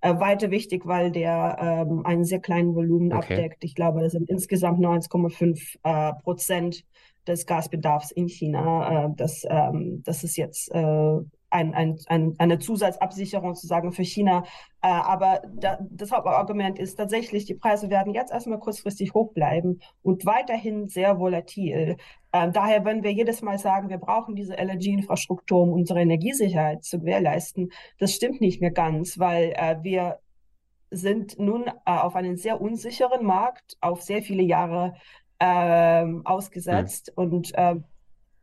äh, 0.00 0.14
weiter 0.18 0.50
wichtig, 0.50 0.86
weil 0.86 1.12
der 1.12 1.56
ähm, 1.88 2.04
einen 2.04 2.24
sehr 2.24 2.40
kleinen 2.40 2.74
Volumen 2.74 3.12
okay. 3.12 3.34
abdeckt. 3.34 3.62
Ich 3.64 3.76
glaube, 3.76 4.00
das 4.00 4.12
sind 4.12 4.28
insgesamt 4.28 4.80
9,5 4.80 5.78
äh, 5.84 6.12
Prozent 6.22 6.84
des 7.28 7.46
Gasbedarfs 7.46 8.10
in 8.10 8.28
China. 8.28 9.06
Äh, 9.06 9.08
das, 9.16 9.46
ähm, 9.48 10.02
das 10.04 10.24
ist 10.24 10.36
jetzt 10.36 10.72
äh, 10.72 11.18
ein, 11.52 11.74
ein, 11.74 11.98
ein, 12.06 12.34
eine 12.38 12.58
Zusatzabsicherung 12.58 13.54
sozusagen 13.54 13.92
für 13.92 14.04
China. 14.04 14.44
Äh, 14.82 14.88
aber 14.88 15.42
da, 15.54 15.78
das 15.90 16.10
Hauptargument 16.10 16.78
ist 16.78 16.96
tatsächlich, 16.96 17.44
die 17.44 17.54
Preise 17.54 17.90
werden 17.90 18.14
jetzt 18.14 18.32
erstmal 18.32 18.58
kurzfristig 18.58 19.14
hoch 19.14 19.32
bleiben 19.32 19.80
und 20.02 20.24
weiterhin 20.24 20.88
sehr 20.88 21.18
volatil. 21.18 21.96
Äh, 22.32 22.50
daher, 22.50 22.84
wenn 22.84 23.02
wir 23.02 23.12
jedes 23.12 23.42
Mal 23.42 23.58
sagen, 23.58 23.90
wir 23.90 23.98
brauchen 23.98 24.34
diese 24.34 24.54
LNG-Infrastruktur, 24.54 25.62
um 25.62 25.72
unsere 25.72 26.00
Energiesicherheit 26.00 26.84
zu 26.84 26.98
gewährleisten, 26.98 27.70
das 27.98 28.14
stimmt 28.14 28.40
nicht 28.40 28.60
mehr 28.60 28.72
ganz, 28.72 29.18
weil 29.18 29.52
äh, 29.56 29.76
wir 29.82 30.18
sind 30.90 31.38
nun 31.38 31.66
äh, 31.66 31.72
auf 31.84 32.16
einen 32.16 32.36
sehr 32.36 32.60
unsicheren 32.60 33.24
Markt 33.24 33.76
auf 33.80 34.02
sehr 34.02 34.22
viele 34.22 34.42
Jahre 34.42 34.94
ähm, 35.40 36.22
ausgesetzt 36.24 37.12
mhm. 37.16 37.22
und 37.22 37.54
äh, 37.54 37.76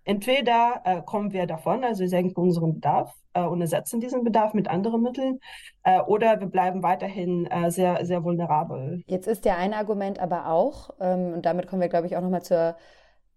Entweder 0.10 0.82
äh, 0.86 1.02
kommen 1.04 1.34
wir 1.34 1.46
davon, 1.46 1.84
also 1.84 2.02
wir 2.02 2.10
senken 2.10 2.42
unseren 2.42 2.74
Bedarf 2.74 3.14
äh, 3.34 3.44
und 3.44 3.62
ersetzen 3.62 4.02
diesen 4.02 4.24
Bedarf 4.24 4.56
mit 4.56 4.68
anderen 4.68 5.04
Mitteln, 5.04 5.40
äh, 5.84 6.00
oder 6.02 6.40
wir 6.40 6.48
bleiben 6.48 6.82
weiterhin 6.82 7.46
äh, 7.46 7.70
sehr, 7.70 8.04
sehr 8.04 8.24
vulnerabel. 8.24 9.04
Jetzt 9.06 9.28
ist 9.28 9.46
ja 9.46 9.56
ein 9.56 9.72
Argument 9.72 10.18
aber 10.18 10.48
auch, 10.48 10.90
ähm, 11.00 11.34
und 11.34 11.46
damit 11.46 11.68
kommen 11.68 11.84
wir, 11.84 11.90
glaube 11.90 12.08
ich, 12.08 12.18
auch 12.18 12.22
nochmal 12.22 12.42
zur, 12.42 12.76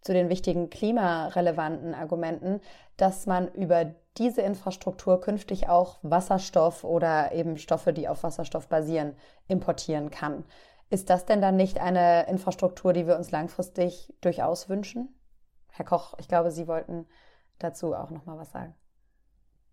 zu 0.01 0.15
den 0.15 0.31
wichtigen 0.31 0.71
klimarelevanten 0.71 1.93
Argumenten, 1.93 2.63
dass 2.97 3.27
man 3.27 3.49
über 3.49 3.95
diese 4.17 4.41
Infrastruktur 4.41 5.21
künftig 5.21 5.69
auch 5.69 5.99
Wasserstoff 6.01 6.85
oder 6.85 7.33
eben 7.33 7.59
Stoffe, 7.59 7.93
die 7.93 8.09
auf 8.09 8.23
Wasserstoff 8.23 8.69
basieren, 8.69 9.15
importieren 9.47 10.11
kann. 10.11 10.43
Ist 10.89 11.11
das 11.11 11.27
denn 11.27 11.43
dann 11.43 11.57
nicht 11.57 11.83
eine 11.83 12.29
Infrastruktur, 12.29 12.95
die 12.95 13.07
wir 13.07 13.19
uns 13.19 13.31
langfristig 13.31 14.15
durchaus 14.23 14.71
wünschen? 14.71 15.15
Herr 15.73 15.85
Koch, 15.85 16.15
ich 16.19 16.29
glaube, 16.29 16.51
Sie 16.51 16.69
wollten 16.69 17.07
dazu 17.59 17.95
auch 17.95 18.11
noch 18.11 18.27
mal 18.27 18.39
was 18.39 18.53
sagen. 18.53 18.75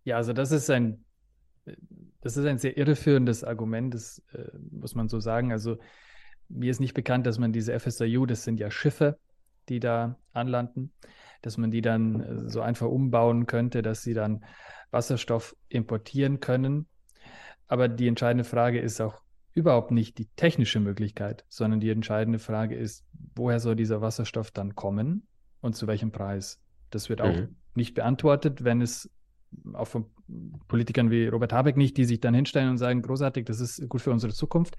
Ja, 0.04 0.16
also 0.18 0.34
das 0.34 0.52
ist 0.52 0.70
ein, 0.70 1.04
das 2.22 2.38
ist 2.38 2.46
ein 2.46 2.58
sehr 2.58 2.78
irreführendes 2.78 3.44
Argument, 3.44 3.94
das 3.94 4.24
äh, 4.34 4.50
muss 4.72 4.96
man 4.96 5.10
so 5.10 5.20
sagen. 5.20 5.52
Also 5.52 5.78
mir 6.48 6.72
ist 6.72 6.80
nicht 6.80 6.94
bekannt, 6.94 7.28
dass 7.28 7.38
man 7.38 7.52
diese 7.52 7.78
FSIU, 7.78 8.26
das 8.26 8.44
sind 8.44 8.60
ja 8.60 8.72
Schiffe, 8.72 9.20
die 9.68 9.80
da 9.80 10.18
anlanden, 10.34 10.94
dass 11.42 11.58
man 11.58 11.70
die 11.70 11.82
dann 11.82 12.22
äh, 12.22 12.50
so 12.50 12.62
einfach 12.62 12.88
umbauen 12.88 13.46
könnte, 13.46 13.82
dass 13.82 14.02
sie 14.02 14.14
dann 14.14 14.44
Wasserstoff 14.92 15.56
importieren 15.68 16.40
können. 16.40 16.88
Aber 17.68 17.88
die 17.88 18.08
entscheidende 18.08 18.46
Frage 18.46 18.80
ist 18.80 19.00
auch 19.02 19.22
überhaupt 19.54 19.92
nicht 19.92 20.18
die 20.18 20.28
technische 20.36 20.80
Möglichkeit, 20.80 21.46
sondern 21.50 21.80
die 21.80 21.90
entscheidende 21.90 22.40
Frage 22.40 22.76
ist, 22.76 23.06
woher 23.36 23.60
soll 23.60 23.76
dieser 23.76 24.02
Wasserstoff 24.02 24.52
dann 24.52 24.76
kommen? 24.76 25.28
Und 25.62 25.76
zu 25.76 25.88
welchem 25.88 26.12
Preis. 26.12 26.62
Das 26.90 27.10
wird 27.10 27.22
auch 27.22 27.34
mhm. 27.34 27.56
nicht 27.76 27.94
beantwortet, 27.94 28.64
wenn 28.64 28.82
es 28.82 29.10
auch 29.74 29.88
von 29.88 30.06
Politikern 30.68 31.10
wie 31.10 31.28
Robert 31.28 31.54
Habeck 31.54 31.76
nicht, 31.76 31.98
die 31.98 32.06
sich 32.06 32.20
dann 32.20 32.34
hinstellen 32.34 32.70
und 32.70 32.78
sagen, 32.78 33.02
großartig, 33.02 33.46
das 33.46 33.60
ist 33.60 33.88
gut 33.90 34.02
für 34.02 34.12
unsere 34.12 34.34
Zukunft. 34.34 34.76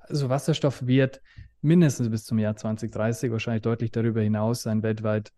Also 0.00 0.28
Wasserstoff 0.28 0.86
wird 0.86 1.20
mindestens 1.62 2.10
bis 2.10 2.24
zum 2.24 2.38
Jahr 2.38 2.56
2030, 2.56 3.30
wahrscheinlich 3.30 3.62
deutlich 3.62 3.90
darüber 3.90 4.20
hinaus, 4.20 4.66
ein 4.66 4.82
weltweit 4.82 5.32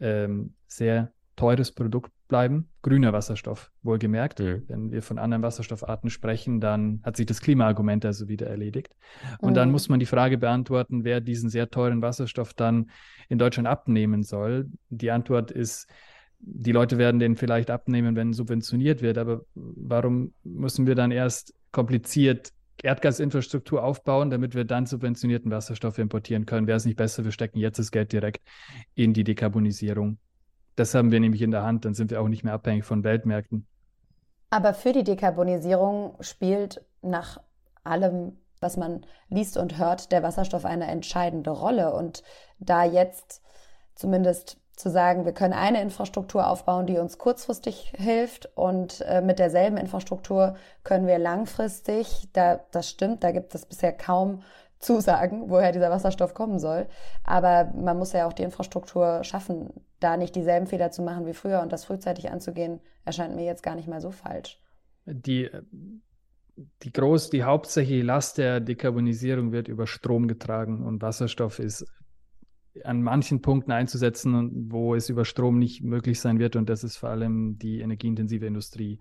ähm, 0.00 0.54
sehr 0.66 1.12
teures 1.38 1.72
Produkt 1.72 2.10
bleiben. 2.26 2.68
Grüner 2.82 3.12
Wasserstoff, 3.12 3.70
wohlgemerkt. 3.82 4.40
Mhm. 4.40 4.64
Wenn 4.66 4.92
wir 4.92 5.02
von 5.02 5.18
anderen 5.18 5.42
Wasserstoffarten 5.42 6.10
sprechen, 6.10 6.60
dann 6.60 7.00
hat 7.04 7.16
sich 7.16 7.26
das 7.26 7.40
Klimaargument 7.40 8.04
also 8.04 8.28
wieder 8.28 8.48
erledigt. 8.48 8.94
Und 9.38 9.50
mhm. 9.50 9.54
dann 9.54 9.70
muss 9.70 9.88
man 9.88 10.00
die 10.00 10.06
Frage 10.06 10.36
beantworten, 10.36 11.04
wer 11.04 11.20
diesen 11.20 11.48
sehr 11.48 11.70
teuren 11.70 12.02
Wasserstoff 12.02 12.52
dann 12.52 12.90
in 13.28 13.38
Deutschland 13.38 13.68
abnehmen 13.68 14.22
soll. 14.22 14.68
Die 14.90 15.10
Antwort 15.10 15.50
ist, 15.50 15.88
die 16.40 16.72
Leute 16.72 16.98
werden 16.98 17.20
den 17.20 17.36
vielleicht 17.36 17.70
abnehmen, 17.70 18.16
wenn 18.16 18.32
subventioniert 18.32 19.00
wird. 19.00 19.16
Aber 19.16 19.42
warum 19.54 20.34
müssen 20.44 20.86
wir 20.86 20.96
dann 20.96 21.12
erst 21.12 21.54
kompliziert 21.72 22.52
Erdgasinfrastruktur 22.82 23.82
aufbauen, 23.82 24.30
damit 24.30 24.54
wir 24.54 24.64
dann 24.64 24.86
subventionierten 24.86 25.50
Wasserstoff 25.50 25.98
importieren 25.98 26.46
können? 26.46 26.66
Wäre 26.66 26.76
es 26.76 26.84
nicht 26.84 26.96
besser, 26.96 27.24
wir 27.24 27.32
stecken 27.32 27.58
jetzt 27.58 27.78
das 27.78 27.90
Geld 27.90 28.12
direkt 28.12 28.42
in 28.94 29.12
die 29.14 29.24
Dekarbonisierung? 29.24 30.18
Das 30.78 30.94
haben 30.94 31.10
wir 31.10 31.18
nämlich 31.18 31.42
in 31.42 31.50
der 31.50 31.64
Hand, 31.64 31.84
dann 31.84 31.94
sind 31.94 32.12
wir 32.12 32.22
auch 32.22 32.28
nicht 32.28 32.44
mehr 32.44 32.52
abhängig 32.52 32.84
von 32.84 33.02
Weltmärkten. 33.02 33.66
Aber 34.50 34.74
für 34.74 34.92
die 34.92 35.02
Dekarbonisierung 35.02 36.14
spielt 36.20 36.84
nach 37.02 37.40
allem, 37.82 38.38
was 38.60 38.76
man 38.76 39.04
liest 39.28 39.56
und 39.56 39.76
hört, 39.76 40.12
der 40.12 40.22
Wasserstoff 40.22 40.64
eine 40.64 40.86
entscheidende 40.86 41.50
Rolle. 41.50 41.92
Und 41.92 42.22
da 42.60 42.84
jetzt 42.84 43.42
zumindest 43.96 44.58
zu 44.76 44.88
sagen, 44.88 45.24
wir 45.24 45.32
können 45.32 45.52
eine 45.52 45.82
Infrastruktur 45.82 46.46
aufbauen, 46.46 46.86
die 46.86 46.98
uns 46.98 47.18
kurzfristig 47.18 47.92
hilft 47.96 48.48
und 48.56 49.00
äh, 49.00 49.20
mit 49.20 49.40
derselben 49.40 49.78
Infrastruktur 49.78 50.54
können 50.84 51.08
wir 51.08 51.18
langfristig, 51.18 52.28
da, 52.32 52.60
das 52.70 52.88
stimmt, 52.88 53.24
da 53.24 53.32
gibt 53.32 53.52
es 53.56 53.66
bisher 53.66 53.92
kaum 53.92 54.42
Zusagen, 54.78 55.50
woher 55.50 55.72
dieser 55.72 55.90
Wasserstoff 55.90 56.34
kommen 56.34 56.60
soll. 56.60 56.86
Aber 57.24 57.72
man 57.74 57.98
muss 57.98 58.12
ja 58.12 58.28
auch 58.28 58.32
die 58.32 58.44
Infrastruktur 58.44 59.24
schaffen, 59.24 59.70
da 60.00 60.16
nicht 60.16 60.34
dieselben 60.36 60.66
Fehler 60.66 60.90
zu 60.90 61.02
machen 61.02 61.26
wie 61.26 61.34
früher 61.34 61.60
und 61.60 61.72
das 61.72 61.84
frühzeitig 61.84 62.30
anzugehen, 62.30 62.80
erscheint 63.04 63.34
mir 63.34 63.44
jetzt 63.44 63.62
gar 63.62 63.74
nicht 63.74 63.88
mal 63.88 64.00
so 64.00 64.10
falsch. 64.10 64.60
Die, 65.06 65.50
die 66.82 66.92
groß, 66.92 67.30
die 67.30 67.44
hauptsächliche 67.44 68.04
Last 68.04 68.38
der 68.38 68.60
Dekarbonisierung 68.60 69.52
wird 69.52 69.68
über 69.68 69.86
Strom 69.86 70.28
getragen 70.28 70.84
und 70.84 71.02
Wasserstoff 71.02 71.58
ist 71.58 71.86
an 72.84 73.02
manchen 73.02 73.42
Punkten 73.42 73.72
einzusetzen, 73.72 74.70
wo 74.70 74.94
es 74.94 75.08
über 75.08 75.24
Strom 75.24 75.58
nicht 75.58 75.82
möglich 75.82 76.20
sein 76.20 76.38
wird. 76.38 76.56
Und 76.56 76.68
das 76.68 76.84
ist 76.84 76.96
vor 76.96 77.10
allem 77.10 77.58
die 77.58 77.80
energieintensive 77.80 78.46
Industrie. 78.46 79.00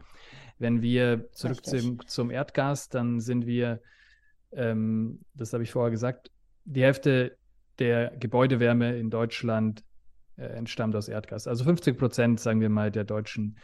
Wenn 0.57 0.81
wir 0.81 1.29
zurück 1.31 1.63
zum, 1.65 1.99
zum, 2.07 2.31
Erdgas, 2.31 2.89
dann 2.89 3.19
sind 3.19 3.45
wir, 3.45 3.81
ähm, 4.51 5.19
das 5.35 5.53
habe 5.53 5.63
ich 5.63 5.71
vorher 5.71 5.91
gesagt, 5.91 6.31
die 6.65 6.81
Hälfte 6.81 7.37
der 7.79 8.15
Gebäudewärme 8.17 8.97
in 8.97 9.09
Deutschland 9.09 9.83
äh, 10.37 10.45
entstammt 10.45 10.95
aus 10.95 11.07
Erdgas. 11.07 11.47
Also 11.47 11.63
50 11.63 11.97
Prozent, 11.97 12.39
sagen 12.39 12.61
wir 12.61 12.69
mal, 12.69 12.91
der 12.91 13.03
deutschen 13.03 13.57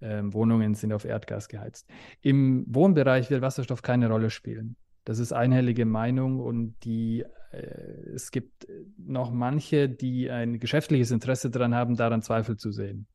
ähm, 0.00 0.34
Wohnungen 0.34 0.74
sind 0.74 0.92
auf 0.92 1.04
Erdgas 1.04 1.48
geheizt. 1.48 1.88
Im 2.20 2.64
Wohnbereich 2.68 3.30
wird 3.30 3.42
Wasserstoff 3.42 3.82
keine 3.82 4.08
Rolle 4.08 4.30
spielen. 4.30 4.76
Das 5.04 5.18
ist 5.18 5.32
einhellige 5.32 5.84
Meinung 5.84 6.40
und 6.40 6.76
die 6.84 7.24
äh, 7.52 8.14
es 8.14 8.30
gibt 8.30 8.66
noch 8.96 9.30
manche, 9.30 9.88
die 9.88 10.30
ein 10.30 10.58
geschäftliches 10.58 11.10
Interesse 11.10 11.50
daran 11.50 11.74
haben, 11.74 11.96
daran 11.96 12.22
Zweifel 12.22 12.56
zu 12.56 12.72
sehen. 12.72 13.06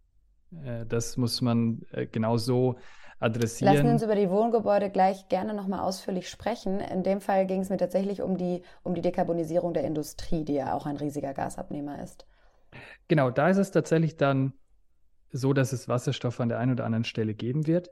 Äh, 0.64 0.86
das 0.86 1.18
muss 1.18 1.42
man 1.42 1.82
äh, 1.92 2.06
genau 2.06 2.38
so 2.38 2.78
adressieren. 3.20 3.74
Lassen 3.74 3.86
wir 3.86 3.94
uns 3.94 4.04
über 4.04 4.16
die 4.16 4.30
Wohngebäude 4.30 4.90
gleich 4.90 5.28
gerne 5.28 5.54
nochmal 5.54 5.82
ausführlich 5.82 6.30
sprechen. 6.30 6.80
In 6.80 7.04
dem 7.04 7.22
Fall 7.22 7.46
ging 7.46 7.62
es 7.62 7.70
mir 7.70 7.78
tatsächlich 7.78 8.22
um 8.22 8.38
die, 8.38 8.62
um 8.84 8.96
die 8.96 9.02
Dekarbonisierung 9.02 9.74
der 9.74 9.84
Industrie, 9.84 10.46
die 10.46 10.54
ja 10.54 10.74
auch 10.74 10.86
ein 10.86 10.98
riesiger 10.98 11.34
Gasabnehmer 11.34 12.02
ist. 12.02 12.26
Genau, 13.08 13.32
da 13.32 13.50
ist 13.50 13.58
es 13.58 13.72
tatsächlich 13.72 14.18
dann 14.18 14.54
so, 15.32 15.54
dass 15.54 15.74
es 15.74 15.88
Wasserstoff 15.88 16.40
an 16.40 16.50
der 16.50 16.60
einen 16.60 16.74
oder 16.74 16.86
anderen 16.86 17.04
Stelle 17.04 17.34
geben 17.34 17.68
wird. 17.68 17.92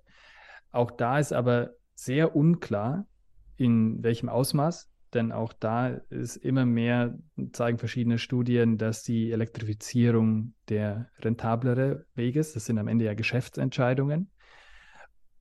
Auch 0.71 0.91
da 0.91 1.19
ist 1.19 1.33
aber 1.33 1.71
sehr 1.95 2.35
unklar, 2.35 3.07
in 3.57 4.03
welchem 4.03 4.29
Ausmaß 4.29 4.89
denn 5.13 5.31
auch 5.31 5.53
da 5.53 5.87
ist 6.09 6.35
immer 6.37 6.65
mehr, 6.65 7.17
zeigen 7.53 7.77
verschiedene 7.77 8.19
Studien, 8.19 8.77
dass 8.77 9.03
die 9.03 9.31
Elektrifizierung 9.31 10.53
der 10.69 11.09
rentablere 11.19 12.05
Weg 12.15 12.35
ist. 12.35 12.55
Das 12.55 12.65
sind 12.65 12.77
am 12.77 12.87
Ende 12.87 13.05
ja 13.05 13.13
Geschäftsentscheidungen. 13.13 14.29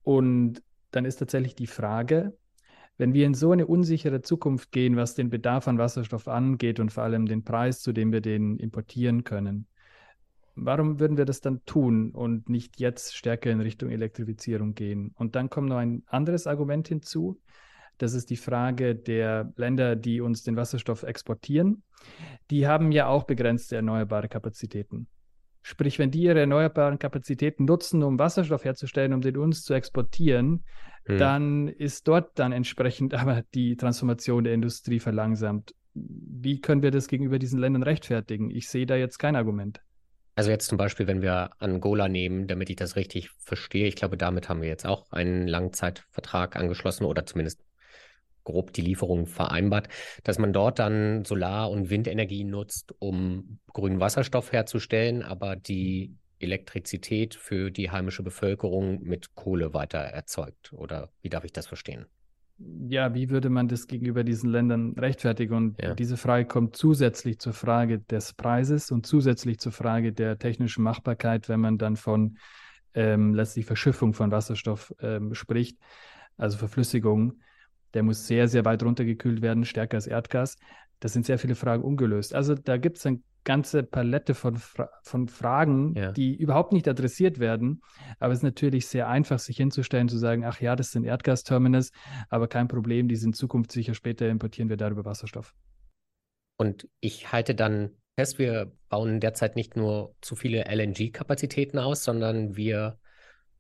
Und 0.02 0.62
dann 0.92 1.04
ist 1.04 1.16
tatsächlich 1.16 1.56
die 1.56 1.66
Frage, 1.66 2.36
wenn 2.98 3.12
wir 3.12 3.26
in 3.26 3.34
so 3.34 3.52
eine 3.52 3.66
unsichere 3.66 4.22
Zukunft 4.22 4.72
gehen, 4.72 4.96
was 4.96 5.14
den 5.14 5.30
Bedarf 5.30 5.68
an 5.68 5.78
Wasserstoff 5.78 6.28
angeht 6.28 6.80
und 6.80 6.92
vor 6.92 7.02
allem 7.02 7.26
den 7.26 7.44
Preis, 7.44 7.82
zu 7.82 7.92
dem 7.92 8.12
wir 8.12 8.20
den 8.20 8.58
importieren 8.58 9.24
können, 9.24 9.66
warum 10.54 10.98
würden 10.98 11.18
wir 11.18 11.26
das 11.26 11.40
dann 11.40 11.64
tun 11.66 12.10
und 12.10 12.48
nicht 12.48 12.80
jetzt 12.80 13.14
stärker 13.14 13.50
in 13.50 13.60
Richtung 13.60 13.90
Elektrifizierung 13.90 14.74
gehen? 14.74 15.12
Und 15.16 15.36
dann 15.36 15.50
kommt 15.50 15.68
noch 15.68 15.76
ein 15.76 16.02
anderes 16.06 16.46
Argument 16.46 16.88
hinzu. 16.88 17.38
Das 17.98 18.14
ist 18.14 18.30
die 18.30 18.36
Frage 18.36 18.94
der 18.94 19.52
Länder, 19.56 19.96
die 19.96 20.20
uns 20.20 20.42
den 20.42 20.56
Wasserstoff 20.56 21.02
exportieren. 21.02 21.82
Die 22.50 22.66
haben 22.66 22.92
ja 22.92 23.06
auch 23.06 23.24
begrenzte 23.24 23.76
erneuerbare 23.76 24.28
Kapazitäten. 24.28 25.06
Sprich, 25.68 25.98
wenn 25.98 26.12
die 26.12 26.22
ihre 26.22 26.38
erneuerbaren 26.38 27.00
Kapazitäten 27.00 27.64
nutzen, 27.64 28.04
um 28.04 28.20
Wasserstoff 28.20 28.64
herzustellen, 28.64 29.12
um 29.12 29.20
den 29.20 29.36
uns 29.36 29.64
zu 29.64 29.74
exportieren, 29.74 30.62
hm. 31.06 31.18
dann 31.18 31.66
ist 31.66 32.06
dort 32.06 32.38
dann 32.38 32.52
entsprechend 32.52 33.14
aber 33.20 33.42
die 33.52 33.76
Transformation 33.76 34.44
der 34.44 34.54
Industrie 34.54 35.00
verlangsamt. 35.00 35.74
Wie 35.92 36.60
können 36.60 36.82
wir 36.82 36.92
das 36.92 37.08
gegenüber 37.08 37.40
diesen 37.40 37.58
Ländern 37.58 37.82
rechtfertigen? 37.82 38.48
Ich 38.48 38.68
sehe 38.68 38.86
da 38.86 38.94
jetzt 38.94 39.18
kein 39.18 39.34
Argument. 39.34 39.80
Also 40.36 40.50
jetzt 40.50 40.68
zum 40.68 40.78
Beispiel, 40.78 41.08
wenn 41.08 41.20
wir 41.20 41.50
Angola 41.58 42.08
nehmen, 42.08 42.46
damit 42.46 42.70
ich 42.70 42.76
das 42.76 42.94
richtig 42.94 43.30
verstehe, 43.30 43.88
ich 43.88 43.96
glaube, 43.96 44.16
damit 44.16 44.48
haben 44.48 44.62
wir 44.62 44.68
jetzt 44.68 44.86
auch 44.86 45.10
einen 45.10 45.48
Langzeitvertrag 45.48 46.54
angeschlossen 46.54 47.06
oder 47.06 47.26
zumindest 47.26 47.60
grob 48.46 48.72
die 48.72 48.80
Lieferung 48.80 49.26
vereinbart, 49.26 49.88
dass 50.24 50.38
man 50.38 50.54
dort 50.54 50.78
dann 50.78 51.26
Solar- 51.26 51.70
und 51.70 51.90
Windenergie 51.90 52.44
nutzt, 52.44 52.94
um 52.98 53.58
grünen 53.74 54.00
Wasserstoff 54.00 54.52
herzustellen, 54.52 55.22
aber 55.22 55.56
die 55.56 56.14
Elektrizität 56.38 57.34
für 57.34 57.70
die 57.70 57.90
heimische 57.90 58.22
Bevölkerung 58.22 59.02
mit 59.02 59.34
Kohle 59.34 59.74
weiter 59.74 59.98
erzeugt. 59.98 60.72
Oder 60.72 61.10
wie 61.22 61.28
darf 61.28 61.44
ich 61.44 61.52
das 61.52 61.66
verstehen? 61.66 62.06
Ja, 62.88 63.14
wie 63.14 63.28
würde 63.28 63.50
man 63.50 63.68
das 63.68 63.86
gegenüber 63.86 64.24
diesen 64.24 64.50
Ländern 64.50 64.94
rechtfertigen? 64.98 65.54
Und 65.54 65.82
ja. 65.82 65.94
diese 65.94 66.16
Frage 66.16 66.46
kommt 66.46 66.74
zusätzlich 66.76 67.38
zur 67.38 67.52
Frage 67.52 67.98
des 67.98 68.32
Preises 68.32 68.90
und 68.90 69.06
zusätzlich 69.06 69.58
zur 69.58 69.72
Frage 69.72 70.12
der 70.12 70.38
technischen 70.38 70.82
Machbarkeit, 70.82 71.50
wenn 71.50 71.60
man 71.60 71.76
dann 71.76 71.96
von 71.96 72.38
ähm, 72.94 73.34
letztlich 73.34 73.66
Verschiffung 73.66 74.14
von 74.14 74.30
Wasserstoff 74.30 74.94
ähm, 75.00 75.34
spricht, 75.34 75.78
also 76.38 76.56
Verflüssigung. 76.56 77.40
Der 77.96 78.02
muss 78.02 78.26
sehr, 78.26 78.46
sehr 78.46 78.66
weit 78.66 78.82
runtergekühlt 78.82 79.40
werden, 79.40 79.64
stärker 79.64 79.96
als 79.96 80.06
Erdgas. 80.06 80.56
Das 81.00 81.14
sind 81.14 81.24
sehr 81.24 81.38
viele 81.38 81.54
Fragen 81.54 81.82
ungelöst. 81.82 82.34
Also 82.34 82.54
da 82.54 82.76
gibt 82.76 82.98
es 82.98 83.06
eine 83.06 83.20
ganze 83.42 83.84
Palette 83.84 84.34
von, 84.34 84.56
Fra 84.56 84.90
von 85.02 85.28
Fragen, 85.28 85.94
ja. 85.94 86.12
die 86.12 86.36
überhaupt 86.36 86.74
nicht 86.74 86.86
adressiert 86.88 87.38
werden. 87.38 87.80
Aber 88.18 88.34
es 88.34 88.40
ist 88.40 88.42
natürlich 88.42 88.86
sehr 88.86 89.08
einfach, 89.08 89.38
sich 89.38 89.56
hinzustellen, 89.56 90.10
zu 90.10 90.18
sagen, 90.18 90.44
ach 90.44 90.60
ja, 90.60 90.76
das 90.76 90.90
sind 90.90 91.04
Erdgasterminals, 91.04 91.90
aber 92.28 92.48
kein 92.48 92.68
Problem, 92.68 93.08
die 93.08 93.16
sind 93.16 93.34
zukunftssicher, 93.34 93.94
später 93.94 94.28
importieren 94.28 94.68
wir 94.68 94.76
darüber 94.76 95.06
Wasserstoff. 95.06 95.54
Und 96.58 96.86
ich 97.00 97.32
halte 97.32 97.54
dann 97.54 97.92
fest, 98.14 98.38
wir 98.38 98.72
bauen 98.90 99.20
derzeit 99.20 99.56
nicht 99.56 99.74
nur 99.74 100.14
zu 100.20 100.36
viele 100.36 100.64
LNG-Kapazitäten 100.64 101.78
aus, 101.78 102.04
sondern 102.04 102.56
wir 102.56 102.98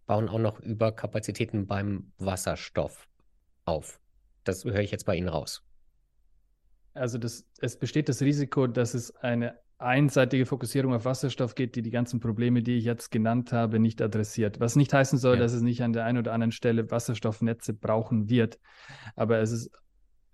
bauen 0.04 0.28
auch 0.28 0.38
noch 0.38 0.60
Überkapazitäten 0.60 1.66
beim 1.66 2.12
Wasserstoff 2.18 3.08
auf. 3.64 3.98
Das 4.48 4.64
höre 4.64 4.80
ich 4.80 4.90
jetzt 4.90 5.04
bei 5.04 5.16
Ihnen 5.16 5.28
raus. 5.28 5.62
Also 6.94 7.18
das, 7.18 7.44
es 7.60 7.78
besteht 7.78 8.08
das 8.08 8.22
Risiko, 8.22 8.66
dass 8.66 8.94
es 8.94 9.14
eine 9.16 9.58
einseitige 9.78 10.46
Fokussierung 10.46 10.94
auf 10.94 11.04
Wasserstoff 11.04 11.54
geht, 11.54 11.76
die 11.76 11.82
die 11.82 11.90
ganzen 11.90 12.20
Probleme, 12.20 12.62
die 12.62 12.78
ich 12.78 12.84
jetzt 12.84 13.10
genannt 13.10 13.52
habe, 13.52 13.78
nicht 13.78 14.00
adressiert. 14.00 14.58
Was 14.60 14.76
nicht 14.76 14.92
heißen 14.94 15.18
soll, 15.18 15.34
ja. 15.34 15.40
dass 15.40 15.52
es 15.52 15.60
nicht 15.60 15.82
an 15.82 15.92
der 15.92 16.04
einen 16.06 16.18
oder 16.18 16.32
anderen 16.32 16.52
Stelle 16.52 16.90
Wasserstoffnetze 16.90 17.74
brauchen 17.74 18.30
wird. 18.30 18.58
Aber 19.14 19.38
es 19.38 19.50
ist 19.52 19.70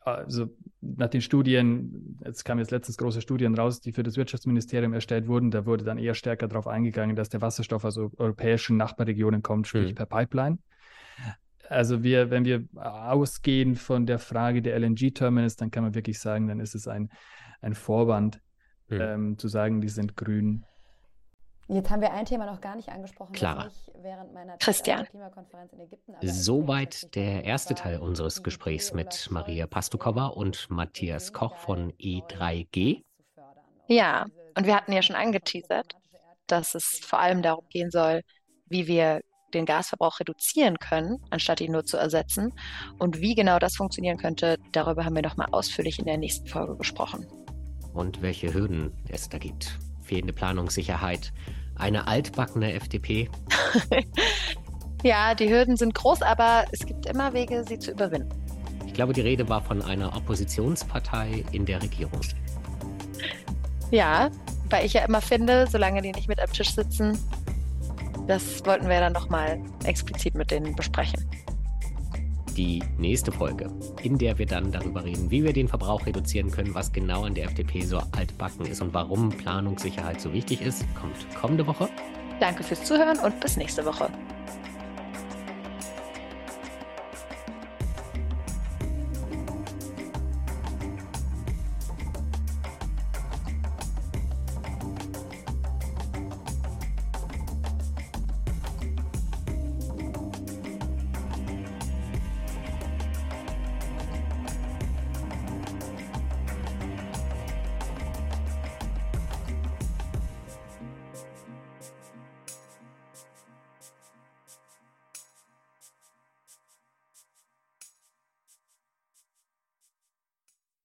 also 0.05 0.47
nach 0.81 1.09
den 1.09 1.21
Studien, 1.21 2.19
jetzt 2.25 2.45
kamen 2.45 2.59
jetzt 2.59 2.71
letztens 2.71 2.99
große 2.99 3.21
Studien 3.21 3.55
raus, 3.55 3.81
die 3.81 3.93
für 3.93 4.03
das 4.03 4.17
Wirtschaftsministerium 4.17 4.93
erstellt 4.93 5.29
wurden, 5.29 5.51
da 5.51 5.65
wurde 5.65 5.85
dann 5.85 5.99
eher 5.99 6.15
stärker 6.15 6.49
darauf 6.49 6.67
eingegangen, 6.67 7.15
dass 7.15 7.29
der 7.29 7.41
Wasserstoff 7.41 7.85
aus 7.85 7.97
europäischen 7.97 8.77
Nachbarregionen 8.77 9.43
kommt, 9.43 9.69
sprich 9.69 9.91
mhm. 9.91 9.95
per 9.95 10.07
Pipeline. 10.07 10.59
Also 11.73 12.03
wir, 12.03 12.31
wenn 12.31 12.45
wir 12.45 12.65
ausgehen 12.77 13.77
von 13.77 14.07
der 14.07 14.19
Frage 14.19 14.63
der 14.63 14.79
LNG-Terminals, 14.79 15.57
dann 15.57 15.71
kann 15.71 15.83
man 15.83 15.95
wirklich 15.95 16.21
sagen, 16.21 16.49
dann 16.49 16.61
ist 16.61 16.75
es 16.75 16.87
ein, 16.87 17.11
ein 17.61 17.75
Vorwand, 17.75 18.41
hm. 18.89 19.01
ähm, 19.01 19.39
zu 19.39 19.49
sagen, 19.49 19.81
die 19.81 19.89
sind 19.89 20.17
grün. 20.17 20.65
Jetzt 21.69 21.91
haben 21.91 22.03
wir 22.03 22.13
ein 22.13 22.27
Thema 22.27 22.45
noch 22.47 22.61
gar 22.61 22.77
nicht 22.77 22.89
angesprochen, 22.89 23.33
Clara. 23.33 23.65
das 23.65 23.89
ich 23.89 24.03
während 24.03 24.35
meiner 24.35 24.57
Christian. 24.59 25.07
Klimakonferenz 25.07 25.73
in 25.73 25.81
Ägypten. 25.81 26.15
Soweit 26.21 27.15
der 27.15 27.45
erste 27.45 27.75
Teil 27.75 27.99
unseres 27.99 28.43
Gesprächs 28.43 28.93
mit 28.93 29.29
Maria 29.31 29.67
Pastukova 29.67 30.27
und 30.27 30.69
Matthias 30.71 31.33
Koch 31.33 31.57
von 31.57 31.93
E3G. 31.93 33.03
Ja, 33.87 34.27
und 34.57 34.67
wir 34.67 34.77
hatten 34.77 34.93
ja 34.93 35.03
schon 35.03 35.17
angeteasert, 35.17 35.97
dass 36.47 36.75
es 36.75 37.01
vor 37.03 37.21
allem 37.21 37.43
darum 37.43 37.65
gehen 37.71 37.91
soll, 37.91 38.23
wie 38.67 38.87
wir 38.87 39.23
den 39.55 39.67
Gasverbrauch 39.67 40.21
reduzieren 40.21 40.79
können, 40.79 41.19
anstatt 41.31 41.61
ihn 41.61 41.73
nur 41.73 41.85
zu 41.85 41.97
ersetzen. 41.97 42.53
Und 42.99 43.21
wie 43.21 43.35
genau 43.35 43.59
das 43.59 43.77
funktionieren 43.77 44.19
könnte, 44.19 44.59
darüber 44.73 45.05
haben 45.05 45.15
wir 45.15 45.23
nochmal 45.23 45.49
ausführlich 45.53 45.99
in 45.99 46.07
der 46.07 46.19
nächsten 46.19 46.47
Folge 46.47 46.77
gesprochen. 46.77 47.27
Und 47.93 48.23
welche 48.23 48.53
Hürden 48.55 48.93
es 49.09 49.29
da 49.29 49.39
gibt. 49.39 49.79
Fehlende 50.03 50.33
Planungssicherheit, 50.33 51.33
eine 51.77 52.07
altbackene 52.07 52.73
FDP. 52.73 53.31
ja, 55.03 55.35
die 55.35 55.51
Hürden 55.51 55.77
sind 55.77 55.95
groß, 55.95 56.23
aber 56.23 56.65
es 56.73 56.87
gibt 56.87 57.07
immer 57.07 57.33
Wege, 57.35 57.65
sie 57.69 57.79
zu 57.79 57.93
überwinden. 57.93 58.31
Ich 58.87 58.95
glaube, 58.95 59.13
die 59.13 59.21
Rede 59.23 59.49
war 59.49 59.63
von 59.63 59.81
einer 59.81 60.15
Oppositionspartei 60.17 61.45
in 61.53 61.65
der 61.65 61.83
Regierung. 61.83 62.21
Ja, 63.91 64.31
weil 64.71 64.87
ich 64.87 64.95
ja 64.95 65.05
immer 65.05 65.21
finde, 65.21 65.67
solange 65.67 66.03
die 66.03 66.13
nicht 66.13 66.29
mit 66.29 66.41
am 66.41 66.53
Tisch 66.53 66.75
sitzen, 66.75 67.19
das 68.27 68.65
wollten 68.65 68.89
wir 68.89 69.01
dann 69.01 69.13
nochmal 69.13 69.61
explizit 69.85 70.35
mit 70.35 70.51
denen 70.51 70.75
besprechen. 70.75 71.25
Die 72.57 72.83
nächste 72.99 73.33
Folge, 73.33 73.71
in 74.03 74.19
der 74.19 74.39
wir 74.39 74.45
dann 74.45 74.71
darüber 74.71 75.05
reden, 75.05 75.31
wie 75.31 75.43
wir 75.43 75.55
den 75.55 75.69
Verbrauch 75.69 76.05
reduzieren 76.05 76.51
können, 76.51 76.75
was 76.75 76.93
genau 76.93 77.25
an 77.25 77.35
der 77.35 77.47
FDP 77.47 77.81
so 77.81 77.99
altbacken 78.13 78.67
ist 78.67 78.83
und 78.83 78.93
warum 78.93 79.31
Planungssicherheit 79.31 80.21
so 80.21 80.33
wichtig 80.35 80.61
ist, 80.61 80.85
kommt 80.95 81.15
kommende 81.35 81.67
Woche. 81.67 81.89
Danke 82.41 82.63
fürs 82.63 82.85
Zuhören 82.85 83.19
und 83.21 83.41
bis 83.41 83.57
nächste 83.57 83.85
Woche. 83.87 84.11